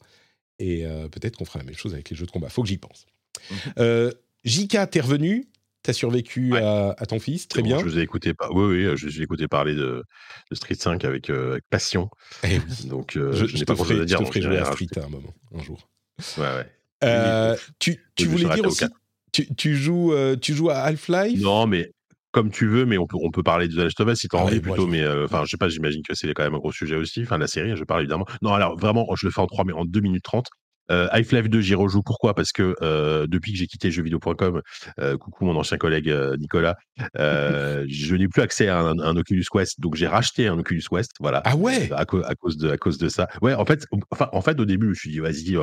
[0.61, 2.49] Et euh, peut-être qu'on fera la même chose avec les jeux de combat.
[2.49, 3.07] Faut que j'y pense.
[3.51, 4.13] Mhm.
[4.45, 5.49] Jika, t'es revenu?
[5.83, 7.79] T'as survécu à, ton fils, très bien.
[7.79, 10.05] je vous ai écouté, oui, oui, je, écouté parler de,
[10.53, 11.33] Street 5 avec,
[11.71, 12.11] passion.
[12.45, 14.19] Eh Donc, je, n'ai pas grand chose à dire.
[14.19, 15.89] Je te ferai jouer à Street à un moment, un jour.
[16.37, 16.65] Ouais,
[17.03, 17.57] ouais.
[17.79, 18.85] tu, tu voulais dire aussi,
[19.33, 21.41] tu, tu, joues, tu joues à Half-Life?
[21.41, 21.91] Non, mais
[22.33, 24.29] comme tu veux, mais on peut, on peut parler de The Last of Us si
[24.29, 24.87] tu as envie plutôt.
[24.87, 27.23] Mais euh, enfin, je sais pas, j'imagine que c'est quand même un gros sujet aussi.
[27.23, 28.27] Enfin, la série, je parle évidemment.
[28.43, 30.47] Non, alors vraiment, je le fais en 3, mais en 2 minutes 30.
[30.91, 32.03] Euh, Half-Life 2, j'y rejoue.
[32.03, 32.35] Pourquoi?
[32.35, 34.63] Parce que euh, depuis que j'ai quitté jeuxvideo.com,
[35.01, 36.77] euh, coucou mon ancien collègue Nicolas,
[37.15, 41.13] je n'ai plus accès à un, Oculus Quest, donc j'ai racheté un Oculus Quest.
[41.21, 41.43] Voilà.
[41.45, 41.91] Ah ouais?
[41.93, 43.29] À, cause de à cause de ça.
[43.43, 43.55] Ouais.
[43.55, 45.57] En fait, enfin, en fait, au début, je me suis dit vas-y,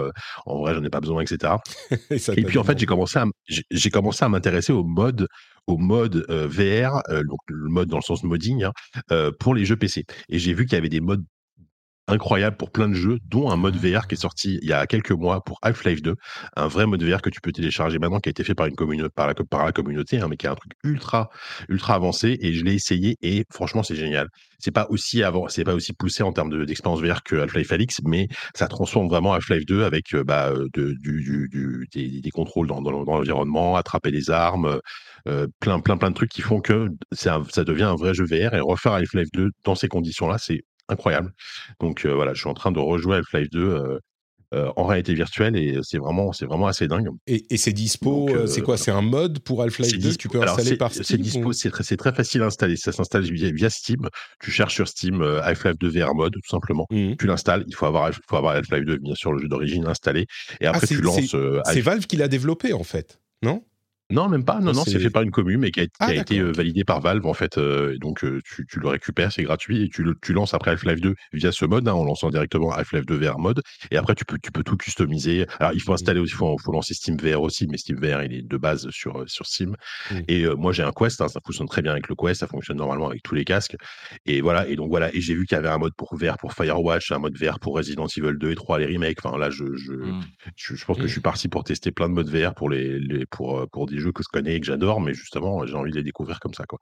[0.45, 1.53] en vrai, j'en ai pas besoin, etc.
[2.09, 5.27] et, et puis en fait, j'ai commencé à j'ai commencé à m'intéresser au mode
[5.67, 8.65] au mode VR, donc le mode dans le sens modding,
[9.09, 10.05] hein, pour les jeux PC.
[10.29, 11.23] Et j'ai vu qu'il y avait des modes
[12.07, 14.85] incroyable pour plein de jeux, dont un mode VR qui est sorti il y a
[14.85, 16.15] quelques mois pour Half-Life 2,
[16.55, 18.75] un vrai mode VR que tu peux télécharger maintenant, qui a été fait par une
[18.77, 21.29] la, communauté, hein, mais qui est un truc ultra,
[21.69, 22.37] ultra avancé.
[22.41, 24.27] Et je l'ai essayé et franchement, c'est génial.
[24.59, 27.99] C'est pas aussi avant, c'est pas aussi poussé en termes d'expérience VR que Half-Life Alix,
[28.03, 32.31] mais ça transforme vraiment Half-Life 2 avec euh, bah, euh, de, du, du, des, des,
[32.31, 34.79] contrôles dans, dans, l'environnement, attraper des armes,
[35.27, 38.25] euh, plein, plein, plein de trucs qui font que ça, ça devient un vrai jeu
[38.25, 41.33] VR et refaire Half-Life 2 dans ces conditions-là, c'est incroyable.
[41.79, 43.99] Donc voilà, je suis en train de rejouer Half-Life 2
[44.51, 47.09] en réalité virtuelle et c'est vraiment, c'est vraiment assez dingue.
[47.27, 48.77] Et, c'est dispo, c'est quoi?
[48.77, 51.83] C'est un mode pour Half-Life 2 Tu peux installer par Steam C'est dispo, c'est très,
[51.83, 52.77] très facile à installer.
[52.77, 54.07] Ça s'installe via, Steam.
[54.41, 56.85] Tu cherches sur Steam Half-Life 2 VR mode, tout simplement.
[56.89, 57.15] Mmh.
[57.17, 57.65] Tu l'installes.
[57.67, 60.25] Il faut avoir, faut avoir Half-Life 2, bien sûr, le jeu d'origine installé.
[60.61, 61.35] Et ah, après, tu lances.
[61.65, 63.63] C'est Valve qui l'a développé, en fait, non?
[64.11, 64.59] Non, même pas.
[64.59, 67.25] Non, non, c'est fait par une commune, mais qui a, ah, été validé par Valve
[67.25, 67.59] en fait.
[67.99, 71.15] donc tu, tu, le récupères, c'est gratuit et tu, le, tu lances après Half-Life 2
[71.33, 73.61] via ce mode, hein, en lançant directement Half-Life 2 VR mode.
[73.89, 75.47] Et après tu peux, tu peux tout customiser.
[75.59, 75.95] Alors il faut mmh.
[75.95, 78.57] installer aussi, il faut, faut, lancer Steam VR aussi, mais Steam VR il est de
[78.57, 79.75] base sur sur Steam.
[80.11, 80.15] Mmh.
[80.27, 82.77] Et moi j'ai un Quest, hein, ça fonctionne très bien avec le Quest, ça fonctionne
[82.77, 83.75] normalement avec tous les casques.
[84.27, 84.67] Et voilà.
[84.67, 85.13] Et donc voilà.
[85.15, 87.59] Et j'ai vu qu'il y avait un mode pour VR pour Firewatch, un mode VR
[87.59, 89.17] pour Resident Evil 2 et 3 les remakes.
[89.23, 90.21] Enfin là je je, mmh.
[90.55, 93.25] je, pense que je suis parti pour tester plein de modes VR pour les, les
[93.25, 95.97] pour pour des jeux que je connais et que j'adore, mais justement, j'ai envie de
[95.97, 96.65] les découvrir comme ça.
[96.65, 96.79] Quoi.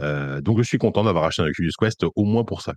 [0.00, 2.74] Euh, donc, je suis content d'avoir acheté un Oculus Quest au moins pour ça.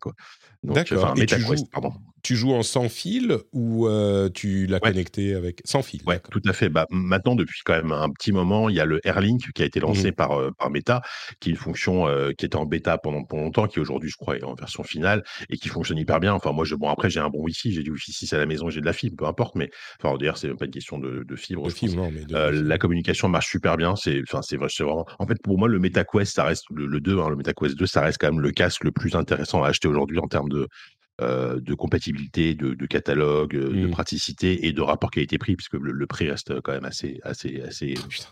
[0.64, 1.14] D'accord.
[1.18, 1.56] et tu joues...
[1.72, 1.94] pardon.
[2.22, 6.42] tu joues en sans fil ou euh, tu l'as connecté avec sans fil Ouais, tout
[6.46, 6.68] à fait.
[6.68, 9.66] Bah, maintenant, depuis quand même un petit moment, il y a le Airlink qui a
[9.66, 11.02] été lancé mmh par, euh, par Meta,
[11.40, 14.18] qui est une fonction euh, qui était en bêta pendant, pendant longtemps, qui aujourd'hui, je
[14.18, 16.34] crois, est en version finale et qui fonctionne hyper bien.
[16.34, 18.46] Enfin, moi, je, bon, après, j'ai un bon Wi-Fi, j'ai du Wi-Fi 6 à la
[18.46, 19.70] maison, j'ai de la fibre, peu importe, mais
[20.02, 21.66] enfin, d'ailleurs, c'est pas une question de, de fibre.
[21.66, 23.96] De fibre non, mais la communication marche super bien.
[23.96, 25.06] C'est enfin, c'est vraiment.
[25.20, 28.02] En fait, pour moi, le MetaQuest, ça reste le, 2, hein, le MetaQuest 2, ça
[28.02, 30.68] reste quand même le casque le plus intéressant à acheter aujourd'hui en termes de,
[31.22, 33.92] euh, de compatibilité, de, catalogue, euh, de mmh.
[33.92, 38.26] praticité et de rapport qualité-prix, puisque le, prix reste quand même assez, assez, assez oh,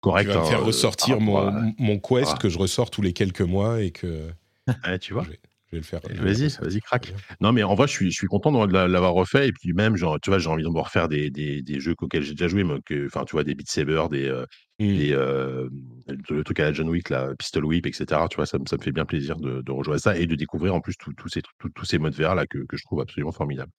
[0.00, 0.28] correct.
[0.28, 3.42] Tu vas me faire hein, ressortir mon, mon, Quest que je ressors tous les quelques
[3.42, 4.28] mois et que.
[5.00, 5.24] tu vois.
[5.24, 5.40] Je vais
[5.76, 6.00] le faire.
[6.10, 7.14] Vas-y, vas-y, craque.
[7.40, 9.48] Non, mais en vrai, je suis, je suis content de l'avoir refait.
[9.48, 11.94] Et puis même, genre, tu vois, j'ai envie de me refaire des, des, des jeux
[12.00, 12.64] auxquels j'ai déjà joué.
[13.06, 14.44] Enfin, tu vois, des Beat Saber, des, euh,
[14.78, 14.96] mmh.
[14.96, 15.68] des euh,
[16.06, 18.04] le truc à la John Wick, la Pistol Whip, etc.
[18.30, 20.74] Tu vois, ça, ça me fait bien plaisir de, de rejoindre ça et de découvrir
[20.74, 23.72] en plus tous ces, modes VR là que, que je trouve absolument formidables.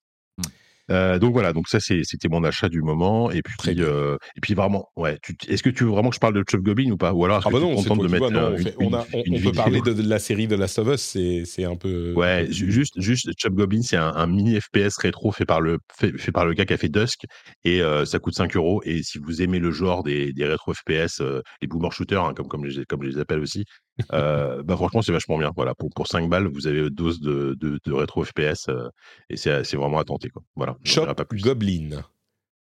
[0.91, 3.31] Euh, donc voilà, donc ça c'était mon achat du moment.
[3.31, 5.17] Et puis euh, et puis vraiment ouais.
[5.47, 7.13] Est-ce que tu veux vraiment que je parle de Chop Goblin ou pas?
[7.13, 10.07] Ou alors est-ce ah que bah non, tu de mettre on, on, peut parler de,
[10.07, 13.97] la série de Last of Us, c'est un peu ouais juste juste Chop Goblin c'est
[13.97, 16.89] un, mini FPS rétro fait par le fait, fait, par le gars qui a fait
[16.89, 17.21] Dusk.
[17.63, 18.81] Et euh, ça coûte 5 euros.
[18.85, 21.21] Et si vous aimez le genre des, des rétro FPS
[21.61, 23.65] les boomer shooters hein, comme comme je, comme je les appelle aussi
[24.11, 25.51] euh, bah franchement, c'est vachement bien.
[25.55, 28.89] Voilà, pour, pour 5 balles, vous avez une dose de, de, de rétro FPS euh,
[29.29, 30.29] et c'est vraiment à tenter.
[30.29, 30.43] Quoi.
[30.55, 31.41] Voilà, Shop pas plus.
[31.41, 32.03] Goblin.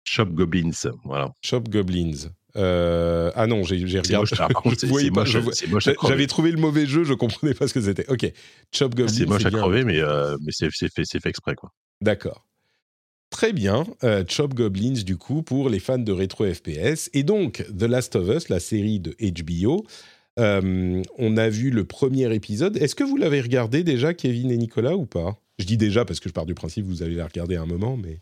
[0.04, 1.32] Shop Goblins, voilà.
[1.42, 2.30] Shop Goblins.
[2.58, 4.16] Euh, ah non, j'ai regardé.
[6.04, 8.10] J'avais trouvé le mauvais jeu, je comprenais pas ce que c'était.
[8.10, 8.32] Ok,
[8.74, 9.08] Shop Goblins.
[9.08, 10.02] C'est moche à crever, mais,
[10.42, 11.56] mais c'est fait, fait exprès.
[11.56, 11.72] quoi.
[12.02, 12.46] D'accord.
[13.32, 13.86] Très bien,
[14.30, 17.10] Chop Goblins du coup pour les fans de rétro FPS.
[17.14, 19.86] Et donc, The Last of Us, la série de HBO,
[20.40, 22.78] euh, on a vu le premier épisode.
[22.78, 25.40] Est-ce que vous l'avez regardé déjà, Kevin et Nicolas, ou pas?
[25.60, 27.62] Je dis déjà parce que je pars du principe que vous allez la regarder à
[27.62, 28.20] un moment, mais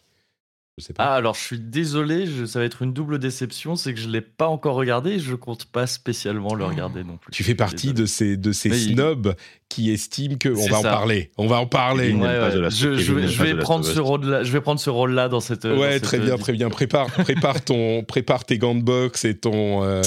[0.79, 1.03] sais pas.
[1.03, 4.21] Ah, alors je suis désolé, ça va être une double déception, c'est que je l'ai
[4.21, 7.31] pas encore regardé et je compte pas spécialement le regarder non plus.
[7.31, 9.35] Tu fais partie de ces, de ces snobs
[9.69, 11.31] qui estiment que on va en parler.
[11.37, 12.11] On va en parler.
[12.11, 14.43] Je, vais prendre ce rôle-là.
[14.43, 15.65] Je vais prendre ce rôle-là dans cette.
[15.65, 16.69] Ouais, très bien, très bien.
[16.69, 20.01] Prépare, prépare ton, prépare tes gants de boxe et ton, euh,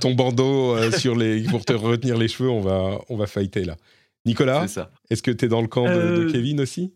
[0.00, 2.50] ton bandeau euh, sur les pour te retenir les cheveux.
[2.50, 3.76] On va, on va fighter là.
[4.24, 4.66] Nicolas,
[5.10, 6.94] est-ce que tu es dans le camp de euh, Kevin aussi?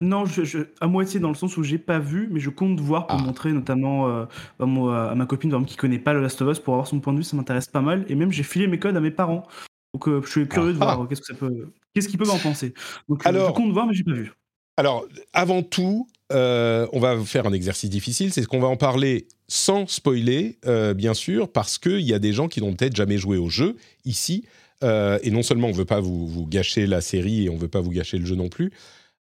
[0.00, 3.08] Non, je, à moitié dans le sens où j'ai pas vu, mais je compte voir
[3.08, 3.22] pour ah.
[3.22, 4.26] montrer notamment euh,
[4.60, 7.18] à, ma copine qui connaît pas le Last of Us pour avoir son point de
[7.18, 8.04] vue, ça m'intéresse pas mal.
[8.08, 9.48] Et même j'ai filé mes codes à mes parents,
[9.92, 10.94] donc euh, je suis curieux de ah.
[10.94, 12.74] voir qu'est-ce que ça peut, qu'est-ce qu'ils peuvent en penser.
[13.08, 14.32] Donc euh, alors, je compte voir, mais j'ai pas vu.
[14.76, 19.88] Alors, avant tout, on va faire un exercice difficile, c'est qu'on va en parler sans
[19.88, 20.60] spoiler,
[20.94, 23.74] bien sûr, parce qu'il y a des gens qui n'ont peut-être jamais joué au jeu
[24.04, 24.44] ici.
[24.80, 27.80] et non seulement on veut pas vous, vous, gâcher la série et on veut pas
[27.80, 28.70] vous gâcher le jeu non plus,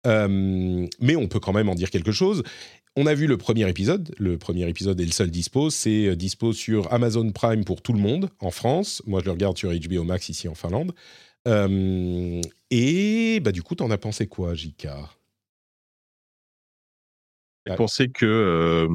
[0.07, 2.43] euh, mais on peut quand même en dire quelque chose.
[2.97, 4.15] On a vu le premier épisode.
[4.19, 5.71] Le premier épisode est le seul dispo.
[5.71, 9.03] C'est euh, dispo sur Amazon Prime pour tout le monde en France.
[9.07, 10.93] Moi, je le regarde sur HBO Max ici en Finlande.
[11.49, 12.41] Euh,
[12.71, 15.11] et bah, du coup, t'en as pensé quoi, Jika
[17.67, 18.87] j'ai pensé que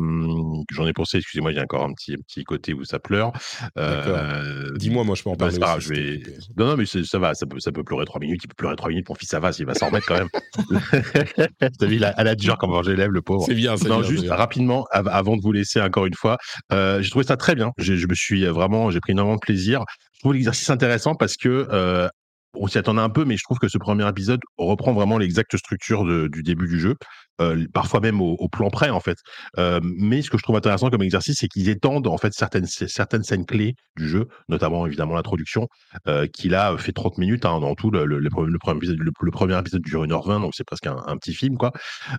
[0.71, 1.17] j'en ai pensé.
[1.17, 3.31] Excusez-moi, a encore un petit petit côté où ça pleure.
[3.77, 5.81] Euh, Dis-moi, moi je peux en bah, parler.
[5.81, 6.21] je vais...
[6.57, 8.41] Non, non, mais ça va, ça peut, ça peut pleurer trois minutes.
[8.43, 9.09] Il peut pleurer trois minutes.
[9.09, 10.29] Mon fils, ça va, il va s'en remettre quand même.
[11.79, 13.45] T'as vu, elle a dur quand j'ai lève le pauvre.
[13.45, 13.75] C'est bien.
[13.87, 16.37] Non, juste rapidement, avant de vous laisser encore une fois,
[16.71, 17.71] euh, j'ai trouvé ça très bien.
[17.77, 19.83] Je me suis vraiment, j'ai pris énormément de plaisir.
[20.13, 22.09] Je trouve l'exercice intéressant parce que euh,
[22.55, 25.55] on s'y attendait un peu, mais je trouve que ce premier épisode reprend vraiment l'exacte
[25.57, 26.95] structure du début du jeu,
[27.41, 29.17] euh, parfois même au, plan près en fait.
[29.57, 32.65] Euh, mais ce que je trouve intéressant comme exercice, c'est qu'ils étendent en fait certaines
[32.65, 35.67] certaines scènes clés du jeu, notamment évidemment l'introduction,
[36.07, 37.91] euh, qui là fait 30 minutes hein, dans tout.
[37.91, 41.57] Le, le, premier épisode, le, premier épisode dure 1h20, donc c'est presque un, petit film
[41.57, 41.71] quoi.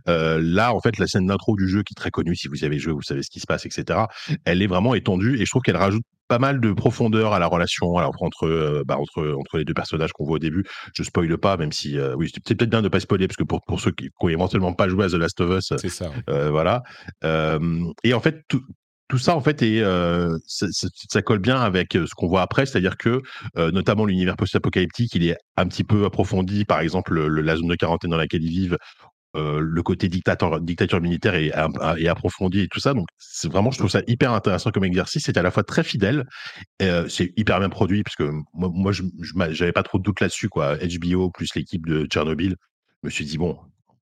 [0.07, 2.79] là, en fait, la scène d'intro du jeu qui est très connue, si vous avez
[2.79, 4.01] joué, vous savez ce qui se passe, etc.
[4.45, 7.49] Elle est vraiment étendue et je trouve qu'elle rajoute pas mal de profondeur à la
[7.49, 10.65] relation alors, entre, euh, bah, entre, entre les deux personnages qu'on voit au début.
[10.95, 13.43] Je spoile pas, même si, euh, oui, c'est peut-être bien de pas spoiler, parce que
[13.43, 16.13] pour, pour ceux qui n'ont éventuellement pas joué à The Last of Us, c'est ça.
[16.31, 16.85] Euh, voilà.
[18.05, 18.63] et en fait, tout,
[19.09, 19.83] tout ça, en fait, est,
[20.47, 20.67] ça,
[21.09, 23.23] ça, colle bien avec ce qu'on voit après, c'est-à-dire que,
[23.57, 26.65] notamment l'univers post-apocalyptique, il est un petit peu approfondi.
[26.65, 28.79] Par exemple, la zone de quarantaine dans laquelle ils vivent,
[29.37, 31.53] euh, le côté dictateur, dictature militaire est,
[31.99, 32.95] est, approfondi et tout ça.
[32.95, 35.23] Donc, c'est vraiment, je trouve ça hyper intéressant comme exercice.
[35.25, 36.27] C'est à la fois très fidèle,
[36.83, 39.03] euh, c'est hyper bien produit, parce que moi, je
[39.51, 40.49] j'avais pas trop de doute là-dessus.
[40.49, 40.77] quoi.
[40.77, 42.57] HBO plus l'équipe de Tchernobyl,
[43.03, 43.57] je me suis dit, bon,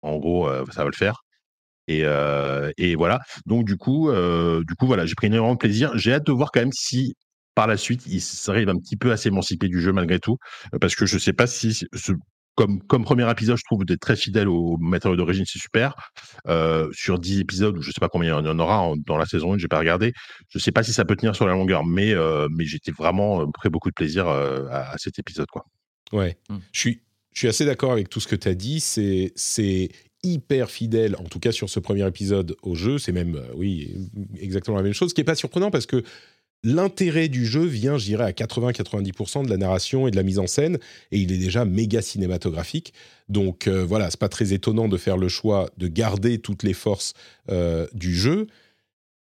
[0.04, 1.24] en gros, euh, ça va le faire.
[1.88, 3.20] Et, voilà.
[3.48, 5.92] Donc, du coup, du coup voilà, j'ai pris énormément de plaisir.
[5.98, 7.16] J'ai hâte de voir quand même si
[7.56, 10.38] par la suite, il s'arrive un petit peu à s'émanciper du jeu malgré tout,
[10.82, 12.12] parce que je sais pas si ce,
[12.56, 15.95] comme, comme premier épisode, je trouve d'être très fidèle au matériau d'origine, c'est super.
[16.48, 19.26] Euh, sur 10 épisodes, je ne sais pas combien il y en aura dans la
[19.26, 20.14] saison 1, je n'ai pas regardé.
[20.49, 22.91] Je ne sais pas si ça peut tenir sur la longueur, mais, euh, mais j'étais
[22.91, 25.48] vraiment pris beaucoup de plaisir à, cet épisode.
[25.48, 25.65] Quoi.
[26.14, 26.56] Ouais, mmh.
[26.72, 27.02] je, suis,
[27.34, 28.80] je suis assez d'accord avec tout ce que tu as dit.
[28.80, 29.90] C'est, c'est
[30.23, 32.98] hyper fidèle, en tout cas sur ce premier épisode au jeu.
[32.98, 34.10] C'est même, oui,
[34.40, 36.03] exactement la même chose, ce qui n'est pas surprenant parce que
[36.66, 40.40] l'intérêt du jeu vient, je dirais, à 80-90% de la narration et de la mise
[40.40, 40.80] en scène,
[41.12, 42.94] et il est déjà méga cinématographique.
[43.30, 46.74] Donc euh, voilà, c'est pas très étonnant de faire le choix de garder toutes les
[46.74, 47.14] forces
[47.50, 48.48] euh, du jeu.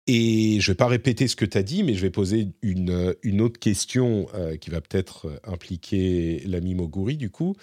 [0.07, 3.17] Et je vais pas répéter ce que tu as dit, mais je vais poser une,
[3.25, 7.57] une autre question euh, qui va peut-être impliquer l'ami Moguri, du coup.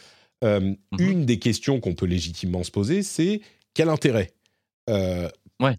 [0.43, 0.75] Mhm.
[0.99, 3.39] Une des questions qu'on peut légitimement se poser, c'est
[3.73, 4.33] quel intérêt
[4.89, 5.77] ouais.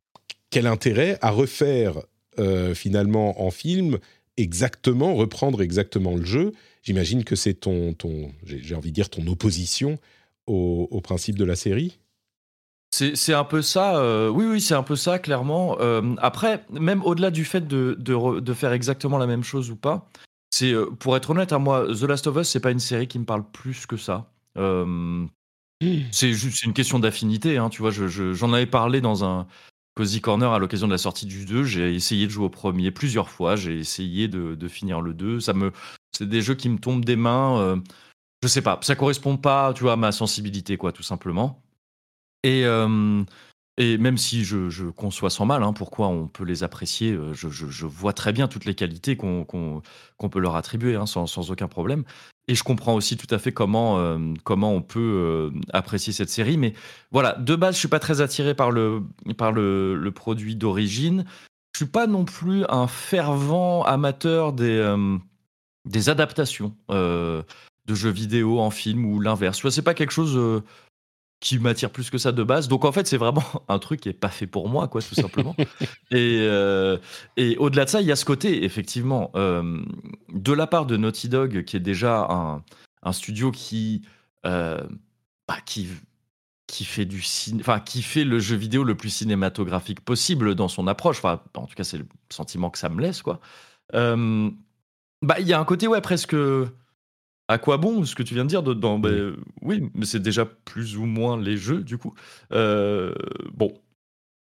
[0.48, 2.00] Quel intérêt à refaire
[2.38, 3.98] euh, finalement en film
[4.36, 6.52] exactement, reprendre exactement le jeu.
[6.82, 9.98] J'imagine que c'est ton, ton j'ai envie de dire, ton opposition
[10.46, 11.98] au, principe de la série.
[12.90, 15.78] C'est un peu ça, euh, oui, oui, c'est un peu ça, clairement.
[15.80, 20.08] Euh, après, même au-delà du fait de, de, faire exactement la même chose ou pas,
[20.50, 23.08] c'est, pour être honnête, à hein, moi, The Last of Us, c'est pas une série
[23.08, 24.30] qui me parle plus que ça.
[26.12, 27.90] c'est juste une question d'affinité, hein, tu vois.
[27.90, 29.46] J'en avais parlé dans un,
[29.94, 32.90] Cozy Corner, à l'occasion de la sortie du 2, j'ai essayé de jouer au premier
[32.90, 33.54] plusieurs fois.
[33.54, 35.40] J'ai essayé de, finir le 2.
[35.40, 35.72] Ça me,
[36.12, 37.60] c'est des jeux qui me tombent des mains.
[37.60, 37.76] Euh,
[38.42, 41.62] je sais pas, ça correspond pas, tu vois, à ma sensibilité, quoi, tout simplement.
[42.42, 43.24] Et, euh,
[43.76, 47.86] et même si je, conçois sans mal, hein, pourquoi on peut les apprécier, euh, je,
[47.86, 49.82] vois très bien toutes les qualités qu'on
[50.30, 52.04] peut leur attribuer hein, sans, sans, aucun problème.
[52.46, 56.28] Et je comprends aussi tout à fait comment, euh, comment on peut euh, apprécier cette
[56.28, 56.58] série.
[56.58, 56.74] Mais
[57.10, 59.02] voilà, de base, je suis pas très attiré par le,
[59.38, 61.24] par le, produit d'origine.
[61.72, 65.16] Je suis pas non plus un fervent amateur des, euh,
[65.86, 69.66] des adaptations de jeux vidéo en film ou l'inverse.
[69.68, 70.62] Ce n'est pas quelque chose
[71.44, 72.68] qui m'attire plus que ça de base.
[72.68, 75.14] Donc en fait, c'est vraiment un truc qui est pas fait pour moi, quoi, tout
[75.14, 75.54] simplement.
[76.10, 76.96] et, euh,
[77.36, 79.84] et au-delà de ça, il y a ce côté, effectivement, euh,
[80.32, 82.64] de la part de Naughty Dog, qui est déjà un,
[83.02, 84.00] un studio qui,
[84.46, 84.82] euh,
[85.46, 85.86] bah, qui,
[86.66, 87.22] qui fait du
[87.60, 91.18] enfin, qui fait le jeu vidéo le plus cinématographique possible dans son approche.
[91.18, 93.38] Enfin, en tout cas, c'est le sentiment que ça me laisse, quoi.
[93.92, 96.34] bah, il y a un côté, ouais, presque
[97.48, 100.44] à quoi bon ce que tu viens de dire dedans ben, Oui, mais c'est déjà
[100.44, 102.14] plus ou moins les jeux, du coup.
[102.52, 103.14] Euh,
[103.52, 103.72] bon.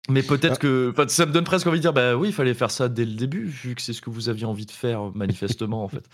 [0.09, 0.57] Mais peut-être ah.
[0.57, 0.93] que.
[1.07, 3.13] Ça me donne presque envie de dire bah oui, il fallait faire ça dès le
[3.13, 6.07] début, vu que c'est ce que vous aviez envie de faire, manifestement, en fait.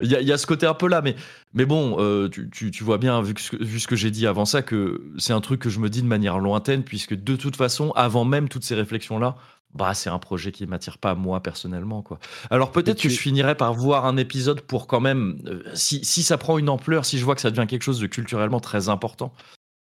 [0.00, 1.14] Il y, a, ce côté un peu là, mais,
[1.54, 4.60] mais bon, euh, tu, vois bien, vu, que, vu ce que j'ai dit avant ça,
[4.60, 7.92] que c'est un truc que je me dis de manière lointaine, puisque de toute façon,
[7.92, 9.36] avant même toutes ces réflexions-là,
[9.74, 12.18] bah, c'est un projet qui m'attire pas moi personnellement quoi.
[12.50, 16.22] Alors peut-être que je finirai par voir un épisode pour quand même euh, si, si,
[16.22, 18.88] ça prend une ampleur, si je vois que ça devient quelque chose de culturellement très
[18.88, 19.32] important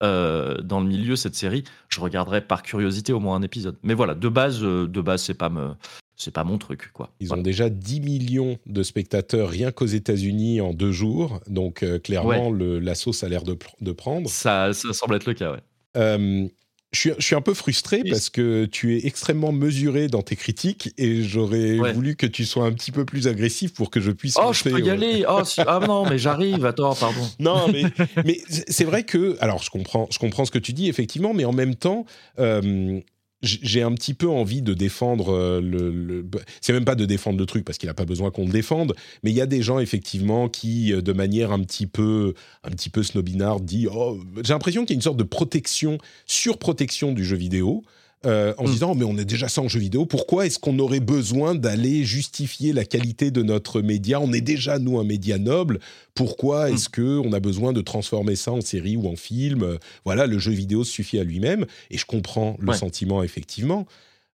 [0.02, 3.76] euh, dans le milieu cette série, je regarderai par curiosité au moins un épisode.
[3.82, 5.74] Mais voilà, de base euh, de base c'est pas me
[6.16, 7.10] c'est pas mon truc quoi.
[7.20, 12.50] Ils ont déjà 10 millions de spectateurs rien qu'aux États-Unis en deux jours, donc clairement
[12.50, 14.30] le, la sauce a l'air de, de, prendre.
[14.30, 16.50] Ça, ça semble être le cas ouais.
[16.92, 21.22] Je suis, un peu frustré parce que tu es extrêmement mesuré dans tes critiques et
[21.22, 24.36] j'aurais voulu que tu sois un petit peu plus agressif pour que je puisse.
[24.42, 25.24] Oh, je peux y aller.
[25.26, 26.66] Oh, ah non, mais j'arrive.
[26.66, 27.20] Attends, pardon.
[27.38, 27.84] Non, mais,
[28.24, 29.36] mais c'est vrai que.
[29.40, 32.04] Alors, je comprends, je comprends ce que tu dis, effectivement, mais en même temps,
[32.38, 33.00] euh,
[33.42, 36.24] j'ai un petit peu envie de défendre euh, le.
[36.60, 38.94] C'est même pas de défendre le truc parce qu'il n'a pas besoin qu'on le défende,
[39.22, 42.70] mais il y a des gens effectivement qui, euh, de manière un petit peu, un
[42.70, 47.12] petit peu snobinard, dit oh, j'ai l'impression qu'il y a une sorte de protection, surprotection
[47.12, 47.84] du jeu vidéo.
[48.24, 48.70] Euh, en mm.
[48.70, 52.04] disant mais on est déjà ça en jeu vidéo, pourquoi est-ce qu'on aurait besoin d'aller
[52.04, 54.20] justifier la qualité de notre média?
[54.20, 55.80] On est déjà nous un média noble,
[56.14, 56.74] pourquoi mm.
[56.74, 59.78] est-ce que on a besoin de transformer ça en série ou en film?
[60.04, 63.86] Voilà, le jeu vidéo suffit à lui-même et je comprends le sentiment effectivement.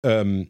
[0.07, 0.45] Euh,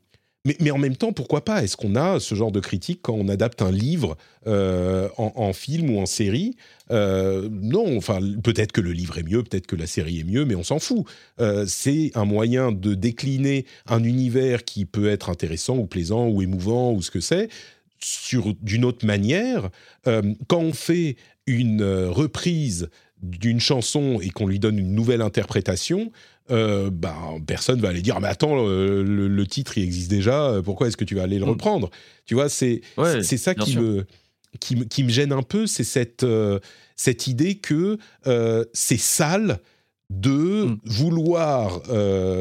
[0.61, 1.63] mais, en même temps, pourquoi pas?
[1.63, 5.89] Est-ce qu'on a ce genre de critique quand on adapte un livre euh, en, film
[5.89, 6.57] ou en série?
[6.91, 10.45] Euh, Non, enfin, peut-être que le livre est mieux, peut-être que la série est mieux,
[10.45, 11.07] mais on s'en fout.
[11.41, 16.43] Euh, c'est un moyen de décliner un univers qui peut être intéressant ou plaisant ou
[16.43, 17.49] émouvant ou ce que c'est
[18.01, 19.71] sur d'une autre manière.
[20.05, 21.17] quand on fait
[21.47, 22.91] une reprise
[23.23, 26.13] d'une chanson et qu'on lui donne une nouvelle interprétation,
[26.51, 30.89] euh, ben, personne va aller dire ah, mais attends le, titre il existe déjà pourquoi
[30.89, 31.51] est-ce que tu vas aller le mm.
[31.51, 31.91] reprendre?
[32.27, 32.83] Tu vois c'est
[33.23, 34.05] c'est ça qui me,
[34.61, 36.59] qui qui me gêne un peu c'est cette euh,
[36.97, 39.59] cette idée que euh, c'est sale
[40.11, 40.81] de mm.
[40.85, 41.81] vouloir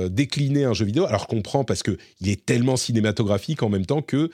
[0.09, 3.85] décliner un jeu vidéo alors qu'on prend parce que il est tellement cinématographique en même
[3.85, 4.29] temps que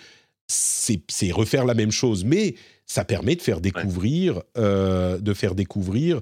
[0.47, 2.55] c'est refaire la même chose mais
[2.87, 6.21] ça permet de faire découvrir de faire découvrir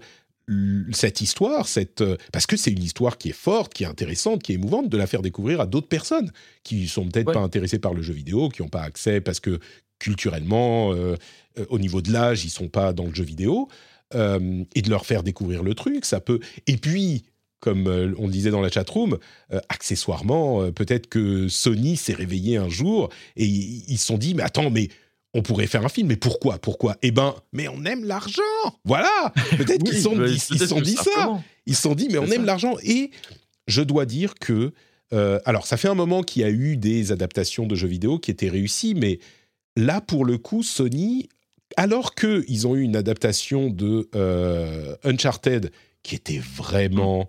[0.93, 4.41] cette histoire, cette, euh, parce que c'est une histoire qui est forte, qui est intéressante,
[4.41, 6.31] qui est émouvante, de la faire découvrir à d'autres personnes
[6.63, 9.59] qui sont peut-être pas intéressées par le jeu vidéo, qui n'ont pas accès parce que
[9.99, 11.15] culturellement, euh,
[11.59, 13.67] euh, au niveau de l'âge, ils sont pas dans le jeu vidéo,
[14.13, 16.39] et de leur faire découvrir le truc, ça peut.
[16.65, 17.25] Et puis,
[17.59, 19.17] comme on disait dans la chatroom,
[19.67, 24.69] accessoirement, peut-être que Sony s'est réveillé un jour et ils se sont dit, mais attends,
[24.69, 24.87] mais
[25.37, 26.07] on pourrait faire un film.
[26.07, 26.97] Mais pourquoi Pourquoi?
[27.03, 28.41] Eh ben, mais on aime l'argent.
[28.83, 29.33] Voilà.
[29.57, 31.39] Peut-être qu'ils sont, dit, ils sont dit ça.
[31.67, 32.75] Ils se sont dit, mais on aime l'argent.
[32.83, 33.11] Et
[33.67, 34.73] je dois dire que,
[35.13, 38.17] euh, alors, ça fait un moment qu'il y a eu des adaptations de jeux vidéo
[38.17, 39.19] qui étaient réussies, mais
[39.75, 41.29] là, pour le coup, Sony,
[41.75, 47.27] alors qu'ils ont eu une adaptation de euh, Uncharted qui était vraiment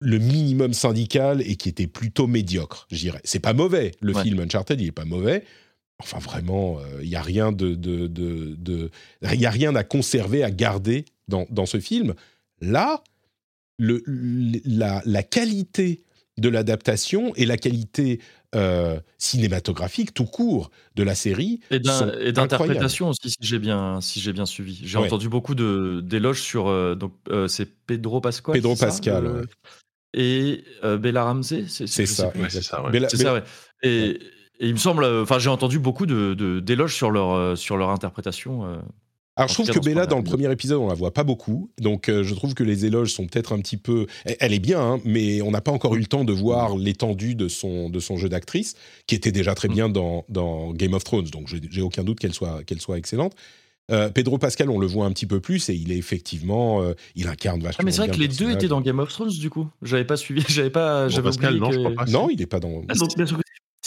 [0.00, 3.20] le minimum syndical et qui était plutôt médiocre, je dirais.
[3.24, 5.44] C'est pas mauvais, le film Uncharted, il est pas mauvais,
[6.02, 8.90] Enfin, vraiment, il euh, n'y a rien de, de,
[9.22, 12.14] y a rien à conserver, à garder dans, dans ce film.
[12.60, 13.02] Là,
[13.78, 16.02] le, la, la, qualité
[16.38, 18.20] de l'adaptation et la qualité
[18.54, 24.32] euh, cinématographique tout court de la série et d'interprétation aussi si j'ai bien si j'ai
[24.32, 24.80] bien suivi.
[24.82, 27.12] J'ai entendu beaucoup de d'éloges sur euh, donc
[27.48, 29.46] c'est Pedro Pascal Pedro Pascal
[30.12, 32.32] et Bella Ramsey c'est ça.
[32.48, 33.42] c'est ça, ouais.
[33.82, 34.18] et
[34.60, 37.78] et il me semble, euh, enfin, j'ai entendu beaucoup de, d'éloges sur leur, euh, sur
[37.78, 38.66] leur interprétation.
[38.66, 38.76] Euh,
[39.34, 41.70] Alors, je trouve que Bella, dans le premier épisode, on la voit pas beaucoup.
[41.80, 44.06] Donc, je trouve que les éloges sont peut-être un petit peu.
[44.38, 47.34] Elle est bien, hein, mais on n'a pas encore eu le temps de voir l'étendue
[47.34, 48.74] de son, de son jeu d'actrice,
[49.06, 49.72] qui était déjà très mm.
[49.72, 51.30] bien dans, dans Game of Thrones.
[51.30, 53.34] Donc, j'ai aucun doute qu'elle soit, qu'elle soit excellente.
[54.14, 56.80] Pedro Pascal, on le voit un petit peu plus et il est effectivement,
[57.16, 57.78] il incarne vachement.
[57.80, 59.66] Ah, mais c'est vrai que les deux étaient dans Game of Thrones du coup.
[59.82, 62.04] J'avais pas suivi, j'avais pas, j'avais Pascal, non, je crois pas.
[62.04, 62.82] Non, il est pas dans.
[62.88, 63.42] Ah, bien sûr que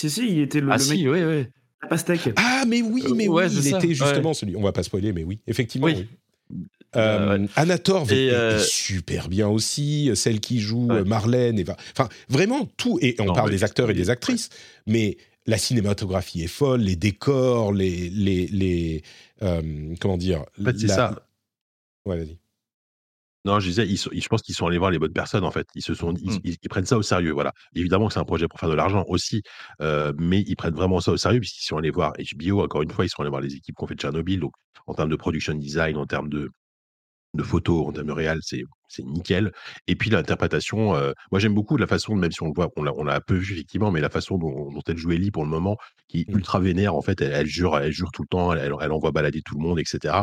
[0.10, 1.14] si, si, il était le, ah, le si, mec.
[1.14, 1.46] Oui, oui.
[1.82, 2.30] La pastèque.
[2.36, 4.56] Ah, mais oui, mais oui, il était justement celui.
[4.56, 5.88] On va pas spoiler, mais oui, effectivement.
[5.88, 6.08] Oui.
[6.96, 12.68] Euh, Anna Torv est, euh, super bien aussi, celle qui joue Marlène, et, enfin vraiment
[12.78, 13.00] tout.
[13.02, 14.50] Et on parle des acteurs et des actrices,
[14.86, 19.02] mais la cinématographie est folle, les décors, les les, les
[19.42, 20.46] euh, comment dire.
[20.60, 21.28] En fait, c'est ça.
[22.06, 22.38] Ouais, vas-y.
[23.46, 25.68] Non, je disais, ils je pense qu'ils sont allés voir les bonnes personnes, en fait.
[25.76, 26.68] Ils se sont, ils, mmh.
[26.70, 27.52] prennent ça au sérieux, voilà.
[27.76, 29.44] Évidemment que c'est un projet pour faire de l'argent aussi,
[29.82, 32.92] euh, mais ils prennent vraiment ça au sérieux puisqu'ils sont allés voir HBO, encore une
[32.92, 34.40] fois, ils sont allés voir les équipes qui ont fait Tchernobyl.
[34.40, 34.54] Donc,
[34.88, 36.52] en termes de production design, en termes de,
[37.34, 39.52] de photos, en termes de réel, c'est c'est nickel.
[39.88, 42.84] Et puis l'interprétation, euh, moi j'aime beaucoup la façon, même si on le voit, on
[42.84, 45.44] l'a, on l'a peu vu effectivement, mais la façon dont, dont elle joue Ellie pour
[45.44, 45.78] le moment,
[46.08, 46.38] qui est mmh.
[46.38, 49.42] ultra vénère en fait, elle, jure, elle jure tout le temps, elle, elle, envoie balader
[49.42, 50.16] tout le monde, etc.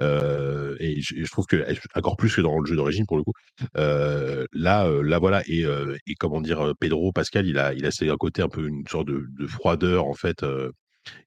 [0.00, 1.64] Euh, et je, trouve que
[1.94, 3.32] encore plus que dans le jeu d'origine pour le coup.
[3.76, 5.64] Euh, là, là voilà, et,
[6.06, 9.06] et, comment dire, Pedro Pascal, il a, il a un côté un peu une sorte
[9.06, 10.44] de, de froideur en fait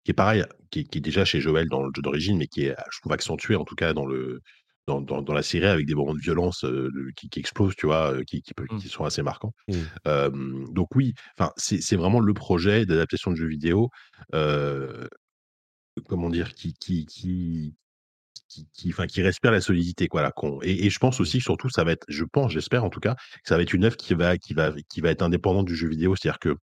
[0.03, 2.65] qui est pareil, qui qui est, déjà chez Joël dans le jeu d'origine, mais qui
[2.65, 4.41] est, je trouve, accentué en tout cas dans le,
[4.89, 6.65] dans, la série avec des moments de violence
[7.15, 8.79] qui, explosent, tu vois, qui, mmh.
[8.79, 9.53] qui, sont assez marquants.
[9.67, 10.73] Mmh.
[10.73, 11.13] donc oui,
[11.57, 13.89] c'est vraiment le projet d'adaptation de jeux vidéo,
[16.07, 20.21] comment dire, qui qui qui enfin, qui respire la solidité, quoi.
[20.21, 20.33] Là,
[20.63, 23.15] et, et, je pense aussi, surtout, ça va être, je pense, j'espère en tout cas,
[23.15, 25.75] que ça va être une œuvre qui va, qui va, qui va être indépendante du
[25.75, 26.55] jeu vidéo, c'est-à-dire que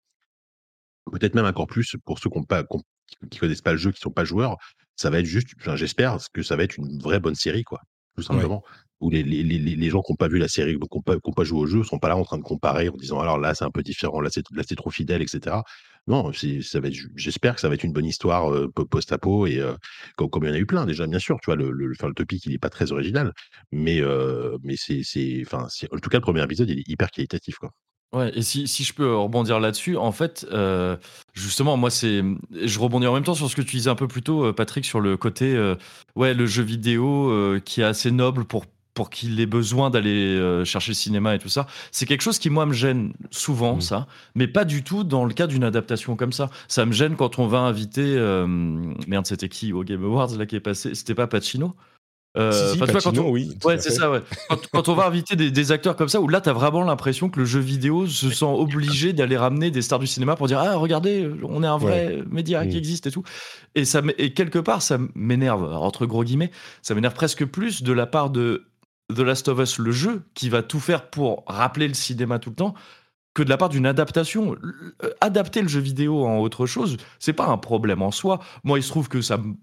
[1.12, 4.24] peut-être même encore plus pour ceux qui ne connaissent pas le jeu, qui sont pas
[4.24, 4.56] joueurs,
[4.96, 7.80] ça va être juste, j'espère que ça va être une vraie bonne série, quoi
[8.16, 8.62] tout simplement.
[9.00, 11.16] Où les, les, les, les, gens qui n'ont pas vu la série, qui n'ont pas,
[11.18, 13.54] pas, joué au jeu, sont pas là en train de comparer en disant alors là
[13.54, 15.56] c'est un peu différent, là c'est trop fidèle, etc.
[16.06, 19.74] Non, j'espère que ça va être une bonne histoire euh, post-apo et euh,
[20.16, 21.36] comme, comme, il y en a eu plein déjà, bien sûr.
[21.42, 23.32] Tu vois, le, le, le topic il n'est pas très original,
[23.72, 25.02] mais euh, mais c'est,
[25.44, 27.72] enfin, en tout cas le premier épisode il est hyper qualitatif quoi.
[28.12, 30.96] Ouais, et si, si je peux rebondir là-dessus, en fait, euh,
[31.34, 32.22] justement, moi, c'est.
[32.52, 34.52] Je rebondis en même temps sur ce que tu disais un peu plus tôt, euh,
[34.52, 35.54] Patrick, sur le côté.
[35.54, 35.74] Euh,
[36.14, 37.32] ouais, le jeu vidéo
[37.64, 38.64] qui est assez noble pour,
[38.94, 41.66] pour qu'il ait besoin d'aller chercher le cinéma et tout ça.
[41.90, 43.80] C'est quelque chose qui, moi, me gêne souvent, mmh.
[43.80, 46.48] ça, mais pas du tout dans le cas d'une adaptation comme ça.
[46.68, 48.16] Ça me gêne quand on va inviter.
[49.06, 51.74] merde, c'était qui au Game Awards, là, qui est passé C'était pas Pacino?
[52.36, 53.30] Euh, quand on...
[53.30, 53.56] oui.
[53.64, 54.20] Ouais, c'est ça, ouais.
[54.72, 57.40] Quand, on va inviter des, acteurs comme ça, où là, tu as vraiment l'impression que
[57.40, 60.76] le jeu vidéo se sent obligé d'aller ramener des stars du cinéma pour dire Ah,
[60.76, 62.78] regardez, on est un vrai média qui mm.
[62.78, 63.22] existe et tout.
[63.74, 66.50] Et, ça, et quelque part, ça m'énerve, entre gros guillemets,
[66.82, 68.66] ça m'énerve presque plus de la part de
[69.14, 72.50] The Last of Us, le jeu, qui va tout faire pour rappeler le cinéma tout
[72.50, 72.74] le temps,
[73.34, 74.56] que de la part d'une adaptation.
[75.20, 78.40] Adapter le jeu vidéo en autre chose, c'est pas un problème en soi.
[78.64, 79.54] Moi, il se trouve que ça me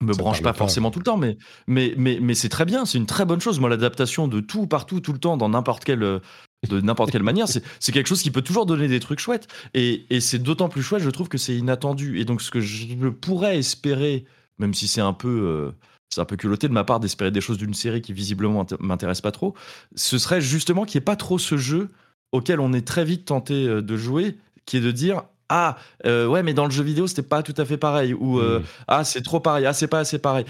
[0.00, 1.36] branche pas forcément tout le temps, mais,
[1.66, 3.60] mais, mais, mais c'est très bien, c'est une très bonne chose.
[3.60, 7.46] Moi, l'adaptation de tout, partout, tout le temps, dans n'importe quelle, de n'importe quelle manière,
[7.48, 9.48] c'est quelque chose qui peut toujours donner des trucs chouettes.
[9.74, 12.18] Et, et c'est d'autant plus chouette, je trouve, que c'est inattendu.
[12.18, 14.24] Et donc, ce que je pourrais espérer,
[14.58, 15.28] même si c'est un peu.
[15.28, 15.72] Euh,
[16.12, 19.20] c'est un peu culotté de ma part d'espérer des choses d'une série qui visiblement m'intéresse
[19.20, 19.54] pas trop.
[19.94, 21.88] Ce serait justement qu'il n'y ait pas trop ce jeu
[22.32, 24.36] auquel on est très vite tenté euh, de jouer,
[24.66, 27.54] qui est de dire ah euh, ouais mais dans le jeu vidéo c'était pas tout
[27.58, 28.64] à fait pareil ou euh, mm.
[28.88, 30.46] ah c'est trop pareil ah c'est pas assez pareil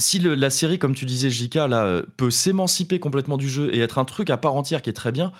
[0.00, 3.98] si la série comme tu disais JK là peut s'émanciper complètement du jeu et être
[3.98, 5.32] un truc à part entière qui est très bien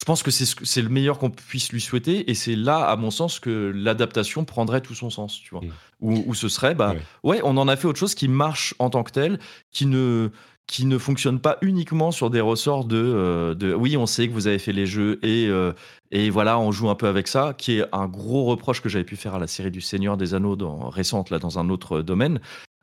[0.00, 3.10] je pense que c'est le meilleur qu'on puisse lui souhaiter et c'est là à mon
[3.10, 5.60] sens que l'adaptation prendrait tout son sens tu vois
[6.00, 6.22] mm.
[6.26, 6.94] où, ce serait bah
[7.24, 7.40] ouais.
[7.44, 9.38] on en a fait autre chose qui marche en tant que tel
[9.70, 10.30] qui ne
[10.68, 14.34] qui ne fonctionne pas uniquement sur des ressorts de, euh, de oui, on sait que
[14.34, 15.72] vous avez fait les jeux et, euh,
[16.12, 19.04] et voilà, on joue un peu avec ça, qui est un gros reproche que j'avais
[19.04, 20.56] pu faire à la série du Seigneur des Anneaux
[20.90, 22.40] récente, là, dans un autre domaine,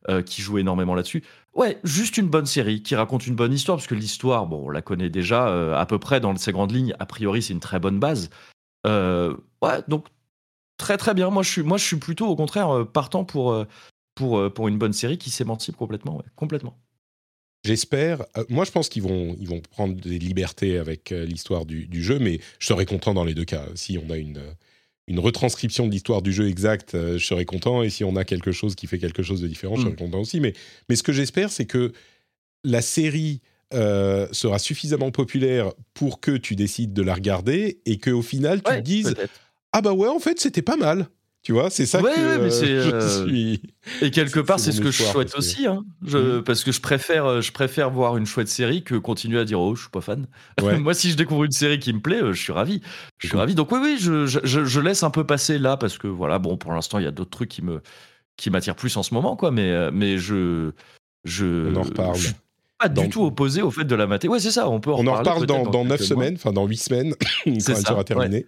[0.10, 1.24] euh, qui joue énormément là-dessus.
[1.53, 4.70] Ouais, juste une bonne série qui raconte une bonne histoire, parce que l'histoire, bon, on
[4.72, 6.95] la connaît déjà à peu près dans ses grandes lignes.
[6.99, 8.30] A priori, c'est une très bonne base.
[8.84, 10.07] ouais, donc
[10.78, 11.30] très très bien.
[11.30, 13.64] Moi, je suis, moi, je suis plutôt au contraire partant pour,
[14.16, 16.78] pour, pour une bonne série qui s'émancipe complètement, complètement.
[17.66, 18.26] J'espère.
[18.38, 22.04] Euh, moi, je pense qu'ils vont, ils vont prendre des libertés avec euh, l'histoire du,
[22.04, 23.66] jeu, mais je serais content dans les deux cas.
[23.74, 24.42] Si on a une,
[25.08, 27.82] une retranscription de l'histoire du jeu exacte, euh, je serais content.
[27.82, 29.98] Et si on a quelque chose qui fait quelque chose de différent, je serais mm.
[29.98, 30.40] content aussi.
[30.40, 30.54] Mais,
[30.90, 31.92] mais ce que j'espère, c'est que
[32.64, 38.64] la série sera suffisamment populaire pour que tu décides de la regarder et qu'au final,
[38.64, 39.16] tu te dises
[39.74, 41.10] Ah bah ouais, en fait, c'était pas mal.
[41.45, 43.61] Tu vois, c'est ça que mais je euh, suis.
[44.01, 45.85] Et quelque part, c'est ce que je souhaite aussi, hein.
[46.03, 46.43] je, mhm.
[46.43, 49.61] parce que je préfère, euh, je préfère voir une chouette série que continuer à dire
[49.61, 50.26] oh, je suis pas fan.
[50.80, 52.81] Moi, si je découvre une série qui me plaît, euh, je suis ravi.
[53.19, 53.53] Je suis ravi.
[53.53, 56.57] Donc oui, oui, je, je, je, laisse un peu passer là parce que voilà, bon,
[56.57, 57.80] pour l'instant, il y a d'autres trucs qui me
[58.38, 59.51] qui m'attirent plus en ce moment, quoi.
[59.51, 60.72] Mais mais je
[61.26, 61.72] je.
[61.72, 62.17] On en reparle.
[62.17, 62.30] Je
[62.80, 64.27] pas du tout opposé au fait de la mater.
[64.27, 64.67] Ouais, c'est ça.
[64.67, 64.91] On peut.
[64.91, 67.15] En on en reparle dans, dans 9 semaines, enfin dans 8 semaines,
[67.45, 68.47] quand elle sera terminée.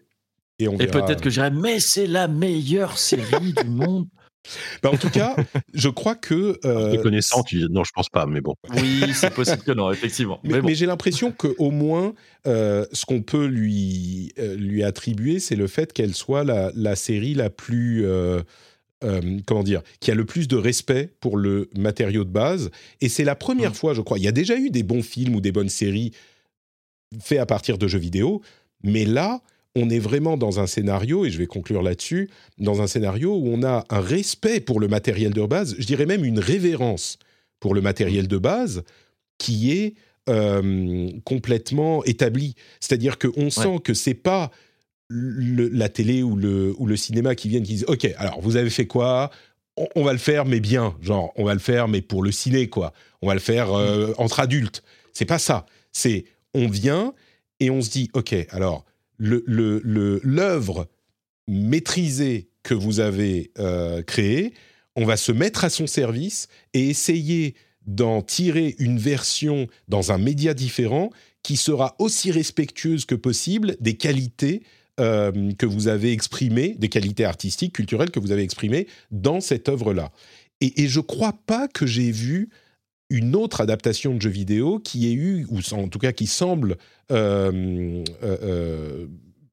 [0.60, 4.08] Et, peut-être que j'irai, mais c'est la meilleure série du monde.
[4.82, 5.36] Bah, en tout cas,
[5.74, 6.58] je crois que.
[6.64, 7.68] Euh, connaissant, tu...
[7.70, 8.56] non, je pense pas, mais bon.
[8.76, 10.40] Oui, c'est possible que non, effectivement.
[10.44, 12.14] Mais, j'ai l'impression qu'au moins,
[12.48, 16.96] euh, ce qu'on peut lui, euh, lui attribuer, c'est le fait qu'elle soit la, la,
[16.96, 18.06] série la plus.
[18.06, 18.42] Euh,
[19.46, 22.72] comment dire, qui a le plus de respect pour le matériau de base.
[23.00, 23.76] Et c'est la première mm.
[23.76, 24.18] fois, je crois.
[24.18, 26.14] Il y a déjà eu des bons films ou des bonnes séries
[27.22, 28.42] faits à partir de jeux vidéo,
[28.84, 29.42] mais là,
[29.78, 33.48] on est vraiment dans un scénario, et je vais conclure là-dessus, dans un scénario où
[33.48, 37.20] on a un respect pour le matériel de base, je dirais même une révérence
[37.60, 38.84] pour le matériel de base
[39.38, 39.96] qui est
[40.30, 42.56] euh, complètement établi.
[42.80, 44.52] C'est-à-dire qu'on sent que c'est pas
[45.10, 48.70] la télé ou le, ou le cinéma qui viennent qui disent Ok, alors vous avez
[48.70, 49.32] fait quoi?
[49.96, 50.96] On, va le faire, mais bien.
[51.02, 52.94] Genre, on va le faire, mais pour le ciné, quoi.
[53.22, 54.84] On va le faire euh, entre adultes.
[55.14, 55.68] C'est pas ça.
[55.92, 56.26] C'est
[56.56, 57.14] on vient
[57.60, 58.87] et on se dit Ok, alors
[59.20, 60.88] l'œuvre
[61.48, 64.54] maîtrisée que vous avez euh, créée,
[64.96, 70.18] on va se mettre à son service et essayer d'en tirer une version dans un
[70.18, 71.10] média différent
[71.44, 74.64] qui sera aussi respectueuse que possible des qualités
[75.00, 79.70] euh, que vous avez exprimées, des qualités artistiques, culturelles que vous avez exprimées dans cette
[79.70, 80.12] œuvre-là.
[80.60, 82.50] Et, et je crois pas que j'ai vu
[83.10, 86.78] une autre adaptation de jeu vidéo qui ait eu, ou en tout cas qui semble
[87.12, 89.08] euh, euh, euh,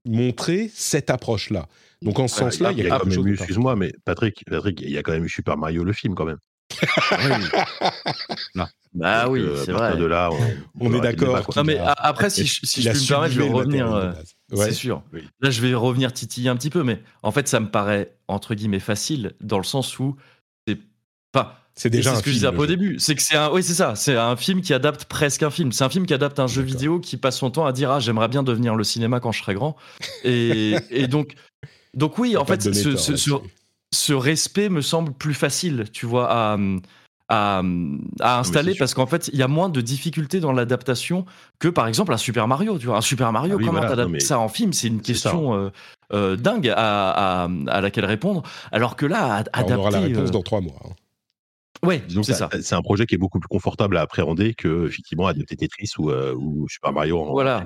[0.04, 1.68] montrer cette approche-là.
[2.02, 4.90] Donc en ce sens-là, il y a, quand même eu, excuse-moi, mais Patrick, Patrick, il
[4.90, 6.38] y a quand même eu Super Mario le film quand même.
[8.54, 8.66] non.
[8.94, 9.96] Bah oui, c'est vrai.
[9.96, 10.30] De là,
[10.80, 11.48] on, est d'accord.
[11.56, 14.14] Non mais après, si, je, si je me permettre, je vais revenir.
[14.54, 15.02] C'est sûr.
[15.40, 18.54] Là, je vais revenir titiller un petit peu, mais en fait, ça me paraît entre
[18.54, 20.16] guillemets facile dans le sens où
[20.66, 20.78] c'est
[21.32, 22.96] pas c'est déjà ce que je disais au début.
[22.98, 23.96] C'est que c'est un, oui, c'est ça.
[23.96, 25.72] C'est un film qui adapte presque un film.
[25.72, 27.98] C'est un film qui adapte un jeu vidéo qui passe son temps à dire ah
[27.98, 29.76] j'aimerais bien devenir le cinéma quand je serai grand.
[30.22, 31.34] Et, et donc,
[31.92, 33.16] donc oui, en fait, ce,
[33.92, 36.58] ce, respect me semble plus facile, tu vois, à,
[37.28, 37.62] à,
[38.20, 41.24] à installer parce qu'en fait, il y a moins de difficultés dans l'adaptation
[41.58, 42.78] que par exemple un Super Mario.
[42.78, 44.72] Tu vois, un Super Mario, ah comment t'adaptes ça en film?
[44.72, 45.70] C'est une question euh,
[46.12, 48.44] euh, dingue à, à, à, laquelle répondre.
[48.70, 49.74] Alors que là, adapter.
[49.74, 50.78] On aura la réponse euh, dans trois mois.
[50.84, 50.90] Hein.
[51.84, 52.48] Ouais, c'est ça.
[52.60, 56.10] C'est un projet qui est beaucoup plus confortable à appréhender que effectivement adapter Tetris ou,
[56.10, 57.24] euh, ou Super Mario.
[57.30, 57.64] voilà.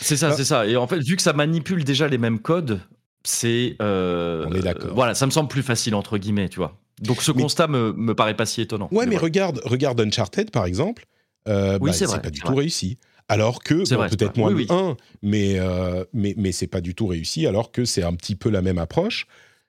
[0.00, 0.66] C'est ça, c'est ça.
[0.66, 2.80] Et en fait, vu que ça manipule déjà les mêmes codes,
[3.24, 3.76] c'est.
[3.80, 4.94] Euh, On est d'accord.
[4.94, 6.78] voilà, ça me semble plus facile entre guillemets, tu vois.
[7.00, 8.88] Donc ce constat me, me paraît pas si étonnant.
[8.90, 11.06] Ouais, mais, regarde, regarde Uncharted par exemple.
[11.46, 12.98] Euh, oui, bah, c'est pas du tout réussi.
[13.30, 13.74] Alors que,
[14.08, 17.84] peut-être moins oui, 1, mais, euh, mais, mais c'est pas du tout réussi, alors que
[17.84, 19.26] c'est un petit peu la même approche.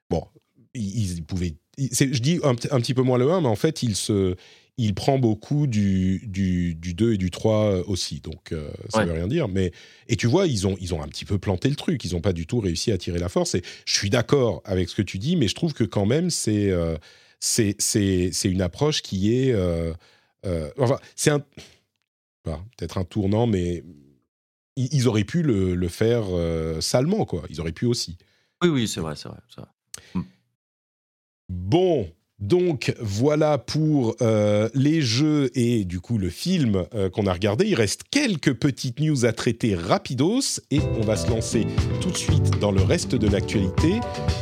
[0.10, 0.24] Bon,
[0.74, 1.56] ils, ils pouvaient
[1.92, 4.36] je dis un, petit peu moins le 1, mais en fait, il, se,
[4.78, 8.22] il prend beaucoup du, du, 2 et du 3 euh, aussi.
[8.22, 9.48] Donc, euh, ça ne veut rien dire.
[9.48, 9.72] Mais,
[10.08, 12.04] et tu vois, ils ont, ils ont un petit peu planté le truc.
[12.06, 13.56] Ils n'ont pas du tout réussi à tirer la force.
[13.56, 16.30] Et je suis d'accord avec ce que tu dis, mais je trouve que quand même,
[16.30, 16.70] c'est.
[16.70, 16.98] Euh,
[17.42, 19.56] c'est une approche qui est...
[20.78, 21.40] enfin, c'est un...
[22.44, 23.86] Peut-être un tournant, mais
[24.76, 26.26] ils, auraient pu le, faire
[26.82, 27.44] salement, quoi.
[27.50, 28.18] Ils auraient pu aussi.
[28.62, 29.38] Oui, oui, c'est vrai, c'est vrai.
[31.50, 32.08] Bon,
[32.38, 37.66] donc voilà pour euh, les jeux et du coup le film euh, qu'on a regardé.
[37.66, 41.66] Il reste quelques petites news à traiter rapidos et on va se lancer
[42.02, 44.00] tout de suite dans le reste de l'actualité.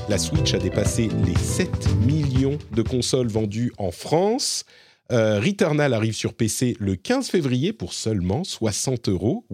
[0.10, 1.70] La Switch a dépassé les 7
[2.06, 4.66] millions de consoles vendues en France.
[5.14, 9.46] Euh, Returnal arrive sur PC le 15 février pour seulement 60 euros.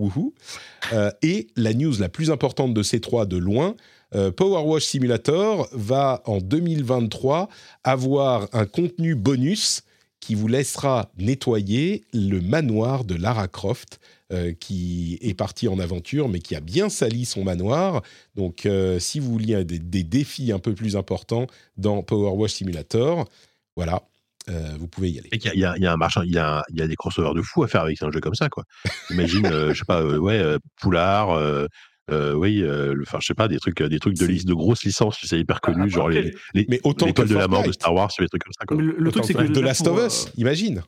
[1.22, 3.76] et la news la plus importante de ces trois de loin,
[4.16, 7.50] euh, Power Wash Simulator va en 2023
[7.84, 9.84] avoir un contenu bonus
[10.20, 14.00] qui vous laissera nettoyer le manoir de Lara Croft,
[14.32, 18.02] euh, qui est parti en aventure, mais qui a bien sali son manoir.
[18.36, 23.28] Donc, euh, si vous vouliez des, défis un peu plus importants dans Power Wash Simulator,
[23.76, 24.04] voilà.
[24.48, 25.30] vous pouvez y aller.
[25.34, 27.64] Il y, a, un marchand, il y a, il y a des crossovers de fou
[27.64, 28.64] à faire avec un jeu comme ça, quoi.
[29.10, 31.68] Imagine, je sais pas, ouais, Poulard,
[32.12, 34.84] euh, oui, euh, enfin, je sais pas, des trucs, des trucs de liste, de grosses
[34.84, 37.72] licences, c'est hyper ah, connu, genre les, les, mais autant l'école de la mort de
[37.72, 38.66] Star Wars, des trucs comme ça.
[38.66, 38.78] Quoi.
[38.78, 40.84] Le, truc, c'est que de Last of Us, imagine.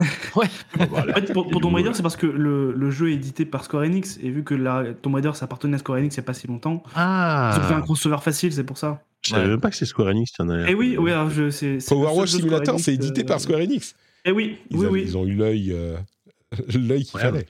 [0.36, 0.46] ouais.
[0.78, 4.18] en fait, pour, Tomb Raider, c'est parce que le, jeu est édité par Square Enix
[4.22, 6.34] et vu que la, Tomb Raider ça appartenait à Square Enix il n'y a pas
[6.34, 7.52] si longtemps, ah.
[7.54, 9.02] ils ont fait un crossover facile, c'est pour ça.
[9.22, 10.70] Je savais même pas que c'est Square Enix en a.
[10.70, 11.78] Eh oui, oui, alors je, c'est.
[11.88, 13.96] Power Wash Simulator, c'est édité par Square Enix.
[14.24, 15.02] Eh oui, ils oui, oui.
[15.06, 15.96] Ils ont eu l'œil, euh,
[16.74, 17.46] l'œil qu'il fallait.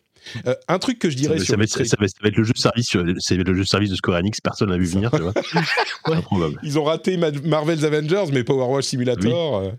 [0.46, 2.52] Euh, un truc que je dirais ça, sur va, être, ça, va, être, le jeu
[2.56, 4.40] service, c'est le jeu service de Square Enix.
[4.40, 5.10] Personne n'a vu venir.
[5.10, 5.34] Tu vois
[6.62, 9.56] Ils ont raté Marvel's Avengers, mais Power Wash Simulator.
[9.58, 9.70] Euh,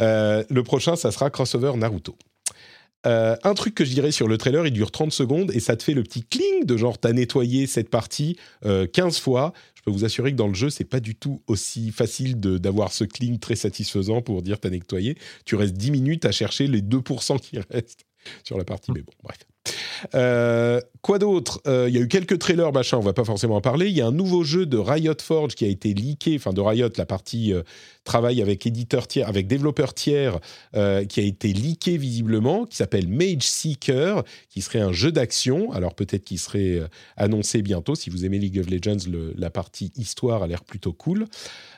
[0.00, 2.16] euh, le prochain, ça sera crossover Naruto.
[3.04, 5.82] un truc que je dirais sur le trailer, il dure 30 secondes et ça te
[5.82, 9.52] fait le petit cling de genre t'as nettoyé cette partie 15 fois.
[9.74, 12.92] Je peux vous assurer que dans le jeu, c'est pas du tout aussi facile d'avoir
[12.92, 15.18] ce cling très satisfaisant pour dire t'as nettoyé.
[15.44, 18.04] Tu restes 10 minutes à chercher les 2% qui restent
[18.44, 19.38] sur la partie, mais bon, bref.
[20.14, 21.60] Euh, quoi d'autre?
[21.66, 23.86] Euh, Il y a eu quelques trailers, machin, on va pas forcément en parler.
[23.86, 26.60] Il y a un nouveau jeu de Riot Forge qui a été leaké, enfin de
[26.60, 27.62] Riot, la partie euh,
[28.04, 30.40] travail avec éditeur tiers, avec développeur tiers,
[30.72, 35.70] qui a été leaké visiblement, qui s'appelle Mage Seeker, qui serait un jeu d'action.
[35.72, 36.80] Alors peut-être qu'il serait
[37.16, 37.94] annoncé bientôt.
[37.94, 41.26] Si vous aimez League of Legends, la partie histoire a l'air plutôt cool.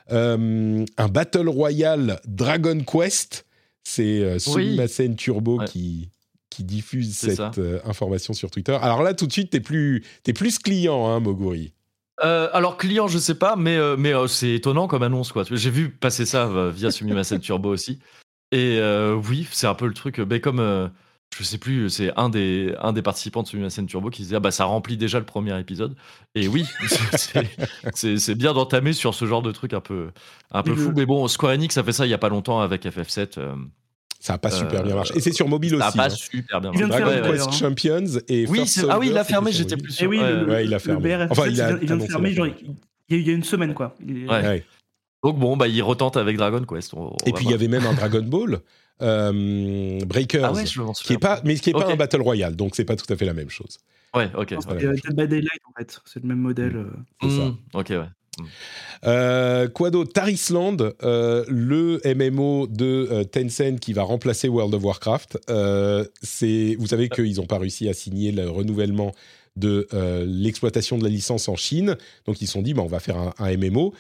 [0.09, 3.45] un Battle Royale Dragon Quest.
[3.83, 6.09] C'est Sumimasen Turbo qui,
[6.55, 8.79] qui diffuse cette euh, information sur Twitter.
[8.81, 11.73] Alors là, tout de suite, tu es plus, es plus client, hein, Moguri.
[12.23, 15.43] Euh, alors client, je sais pas, mais euh, mais c'est étonnant comme annonce quoi.
[15.51, 17.99] J'ai vu passer ça via Sumimasen Turbo aussi.
[18.53, 18.81] Et
[19.29, 20.21] oui, c'est un peu le truc.
[20.21, 20.91] Mais comme
[21.37, 24.41] je sais plus, c'est un des un des participants de Sumimasen Turbo qui disait ah
[24.41, 25.97] bah ça remplit déjà le premier épisode.
[26.37, 26.65] Et oui,
[27.95, 30.13] c'est bien d'entamer sur ce genre de truc un peu
[30.53, 30.93] un peu fou.
[30.95, 33.41] Mais bon, Square Enix a fait ça il y a pas longtemps avec FF7.
[34.25, 35.13] Ça n'a pas super bien marché.
[35.19, 35.85] Et c'est sur mobile aussi.
[35.85, 36.17] Ça n'a pas hein.
[36.17, 36.87] super bien marché.
[36.87, 40.09] Dragon Quest Champions et oui, Ah oui, il a fermé, j'étais plus sûr.
[40.09, 41.15] oui, ouais, il a fermé.
[41.29, 42.47] enfin, il, a, il vient de fermer, genre,
[43.11, 43.95] il y a une semaine, quoi.
[44.01, 44.65] Ouais.
[45.23, 46.95] Donc bon, bah, il retente avec Dragon Quest.
[47.27, 48.61] et puis il y avait même un Dragon Ball.
[49.03, 52.55] Euh, Breakers, ah ouais, je qui est pas, mais qui n'est pas un Battle Royale,
[52.57, 53.79] donc c'est pas tout à fait la même chose.
[54.15, 54.55] Ouais, ok.
[54.61, 56.77] C'est Dead by Daylight en fait, c'est le même modèle.
[56.77, 56.91] Euh.
[57.21, 57.45] C'est ça.
[57.47, 58.09] Mmh, ok, ouais.
[59.07, 60.13] Euh, quoi d'autre?
[60.13, 65.39] Tarisland, euh, le MMO de euh, Tencent qui va remplacer World of Warcraft.
[66.23, 69.13] c'est, vous savez qu'ils n'ont pas réussi à signer le renouvellement
[69.57, 69.87] de
[70.27, 71.97] l'exploitation de la licence en Chine,
[72.27, 73.95] donc ils se sont dit, bah, on va faire un, MMO.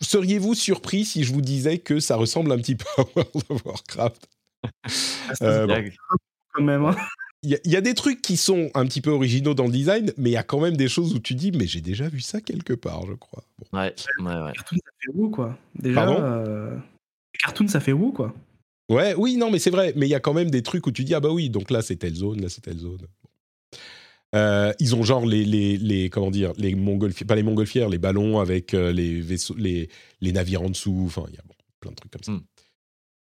[0.00, 3.64] Seriez-vous surpris si je vous disais que ça ressemble un petit peu à World of
[3.64, 4.28] Warcraft?
[5.40, 5.66] Ah,
[6.52, 6.84] Quand même.
[6.84, 6.96] Hein
[7.42, 10.30] il y, a des trucs qui sont un petit peu originaux dans le design, mais
[10.30, 12.40] il y a quand même des choses où tu dis, mais j'ai déjà vu ça
[12.40, 13.42] quelque part, je crois.
[13.72, 14.52] Ouais, ouais, ouais.
[14.52, 16.78] Cartoon, ça fait où, quoi Déjà, euh...
[17.40, 18.32] cartoon, ça fait où, quoi
[18.88, 19.92] Ouais, oui, non, mais c'est vrai.
[19.96, 21.70] Mais il y a quand même des trucs où tu dis, ah bah oui, donc
[21.70, 23.00] là, c'est telle zone, là, c'est telle zone.
[24.34, 27.98] Euh, ils ont genre les, les, les, comment dire les montgolfières, pas les montgolfières, les
[27.98, 29.90] ballons avec euh, les vaisseaux, les,
[30.20, 31.04] les navires en dessous.
[31.06, 32.32] Enfin, il y a bon, plein de trucs comme ça.
[32.32, 32.42] Hmm.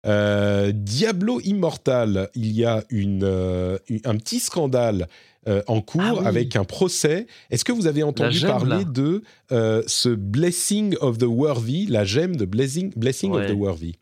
[0.06, 5.08] Euh, Diablo Immortal, il y a une, euh, un petit scandale
[5.48, 7.28] euh, en cours ah avec un procès.
[7.50, 12.46] Est-ce que vous avez entendu parler de ce Blessing of the Worthy, la gemme de
[12.46, 13.96] Blessing, blessing of the Worthy?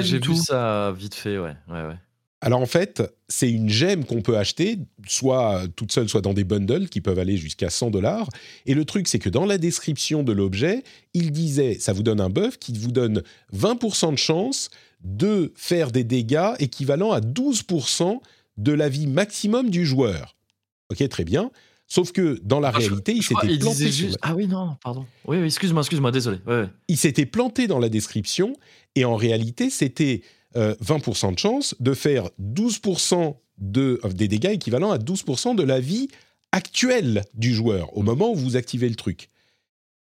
[0.00, 1.56] J'ai vu ça vite fait, ouais.
[1.68, 1.96] ouais, ouais.
[2.42, 6.44] Alors en fait, c'est une gemme qu'on peut acheter, soit toute seule, soit dans des
[6.44, 8.28] bundles qui peuvent aller jusqu'à 100 dollars.
[8.64, 12.20] Et le truc, c'est que dans la description de l'objet, il disait, ça vous donne
[12.20, 13.22] un buff qui vous donne
[13.54, 14.70] 20% de chance
[15.04, 18.20] de faire des dégâts équivalents à 12%
[18.56, 20.34] de la vie maximum du joueur.
[20.90, 21.50] Ok, très bien.
[21.86, 23.90] Sauf que dans la Ah, réalité, il je s'était planté.
[23.90, 25.04] juste- la- Ah oui, non, pardon.
[25.26, 26.38] Oui, oui, excuse-moi, excuse-moi, désolé.
[26.46, 26.68] Ouais, ouais.
[26.88, 28.54] Il s'était planté dans la description
[28.94, 30.22] et en réalité, c'était
[30.56, 35.62] euh, 20% de chance de faire 12% de, euh, des dégâts équivalents à 12% de
[35.62, 36.08] la vie
[36.52, 39.30] actuelle du joueur au moment où vous activez le truc.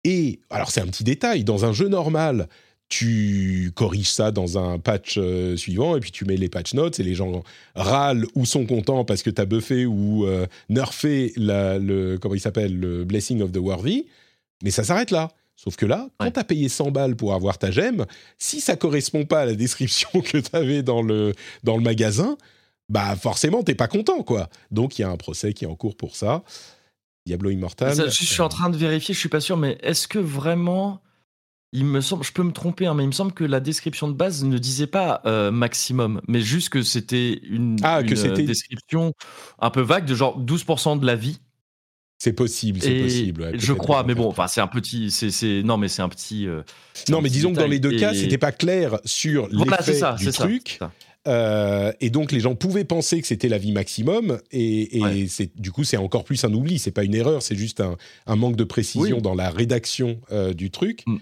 [0.04, 2.48] Et alors c'est un petit détail, dans un jeu normal,
[2.88, 7.00] tu corriges ça dans un patch euh, suivant et puis tu mets les patch notes
[7.00, 7.42] et les gens
[7.74, 12.40] râlent ou sont contents parce que tu as buffé ou euh, nerfé le comment il
[12.40, 14.06] s'appelle le Blessing of the Worthy,
[14.62, 15.32] mais ça s'arrête là.
[15.56, 16.32] Sauf que là, quand Ouais.
[16.32, 18.06] tu as payé 100 balles pour avoir ta gemme,
[18.38, 21.32] si ça correspond pas à la description que tu avais dans le,
[21.62, 22.36] dans le magasin,
[22.88, 24.48] bah forcément, t'es pas content, quoi.
[24.70, 26.42] Donc, il y a un procès qui est en cours pour ça.
[27.26, 27.94] Diablo Immortal.
[27.94, 31.00] Ça, je suis en train de vérifier, je suis pas sûr, mais est-ce que vraiment.
[31.76, 34.06] Il me semble, je peux me tromper, hein, mais il me semble que la description
[34.06, 38.36] de base ne disait pas euh, maximum, mais juste que c'était une, Ah, une, euh,
[38.46, 39.12] description
[39.58, 41.40] un peu vague de genre 12% de la vie.
[42.18, 43.42] C'est possible, c'est possible.
[43.42, 46.08] ouais, je crois, mais bon, enfin c'est un petit, c'est, c'est- non mais c'est un
[46.08, 46.46] petit.
[46.46, 46.62] euh,
[47.08, 49.78] Non, un mais petit disons que dans les deux cas, c'était pas clair sur Voilà,
[49.86, 50.76] l'effet du truc.
[50.78, 50.92] ça.
[51.26, 55.26] Euh, et donc les gens pouvaient penser que c'était la vie maximum, et, et Ouais.
[55.28, 56.78] c'est du coup c'est encore plus un oubli.
[56.78, 57.96] C'est pas une erreur, c'est juste un,
[58.26, 59.22] un manque de précision Oui.
[59.22, 61.02] dans la rédaction euh, du truc.
[61.06, 61.16] Mm.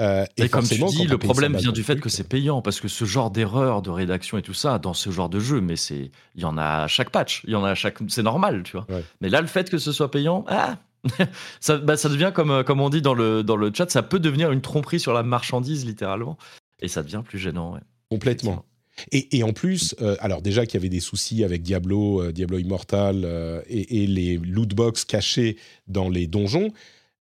[0.00, 2.26] Euh, Et, comme tu dis, le problème 100 balles vient du fait que euh, c'est
[2.28, 5.38] payant, parce que ce genre d'erreur de rédaction et tout ça, dans ce genre de
[5.38, 7.74] jeu, mais c'est, il y en a à chaque patch, il y en a à
[7.74, 8.86] chaque, c'est normal, tu vois.
[8.88, 9.04] Ouais.
[9.20, 10.78] Mais là, le fait que ce soit payant, ah,
[11.60, 14.02] ça, bah, ça devient comme, euh, comme on dit dans le, dans le chat, ça
[14.02, 16.38] peut devenir une tromperie sur la marchandise, littéralement,
[16.80, 17.74] et ça devient plus gênant.
[17.74, 17.80] ouais.
[18.10, 18.64] Complètement.
[19.10, 22.32] Et, et en plus, euh, alors déjà qu'il y avait des soucis avec Diablo, euh,
[22.32, 25.56] Diablo Immortal euh, et, et les lootbox cachés
[25.88, 26.68] dans les donjons,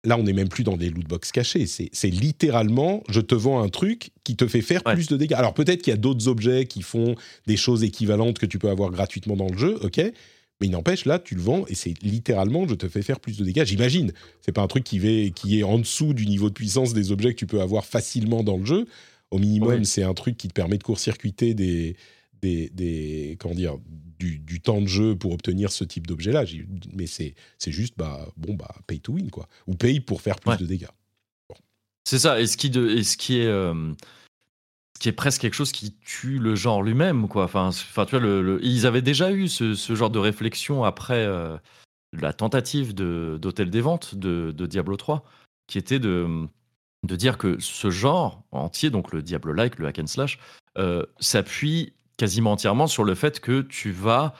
[0.05, 1.65] là on n'est même plus dans des lootbox cachés.
[1.67, 4.93] C'est c'est littéralement, je te vends un truc qui te fait faire Ouais.
[4.93, 5.33] plus de dégâts.
[5.33, 7.15] Alors peut-être qu'il y a d'autres objets qui font
[7.47, 10.01] des choses équivalentes que tu peux avoir gratuitement dans le jeu, ok
[10.61, 13.35] mais il n'empêche, là, tu le vends et c'est littéralement, je te fais faire plus
[13.37, 13.65] de dégâts.
[13.65, 14.13] J'imagine.
[14.39, 17.11] C'est pas un truc qui, va- qui est en dessous du niveau de puissance des
[17.11, 18.87] objets que tu peux avoir facilement dans le jeu.
[19.31, 21.97] Au minimum, c'est un truc qui te permet de court-circuiter des,
[22.45, 23.77] des, des- comment dire,
[24.19, 26.43] du, du temps de jeu pour obtenir ce type d'objet-là.
[26.93, 29.47] Mais c'est c'est juste, bah, bon, bah, pay to win, quoi.
[29.67, 30.57] Ou paye pour faire plus Ouais.
[30.57, 30.87] de dégâts.
[32.07, 33.47] C'est ça, et ce qui, de, et ce qui est.
[33.47, 33.93] euh,
[34.95, 37.43] ce qui est presque quelque chose qui tue le genre lui-même, quoi.
[37.45, 40.83] Enfin, enfin, tu vois, le, le- ils avaient déjà eu ce, ce genre de réflexion
[40.85, 41.57] après euh,
[42.13, 45.25] la tentative de- d'hôtel des ventes de, de Diablo 3,
[45.67, 46.47] qui était de,
[47.05, 50.39] de dire que ce genre entier, donc le Diablo-like, le hack and slash,
[50.77, 54.33] euh, s'appuie quasiment entièrement sur le fait que tu vas.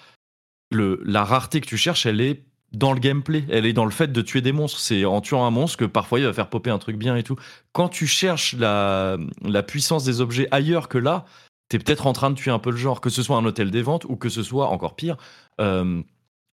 [0.72, 3.92] Le, la rareté que tu cherches, elle est dans le gameplay, elle est dans le
[3.92, 4.80] fait de tuer des monstres.
[4.80, 7.24] C'est en tuant un monstre que parfois il va faire popper un truc bien et
[7.24, 7.38] tout.
[7.72, 11.26] Quand tu cherches la, la puissance des objets ailleurs que là,
[11.70, 13.72] t'es peut-être en train de tuer un peu le genre, que ce soit un hôtel
[13.72, 15.18] des ventes ou que ce soit encore pire.
[15.62, 16.02] euh,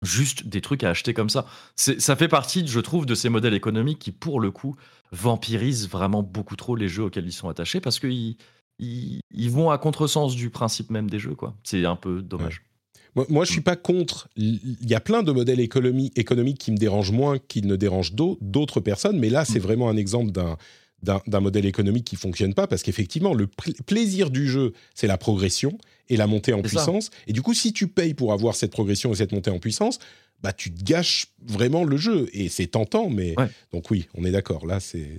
[0.02, 1.46] juste des trucs à acheter comme ça.
[1.76, 4.76] Ça fait partie, je trouve, de ces modèles économiques qui, pour le coup,
[5.12, 8.36] vampirisent vraiment beaucoup trop les jeux auxquels ils sont attachés parce qu'ils
[8.82, 11.34] ils, ils vont à contresens du principe même des jeux.
[11.34, 11.54] quoi.
[11.64, 12.62] C'est un peu dommage.
[13.14, 14.28] Moi, moi, je suis pas contre.
[14.36, 18.14] Il y a plein de modèles économie- économiques qui me dérangent moins qu'ils ne dérangent
[18.14, 19.62] d'au- d'autres personnes, mais là, c'est Mm.
[19.62, 24.48] vraiment un exemple d'un modèle économique qui fonctionne pas parce qu'effectivement, le pl- plaisir du
[24.48, 25.76] jeu, c'est la progression
[26.08, 26.68] et la montée en ça.
[26.68, 27.10] puissance.
[27.26, 29.98] Et du coup, si tu payes pour avoir cette progression et cette montée en puissance,
[30.42, 33.10] bah tu gâches vraiment le jeu et c'est tentant.
[33.10, 33.48] Mais Ouais.
[33.72, 34.66] donc oui, on est d'accord.
[34.66, 35.18] Là, c'est-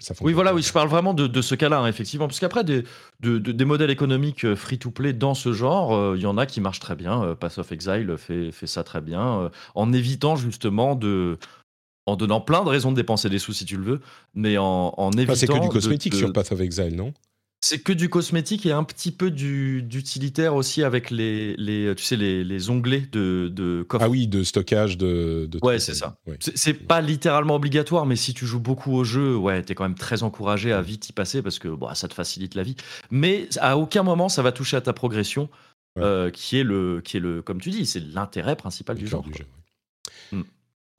[0.00, 0.14] ça.
[0.20, 2.26] Oui, voilà, oui, je parle vraiment de, de ce cas-là, hein, effectivement.
[2.28, 2.84] Parce qu'après, des,
[3.20, 6.46] de- de- des modèles économiques euh, free-to-play dans ce genre, euh, il y en a
[6.46, 7.22] qui marchent très bien.
[7.22, 11.38] Euh, Pass of Exile fait, fait ça très bien, euh, en évitant justement de.
[12.06, 14.00] En donnant plein de raisons de dépenser des sous si tu le veux,
[14.34, 15.32] mais en, en évitant.
[15.32, 17.12] Enfin, c'est que du de- cosmétique de- sur Path of Exile, non?
[17.60, 22.04] C'est que du cosmétique et un petit peu du- d'utilitaire aussi avec les, les, tu
[22.04, 24.04] sais, les, les onglets de, de coffre.
[24.04, 25.46] Ah oui, de stockage de.
[25.50, 26.16] de Ouais, c'est ça.
[26.38, 29.82] C'est- C'est pas littéralement obligatoire, mais si tu joues beaucoup au jeu, ouais, t'es quand
[29.82, 32.76] même très encouragé à vite y passer parce que bon, ça te facilite la vie.
[33.10, 35.48] Mais à aucun moment ça va toucher à ta progression,
[35.96, 36.04] Ouais.
[36.04, 39.24] euh, qui est le, qui est le, comme tu dis, c'est l'intérêt principal du genre.
[39.36, 39.44] jeu.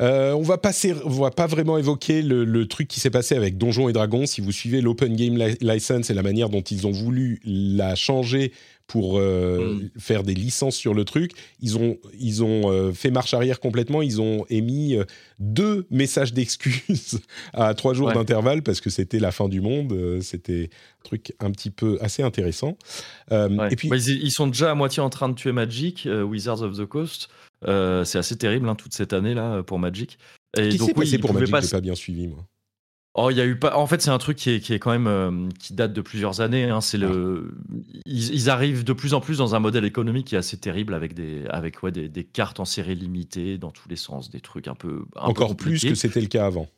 [0.02, 3.36] Euh, on va passer, on va pas vraiment évoquer le, le truc qui s'est passé
[3.36, 4.26] avec Donjons et Dragons.
[4.26, 7.96] Si vous suivez l'Open Game Li- License et la manière dont ils ont voulu la
[7.96, 8.54] changer
[8.88, 10.00] pour euh, Mm.
[10.00, 11.32] faire des licences sur le truc,
[11.62, 14.02] ils ont, ils ont euh, fait marche arrière complètement.
[14.02, 15.04] Ils ont émis euh,
[15.40, 17.20] deux messages d'excuses
[17.54, 18.14] à trois jours Ouais.
[18.16, 19.96] d'intervalle parce que c'était la fin du monde.
[20.22, 20.70] C'était
[21.02, 22.78] un truc un petit peu assez intéressant.
[23.32, 23.72] Euh, Ouais.
[23.72, 26.24] Et puis, Bah, ils, ils sont déjà à moitié en train de tuer Magic, euh,
[26.24, 27.30] Wizards of the Coast.
[27.68, 30.18] Euh, c'est assez terrible hein, toute cette année là pour Magic.
[30.58, 32.46] Et qui donc oui, pour Magic pas pas bien suivi moi.
[33.16, 33.76] Oh, il y a eu pas.
[33.76, 36.02] En fait, c'est un truc qui est, qui est quand même euh, qui date de
[36.02, 36.70] plusieurs années.
[36.70, 36.80] Hein.
[36.80, 37.56] C'est le.
[38.06, 41.16] Ils, arrivent de plus en plus dans un modèle économique qui est assez terrible avec
[41.16, 44.76] des avec ouais, des, cartes en série limitée dans tous les sens, des trucs un
[44.76, 46.70] peu encore plus que c'était le cas avant.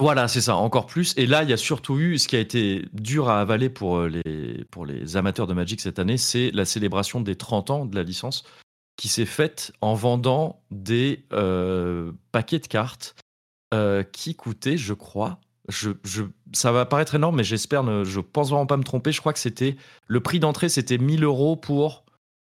[0.00, 1.12] Voilà, c'est ça, encore plus.
[1.16, 3.98] Et là, il y a surtout eu ce qui a été dur à avaler pour
[3.98, 7.84] euh, les pour les amateurs de Magic cette année, c'est la célébration des 30 ans
[7.84, 8.44] de la licence
[8.98, 13.16] qui s'est faite en vendant des euh, paquets de cartes
[14.12, 16.22] qui coûtaient, je crois, je,
[16.52, 19.12] ça va paraître énorme, mais j'espère, ne, je pense vraiment pas me tromper.
[19.12, 19.76] Je crois que c'était
[20.06, 22.04] le prix d'entrée, c'était 1000 euros pour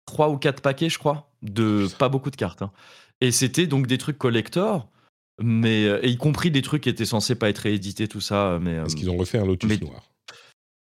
[0.07, 2.63] 3 ou 4 paquets, je crois, de pas beaucoup de cartes.
[2.63, 2.73] Hein.
[3.21, 4.89] Et c'était donc des trucs collector,
[5.41, 8.59] mais euh, y compris des trucs qui étaient censés pas être réédités, tout ça.
[8.61, 10.11] Mais est-ce qu'ils ont refait un Lotus noir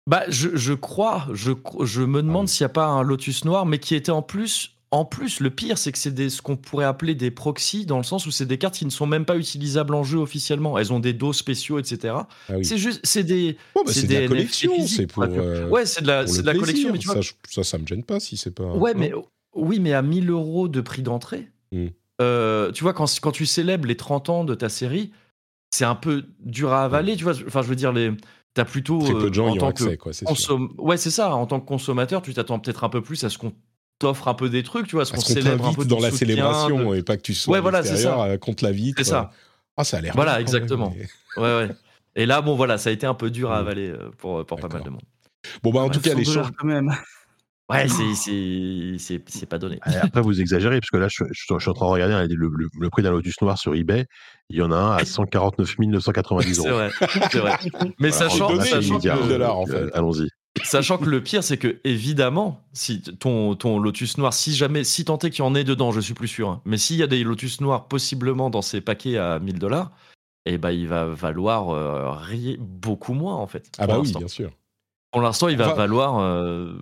[0.07, 1.51] Bah, je, je, crois, je,
[1.83, 4.23] je me demande ah s'il n'y a pas un Lotus noir, mais qui était en
[4.23, 7.97] plus en plus, le pire, c'est que c'est ce qu'on pourrait appeler des proxys, dans
[7.97, 10.77] le sens où c'est des cartes qui ne sont même pas utilisables en jeu officiellement.
[10.77, 12.15] Elles ont des dos spéciaux, etc.
[12.47, 15.23] Ah c'est juste, c'est des, bah, c'est de la collection, c'est pour.
[15.23, 16.91] Euh, ouais, c'est de la, de la collection.
[16.93, 17.19] Mais tu ça,
[17.49, 18.63] ça, ça, me gêne pas si c'est pas.
[18.63, 19.11] Ouais, mais
[19.53, 21.49] oui, mais à 1000 euros de prix d'entrée.
[21.73, 21.87] Hmm.
[22.21, 25.11] Euh, tu vois, quand, quand tu célèbres les 30 ans de ta série,
[25.69, 27.33] c'est un peu dur à avaler, tu vois.
[27.45, 28.11] Enfin, je veux dire, les,
[28.53, 30.11] t'as plutôt Très peu de gens euh, en tant accès, quoi,
[30.79, 33.37] ouais c'est ça en tant que consommateur tu t'attends peut-être un peu plus à ce
[33.37, 33.53] qu'on
[33.99, 36.93] t'offre un peu des trucs, tu vois, ce qu'on célèbre un peu dans la célébration
[36.93, 38.23] et pas que tu sois ouais, voilà, ça.
[38.23, 38.93] Euh, contre la vie.
[38.97, 39.31] C'est ça.
[39.75, 40.13] Ah, ça a l'air.
[40.15, 40.93] Voilà, exactement.
[41.37, 41.69] ouais, ouais.
[42.15, 43.59] Et là, bon, voilà, ça a été un peu dur à mm.
[43.59, 45.03] avaler euh, pour, pour pas mal de monde.
[45.63, 46.49] Bon, bah, en tout cas, les choses.
[46.57, 46.91] quand même.
[47.69, 49.79] Ouais, c'est pas donné.
[49.83, 53.11] Après, vous exagérez, parce que là, je, suis en train de regarder le, prix d'un
[53.11, 54.05] Lotus Noir sur eBay.
[54.49, 56.65] Il y en a un à 149 990 euros.
[56.65, 56.89] c'est vrai,
[57.29, 57.57] c'est vrai.
[57.99, 59.73] Mais sachant, sachant que, dollars, en fait.
[59.73, 60.29] Euh, allons-y.
[60.63, 65.05] Sachant que le pire, c'est que évidemment, si ton, ton Lotus noir, si jamais, si
[65.05, 67.03] tant est qu'il y en ait dedans, je suis plus sûr, hein, mais s'il y
[67.03, 69.91] a des Lotus noirs possiblement dans ces paquets à 1000 dollars,
[70.45, 73.69] eh ben, il va valoir euh, beaucoup moins en fait.
[73.77, 74.51] Ah bah oui, bien sûr.
[75.11, 76.73] Pour l'instant, il va valoir euh,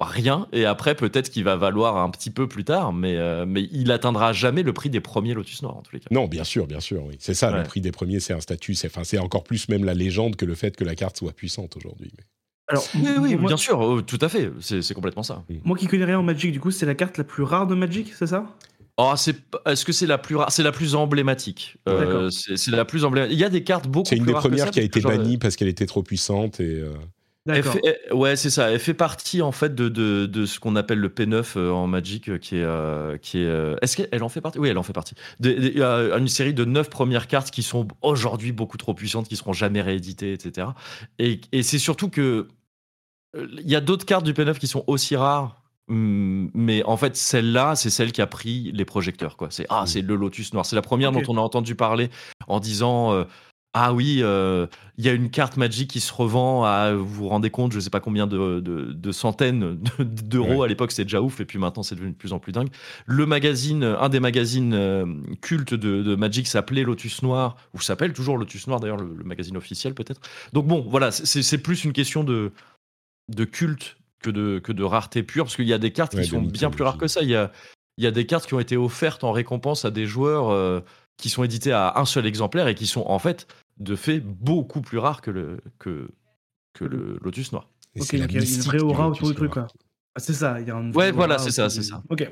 [0.00, 3.68] rien, et après peut-être qu'il va valoir un petit peu plus tard, mais, euh, mais
[3.72, 6.08] il atteindra jamais le prix des premiers Lotus noirs en tous les cas.
[6.10, 7.16] Non, bien sûr, bien sûr, oui.
[7.18, 9.94] C'est ça, le prix des premiers, c'est un statut, c'est enfin, encore plus même la
[9.94, 12.10] légende que le fait que la carte soit puissante aujourd'hui.
[12.16, 12.24] Mais...
[12.68, 12.86] Alors,
[13.20, 15.42] oui, bien sûr, oh, tout à fait, c'est complètement ça.
[15.64, 17.74] Moi qui connais rien en Magic, du coup, c'est la carte la plus rare de
[17.74, 18.46] Magic, c'est ça?
[19.00, 19.14] Oh,
[19.66, 21.76] est-ce que c'est la plus rare C'est la plus emblématique?
[21.88, 23.36] Euh, c'est la plus emblématique.
[23.36, 24.24] Il y a des cartes beaucoup plus rares.
[24.26, 26.80] C'est une des premières qui a été bannie parce qu'elle était trop puissante et.
[26.80, 26.92] Euh,
[28.12, 28.72] ouais, c'est ça.
[28.72, 31.86] Elle fait partie en fait de, de, de ce qu'on appelle le P9 euh, en
[31.86, 33.76] Magic, euh, qui est, euh, qui est.
[33.82, 34.58] Est-ce qu'elle en fait partie?
[34.58, 35.14] Oui, elle en fait partie.
[35.42, 39.28] Il y a une série de neuf premières cartes qui sont aujourd'hui beaucoup trop puissantes,
[39.28, 40.66] qui seront jamais rééditées, etc.
[41.18, 42.48] Et, et c'est surtout que
[43.34, 45.62] il y a d'autres cartes du P9 qui sont aussi rares.
[45.88, 49.36] Hmm, mais en fait, celle-là, c'est celle qui a pris les projecteurs.
[49.36, 49.48] Quoi.
[49.50, 50.66] C'est ah, c'est le Lotus Noir.
[50.66, 52.10] C'est la première dont on a entendu parler
[52.46, 53.24] en disant
[53.74, 57.28] ah oui, euh, il y a une carte Magic qui se revend à, vous vous
[57.28, 60.62] rendez compte, je ne sais pas combien de, centaines d'euros.
[60.62, 62.70] À l'époque, c'était déjà ouf, et puis maintenant, c'est devenu de plus en plus dingue.
[63.06, 65.06] Le magazine, un des magazines euh,
[65.42, 69.94] cultes de, Magic s'appelait Lotus Noir, ou s'appelle toujours Lotus Noir, d'ailleurs, le, magazine officiel
[69.94, 70.22] peut-être.
[70.54, 72.52] Donc bon, voilà, c'est plus une question de,
[73.28, 76.26] de culte que de, que de rareté pure, parce qu'il y a des cartes qui
[76.26, 77.22] sont bien plus rares que ça.
[77.22, 77.52] Il y a,
[77.96, 80.50] il y a des cartes qui ont été offertes en récompense à des joueurs.
[80.50, 80.80] Euh,
[81.18, 83.46] qui sont édités à un seul exemplaire et qui sont en fait
[83.78, 86.08] de fait beaucoup plus rares que le, que,
[86.72, 87.68] que le Lotus Noir.
[87.98, 89.66] ok, donc il y a une vraie aura autour du truc, quoi.
[90.14, 92.02] Ah, c'est ça, il y a un Ouais, voilà, c'est ça, c'est ça.
[92.08, 92.28] Ok.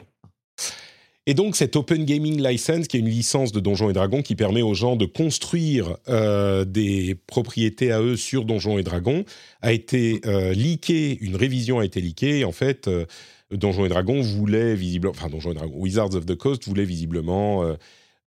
[1.28, 4.36] Et donc cette Open Gaming License, qui est une licence de Donjons et Dragons, qui
[4.36, 9.24] permet aux gens de construire euh, des propriétés à eux sur Donjons et Dragons,
[9.60, 12.44] a été euh, leakée, une révision a été leakée.
[12.44, 13.06] En fait, euh,
[13.50, 17.76] Donjons et Dragons voulait visiblement, enfin Donjons et Dragons, Wizards of the Coast voulait visiblement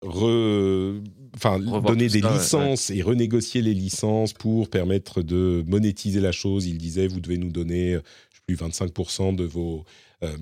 [0.02, 1.00] euh,
[1.36, 6.66] enfin, donner des licences et renégocier les licences pour permettre de monétiser la chose.
[6.66, 9.84] Il disait, vous devez nous donner, je sais plus, 25% de vos,
[10.22, 10.32] euh,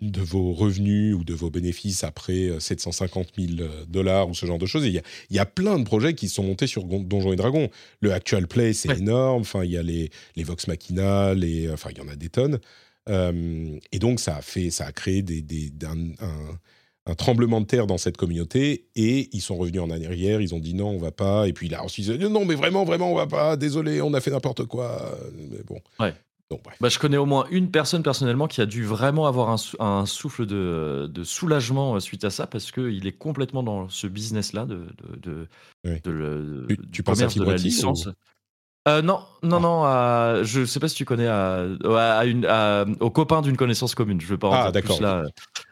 [0.00, 4.44] de vos revenus ou de vos bénéfices après 750 euh, 000 euh, dollars ou ce
[4.44, 4.84] genre de choses.
[4.84, 7.36] il y, a, il y a plein de projets qui sont montés sur Donjons et
[7.36, 7.70] Dragons.
[8.00, 9.42] Le Actual Play, c'est énorme.
[9.42, 12.28] Enfin, il y a les, les Vox Machina, les, enfin, il y en a des
[12.28, 12.58] tonnes.
[13.08, 16.58] et donc, ça a fait, ça a créé des, des, un
[17.06, 20.58] un tremblement de terre dans cette communauté et ils sont revenus en arrière, ils ont
[20.58, 21.46] dit non, on va pas.
[21.46, 23.56] Et puis là, ensuite, ils ont dit non, mais vraiment, vraiment, on va pas.
[23.56, 25.16] Désolé, on a fait n'importe quoi.
[25.50, 25.80] Mais bon.
[26.00, 26.12] Ouais.
[26.80, 30.46] Bah, je connais au moins une personne personnellement qui a dû vraiment avoir un, souffle
[30.46, 34.86] de, soulagement euh, suite à ça parce qu'il est complètement dans ce business-là de,
[35.16, 35.48] de,
[36.92, 38.08] tu, penses à de la licence.
[38.86, 39.84] Euh, non, non, non.
[39.84, 42.46] Euh, je sais pas si tu connais à, à une,
[43.00, 44.20] au copain d'une connaissance commune.
[44.20, 45.00] Je veux pas ah, d'accord.
[45.00, 45.24] là.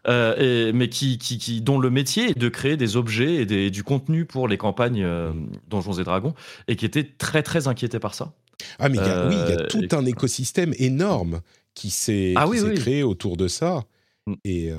[0.09, 3.71] Euh, mais qui, qui, qui, dont le métier est de créer des objets et des,
[3.71, 5.49] du contenu pour les campagnes mm.
[5.69, 6.35] Donjons et Dragons,
[6.67, 8.33] et qui était très très inquiété par ça.
[8.79, 11.41] Ah mais oui, il y a euh, tout un écosystème énorme
[11.75, 13.85] qui s'est ah créé autour de ça.
[14.27, 14.35] Mm.
[14.45, 14.73] Et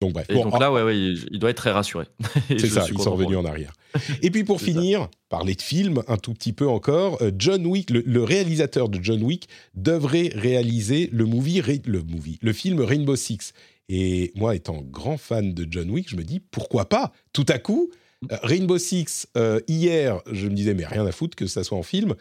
[0.00, 0.28] donc, bref.
[0.28, 2.06] donc là, ouais, ouais, il doit être très rassuré.
[2.48, 3.72] C'est ça, ils sont revenus en arrière.
[4.22, 7.90] Et puis pour finir, parler de film un tout petit peu encore, euh, John Wick,
[7.90, 13.52] le, réalisateur de John Wick, devrait réaliser le movie, le movie, le film Rainbow Six.
[13.88, 17.12] Et moi, étant grand fan de John Wick, je me dis pourquoi pas?
[17.32, 17.90] Tout à coup,
[18.30, 21.78] euh, Rainbow Six, euh, hier, je me disais mais rien à foutre que ça soit
[21.78, 22.14] en film.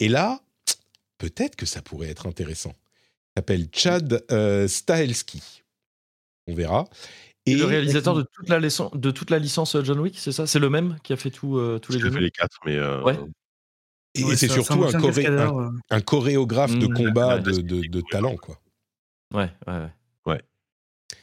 [0.00, 0.40] Et là,
[1.18, 2.74] peut-être que ça pourrait être intéressant.
[3.36, 4.24] Il s'appelle Chad
[4.68, 5.62] Stahelski
[6.48, 6.88] on verra.
[7.46, 10.32] Et le réalisateur de toute la, licence, de toute la licence euh, John Wick, c'est
[10.32, 10.46] ça?
[10.46, 12.76] C'est le même qui a fait tout, euh, tous les jeux fait les quatre, mais.
[12.76, 13.18] Euh, ouais.
[14.14, 14.88] Et, c'est surtout un,
[15.90, 18.58] un, chorégraphe de mmh, combat de, de, talent, quoi.
[19.32, 19.88] Ouais, ouais,
[20.26, 20.42] ouais.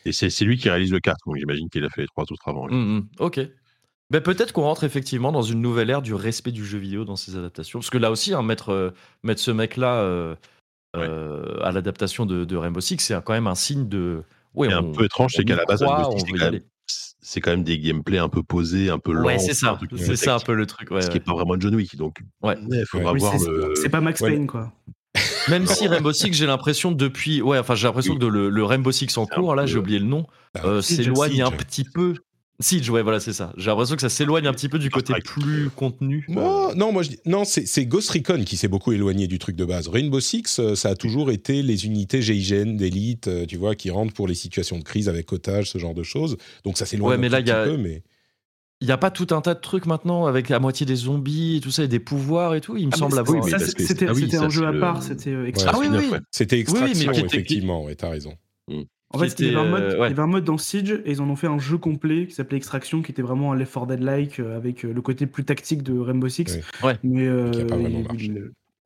[0.06, 2.48] Et c'est lui qui réalise le 4, donc j'imagine qu'il a fait les trois autres
[2.48, 2.68] avant.
[2.70, 3.08] Mmh.
[3.20, 3.42] ok.
[4.12, 7.16] Ben peut-être qu'on rentre effectivement dans une nouvelle ère du respect du jeu vidéo dans
[7.16, 7.80] ses adaptations.
[7.80, 10.36] Parce que là aussi, hein, mettre, mettre ce mec-là
[10.94, 14.24] à l'adaptation de, de, Rainbow Six, c'est quand même un signe de,
[14.56, 15.84] oui, un peu étrange, c'est qu'à la base,
[17.22, 19.26] c'est quand, même des gameplays un peu posés, un peu lents.
[19.26, 19.80] Ouais, c'est ça.
[19.98, 20.90] C'est ça un peu le truc.
[20.90, 21.96] ce qui n'est pas vraiment John Wick.
[21.96, 22.56] Donc, ouais.
[22.72, 23.74] il faudra voir le.
[23.76, 24.72] C'est pas Max Payne, quoi.
[25.50, 29.18] Même si Rainbow Six, j'ai l'impression depuis, ouais, enfin j'ai l'impression que le, Rainbow Six
[29.18, 30.28] en cours, là j'ai oublié le nom,
[30.64, 32.16] euh, s'éloigne un petit peu
[32.60, 33.52] Siege, ouais, voilà, c'est ça.
[33.58, 36.26] J'ai l'impression que ça s'éloigne un petit peu du côté plus contenu.
[36.30, 39.66] non, moi, je dis, non, c'est Ghost Recon qui s'est beaucoup éloigné du truc de
[39.66, 39.90] base.
[39.90, 43.90] Rainbow Six, euh, ça a toujours été les unités GIGN d'élite, euh, tu vois, qui
[43.90, 46.38] rentrent pour les situations de crise avec otages, ce genre de choses.
[46.64, 48.04] Donc ça s'éloigne ouais, un petit peu, mais.
[48.82, 51.58] Il n'y a pas tout un tas de trucs maintenant avec à moitié des zombies
[51.58, 52.76] et tout ça, et des pouvoirs et tout.
[52.76, 53.44] Il me ah, semble avoir.
[53.44, 56.12] Oui, c'était ah un jeu à part, c'était euh, Ah oui, oui.
[56.30, 58.34] C'était Extraction, effectivement, ouais, t'as raison.
[58.68, 58.82] Mm.
[59.16, 61.02] En fait, il y, avait un mode, euh, il y avait un mode dans Siege
[61.06, 63.56] et ils en ont fait un jeu complet qui s'appelait Extraction, qui était vraiment un
[63.56, 66.60] Left 4 Dead-like euh, avec euh, le côté plus tactique de Rainbow Six.
[66.84, 66.98] Ouais.
[67.04, 68.34] Mais qui a pas vraiment marché.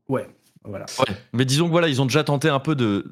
[0.07, 0.27] Ouais,
[0.63, 0.85] voilà.
[1.33, 3.05] Mais disons que voilà, ils ont déjà tenté un peu de,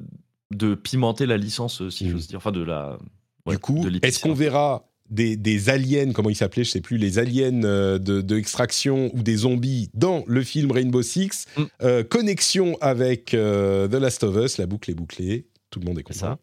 [0.52, 2.14] de pimenter la licence, si mm.
[2.14, 2.98] dire, enfin de la.
[3.46, 7.18] du coup, est-ce qu'on verra des, des, aliens, comment ils s'appelaient, je sais plus, les
[7.18, 11.46] aliens de, de, extraction ou des zombies dans le film Rainbow Six.
[11.56, 12.02] Mm.
[12.04, 16.38] connexion avec The Last of Us, la boucle est bouclée, tout le monde est content.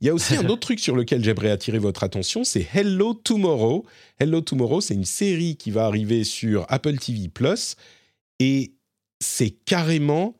[0.00, 3.14] Il y a aussi un autre truc sur lequel j'aimerais attirer votre attention, c'est Hello
[3.14, 3.86] Tomorrow.
[4.18, 7.76] Hello Tomorrow, c'est une série qui va arriver sur Apple TV Plus
[8.38, 8.72] et
[9.20, 10.36] c'est carrément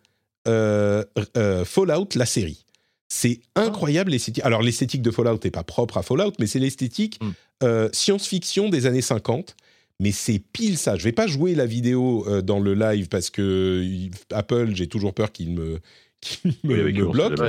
[0.47, 1.05] euh,
[1.37, 2.65] euh, Fallout la série.
[3.09, 4.45] C'est incroyable l'esthétique.
[4.45, 7.31] Alors l'esthétique de Fallout n'est pas propre à Fallout, mais c'est l'esthétique hmm.
[7.62, 9.57] euh, science-fiction des années 50
[9.99, 10.97] mais c'est pile ça.
[10.97, 13.83] Je vais pas jouer la vidéo dans le live parce que
[14.31, 15.81] Apple, j'ai toujours peur qu'il me,
[16.65, 17.41] me, bloque.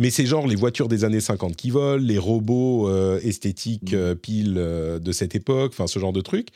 [0.00, 3.96] Mais c'est genre les voitures des années 50 qui volent, les robots euh, esthétiques mmh.
[3.96, 6.48] euh, piles euh, de cette époque, enfin ce genre de trucs.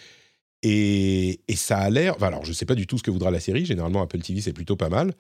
[0.65, 2.21] Et, et ça a l'air.
[2.23, 3.65] alors, je sais pas du tout ce que voudra la série.
[3.65, 5.15] Généralement, Apple TV, c'est plutôt pas mal.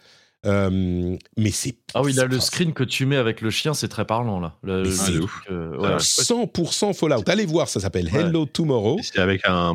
[0.44, 1.76] mais c'est.
[1.94, 4.58] Ah oui, là, le screen que tu mets avec le chien, c'est très parlant, là.
[4.64, 7.22] c'est 100% Fallout.
[7.28, 8.98] Allez voir, ça s'appelle Hello Tomorrow.
[9.00, 9.74] C'est avec un,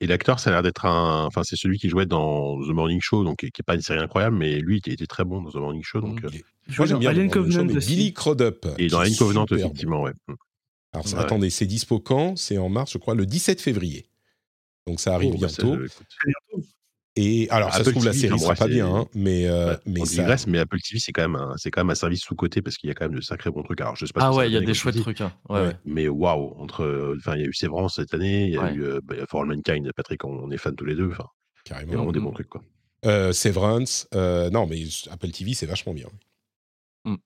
[0.00, 1.24] et l'acteur, ça a l'air d'être un.
[1.24, 4.00] Enfin, c'est celui qui jouait dans The Morning Show, donc qui n'est pas une série
[4.00, 6.00] incroyable, mais lui, il était très bon dans The Morning Show.
[6.00, 6.30] Donc, euh,
[6.76, 8.66] Moi, j'aime bien Alien Covenant Billy Crudup.
[8.78, 10.12] Et dans Alien Covenant, effectivement, ouais.
[10.28, 10.34] Mmh.
[10.92, 12.36] Alors, attendez, c'est dispo quand?
[12.36, 14.06] C'est en mars, je crois, le 17 février.
[14.86, 15.76] Donc, ça arrive oh, bah, bientôt.
[17.16, 20.36] Et alors, ça se trouve, la série sera pas bien, hein, mais, euh, mais ça...
[20.48, 22.90] mais Apple TV, c'est quand, même un, quand même un service sous-côté parce qu'il y
[22.90, 23.80] a quand même de sacrés bons trucs.
[23.80, 25.20] Alors, je sais pas ah ouais, il y a des chouettes trucs.
[25.20, 25.32] Hein.
[25.48, 28.72] Ouais, Mais waouh, entre, enfin, il y a eu Sévrance cette année, il y a
[28.72, 31.10] eu euh, bah, For All Mankind, Patrick, on, est fans tous les deux.
[31.12, 31.28] Enfin,
[31.64, 31.86] Carrément.
[31.86, 32.62] Il y a vraiment des bons trucs, quoi.
[33.06, 36.08] Euh, Severance, euh, non, mais Apple TV, c'est vachement bien.
[37.04, 37.16] Mm.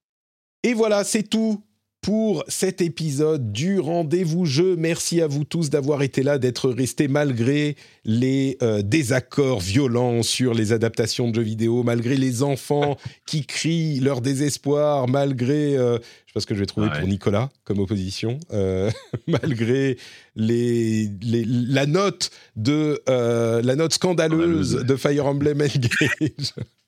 [0.63, 1.63] Et voilà, c'est tout
[2.01, 4.75] pour cet épisode du rendez-vous jeu.
[4.77, 10.53] Merci à vous tous d'avoir été là, d'être restés malgré les euh, désaccords violents sur
[10.53, 15.99] les adaptations de jeux vidéo, malgré les enfants qui crient leur désespoir, malgré, euh, je
[15.99, 18.89] sais pas ce que je vais trouver pour Nicolas comme opposition, euh,
[19.27, 19.97] malgré
[20.35, 26.53] les, la note de la note scandaleuse de Fire Emblem Engage.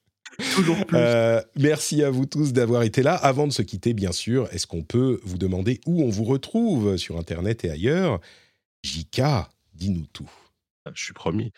[0.55, 0.97] Toujours plus.
[0.97, 3.15] Euh, merci à vous tous d'avoir été là.
[3.15, 6.97] Avant de se quitter, bien sûr, est-ce qu'on peut vous demander où on vous retrouve
[6.97, 8.19] sur Internet et ailleurs?
[8.83, 10.29] Jika, dis-nous tout.
[10.95, 11.51] Je suis promis.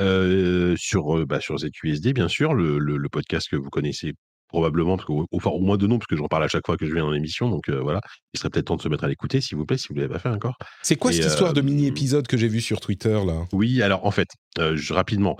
[0.00, 4.14] Euh, sur, euh, bah, sur ZQSD, bien sûr, le, le, podcast que vous connaissez
[4.48, 6.76] probablement, parce que, enfin, au moins de nom, parce que j'en parle à chaque fois
[6.76, 7.50] que je viens dans l'émission.
[7.50, 8.00] Donc voilà,
[8.32, 10.00] il serait peut-être temps de se mettre à l'écouter, s'il vous plaît, si vous ne
[10.00, 10.56] l'avez pas fait encore.
[10.82, 13.44] C'est quoi cette histoire de mini-épisode que j'ai vu sur Twitter là?
[13.52, 15.36] Oui, alors en fait, je, rapidement,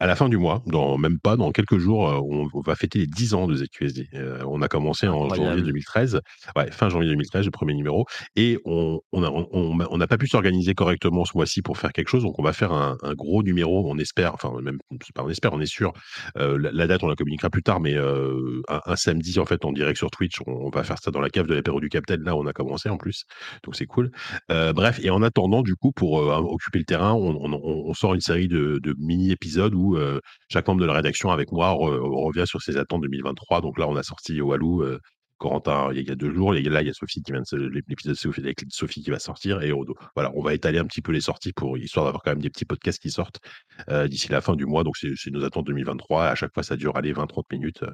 [0.00, 2.98] à la fin du mois, dans, même pas dans quelques jours, euh, on, va fêter
[2.98, 4.08] les 10 ans de ZQSD.
[4.14, 6.20] Euh, on a commencé en janvier 2013,
[6.56, 8.04] ouais, fin janvier 2013, le premier numéro,
[8.34, 12.38] et on n'a on, pas pu s'organiser correctement ce mois-ci pour faire quelque chose, donc
[12.38, 14.78] on va faire un, gros numéro, on espère, enfin même
[15.14, 15.92] pas on espère, on est sûr,
[16.38, 19.98] euh, la, date on la communiquera plus tard, mais un, samedi en fait en direct
[19.98, 22.46] sur Twitch, on, va faire ça dans la cave de l'apéro du Capitaine, là on
[22.46, 23.24] a commencé en plus,
[23.62, 24.10] donc c'est cool.
[24.48, 28.80] bref, et en attendant du coup pour occuper le terrain, on, sort une série de,
[28.82, 33.02] de mini-épisodes où euh, chaque membre de la rédaction avec moi revient sur ses attentes
[33.02, 33.60] 2023.
[33.60, 34.98] Donc là, on a sorti Walou, euh,
[35.38, 36.54] Corentin il y a deux jours.
[36.54, 39.72] Et là, il y a Sophie qui vient l'épisode avec Sophie qui va sortir et
[40.14, 42.50] Voilà, on va étaler un petit peu les sorties pour histoire d'avoir quand même des
[42.50, 43.40] petits podcasts qui sortent
[43.88, 44.84] euh, d'ici la fin du mois.
[44.84, 46.26] Donc c'est nos attentes 2023.
[46.26, 47.84] À chaque fois, ça dure aller 20-30 minutes.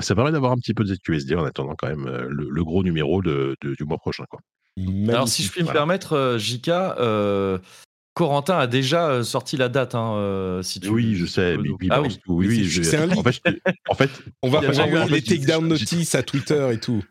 [0.00, 3.22] Ça, permet, d'avoir un petit peu de ZQSD en attendant quand même le, gros numéro
[3.22, 4.24] de, du mois prochain.
[4.28, 4.40] Quoi.
[5.08, 6.96] Alors si je puis me permettre, Jika,
[8.14, 11.56] Corentin a déjà euh, sorti la date, hein, euh, si tu Oui, je sais.
[11.90, 13.08] ah oui, oui, c'est un
[13.88, 14.10] En fait,
[14.42, 17.02] on va envoyer les takedown notices à Twitter et tout.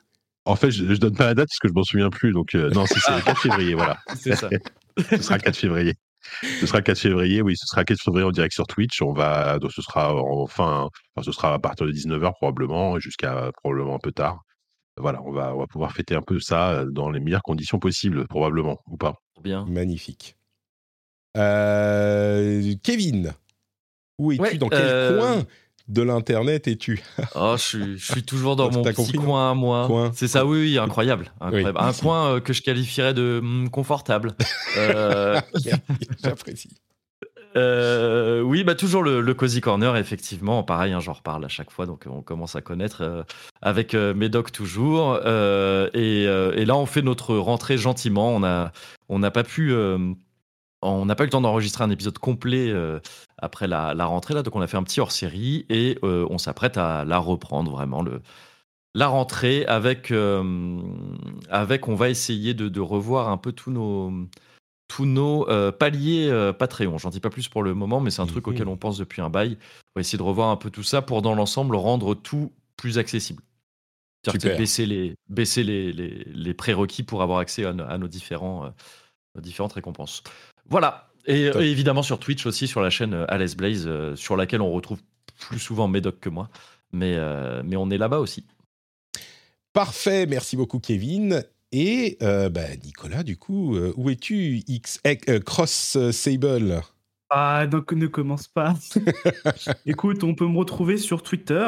[0.46, 2.32] En fait, je, ne donne pas la date parce que je m'en souviens plus.
[2.32, 3.98] Donc, euh, non, c'est le 4 février, voilà.
[4.16, 4.50] C'est ça.
[5.10, 5.94] ce sera 4 février.
[6.60, 9.02] Ce sera 4 février, oui, ce sera 4 février en direct sur Twitch.
[9.02, 13.52] On va, donc ce sera enfin, enfin, ce sera à partir de 19h probablement, jusqu'à
[13.62, 14.42] probablement un peu tard.
[14.98, 18.28] Voilà, on va, on va pouvoir fêter un peu ça dans les meilleures conditions possibles,
[18.28, 19.16] probablement, ou pas.
[19.42, 19.66] Bien.
[19.66, 20.38] Magnifique.
[21.38, 23.34] Euh, Kevin,
[24.20, 25.44] où es-tu Dans quel euh, coin
[25.88, 27.02] de l'internet es-tu
[27.36, 30.12] Oh, je suis, toujours dans mon petit coin à moi.
[30.14, 31.32] C'est ça, oui, incroyable.
[31.42, 34.36] Un coin euh, que je qualifierais de hmm, confortable.
[36.24, 36.70] J'apprécie.
[37.56, 40.62] oui, bah toujours le, cozy corner, effectivement.
[40.62, 43.26] Pareil, hein, j'en reparle à chaque fois, donc on commence à connaître
[43.64, 45.18] avec Médoc toujours.
[45.18, 48.30] Et, et, là, on fait notre rentrée gentiment.
[48.36, 48.72] On a,
[49.10, 49.74] on n'a pas pu
[50.84, 53.00] on n'a pas eu le temps d'enregistrer un épisode complet euh,
[53.38, 56.78] après la, rentrée, là, donc on a fait un petit hors-série et euh, on s'apprête
[56.78, 58.22] à la reprendre vraiment, le,
[58.94, 60.80] la rentrée avec, euh,
[61.50, 64.12] avec, on va essayer de, revoir un peu tous nos,
[64.88, 66.98] tous nos paliers Patreon.
[66.98, 68.74] J'en dis pas plus pour le moment, mais c'est un truc auquel mhm.
[68.74, 69.58] on pense depuis un bail.
[69.96, 72.98] On va essayer de revoir un peu tout ça pour, dans l'ensemble, rendre tout plus
[72.98, 73.42] accessible.
[74.26, 78.74] C'est-à-dire baisser les, baisser les, les, prérequis pour avoir accès à, nos, différents,
[79.36, 80.24] nos différentes récompenses.
[80.74, 81.08] Voilà.
[81.28, 84.72] Et, évidemment sur Twitch aussi, sur la chaîne euh, Alice Blaze, euh, sur laquelle on
[84.72, 85.00] retrouve
[85.38, 86.50] plus souvent Médoc que moi.
[86.92, 88.44] Mais, euh, mais on est là-bas aussi.
[89.72, 91.44] Parfait, merci beaucoup Kevin.
[91.72, 95.00] Et bah, Nicolas, du coup, où es-tu X,
[95.46, 96.82] Cross Sable?
[97.36, 98.76] Ah, donc ne commence pas.
[99.88, 101.68] Écoute, on peut me retrouver sur Twitter,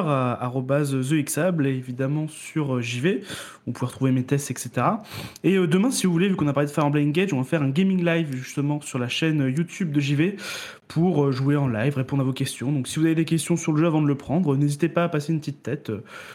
[1.09, 3.23] TheXable, et évidemment sur euh, JV.
[3.65, 4.69] On peut retrouver mes tests, etc.
[5.43, 7.39] Et euh, demain, si vous voulez, vu qu'on a parlé de Fire Emblem Engage, on
[7.39, 10.35] va faire un gaming live justement sur la chaîne YouTube de JV
[10.87, 12.71] pour euh, jouer en live, répondre à vos questions.
[12.71, 15.05] Donc si vous avez des questions sur le jeu avant de le prendre, n'hésitez pas
[15.05, 15.91] à passer une petite tête.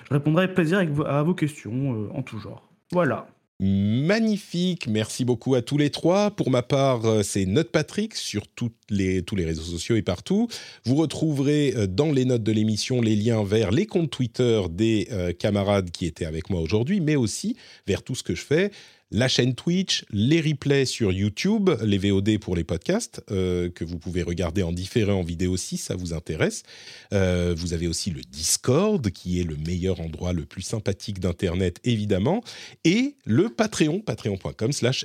[0.09, 2.69] Je répondrai avec plaisir à vos questions en tout genre.
[2.91, 3.29] Voilà.
[3.63, 6.31] Magnifique, merci beaucoup à tous les trois.
[6.31, 10.49] Pour ma part, euh, c'est Note Patrick sur tous les réseaux sociaux et partout.
[10.87, 15.09] Vous retrouverez euh, dans les notes de l'émission les liens vers les comptes Twitter des
[15.13, 17.55] euh, camarades qui étaient avec moi aujourd'hui, mais aussi
[17.87, 18.71] vers tout ce que je fais
[19.13, 23.99] la chaîne Twitch, les replays sur YouTube, les VOD pour les podcasts, euh, que vous
[23.99, 26.63] pouvez regarder en différé en vidéo si ça vous intéresse.
[27.13, 31.81] Euh, vous avez aussi le Discord, qui est le meilleur endroit, le plus sympathique d'Internet,
[31.83, 32.45] évidemment.
[32.85, 35.05] Et le Patreon, patreon.com slash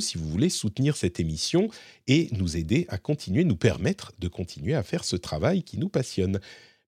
[0.00, 1.68] si vous voulez soutenir cette émission
[2.06, 5.88] et nous aider à continuer, nous permettre de continuer à faire ce travail qui nous
[5.88, 6.40] passionne.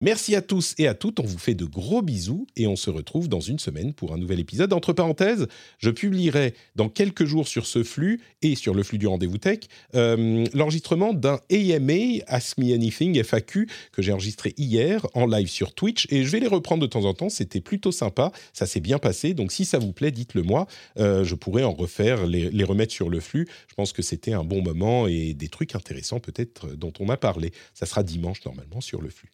[0.04, 2.90] Merci à tous et à toutes, on vous fait de gros bisous et on se
[2.90, 4.72] retrouve dans une semaine pour un nouvel épisode.
[4.72, 5.46] Entre parenthèses,
[5.78, 9.60] je publierai dans quelques jours sur ce flux et sur le flux du rendez-vous tech
[9.94, 15.72] euh, l'enregistrement d'un AMA Ask Me Anything FAQ que j'ai enregistré hier en live sur
[15.72, 17.28] Twitch et je vais les reprendre de temps en temps.
[17.28, 19.34] C'était plutôt sympa, ça s'est bien passé.
[19.34, 20.66] Donc si ça vous plaît, dites-le moi.
[20.98, 23.46] Euh, je pourrais en refaire, les, les remettre sur le flux.
[23.68, 27.16] Je pense que c'était un bon moment et des trucs intéressants peut-être dont on m'a
[27.16, 27.52] parlé.
[27.72, 29.30] Ça sera dimanche normalement sur le flux.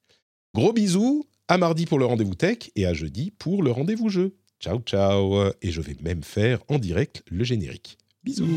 [0.55, 4.37] Gros bisous, à mardi pour le rendez-vous tech et à jeudi pour le rendez-vous jeu.
[4.61, 7.99] Ciao ciao Et je vais même faire en direct le générique.
[8.25, 8.49] Bisous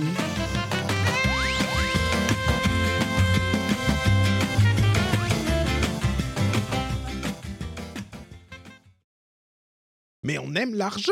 [10.23, 11.11] Mais on aime l'argent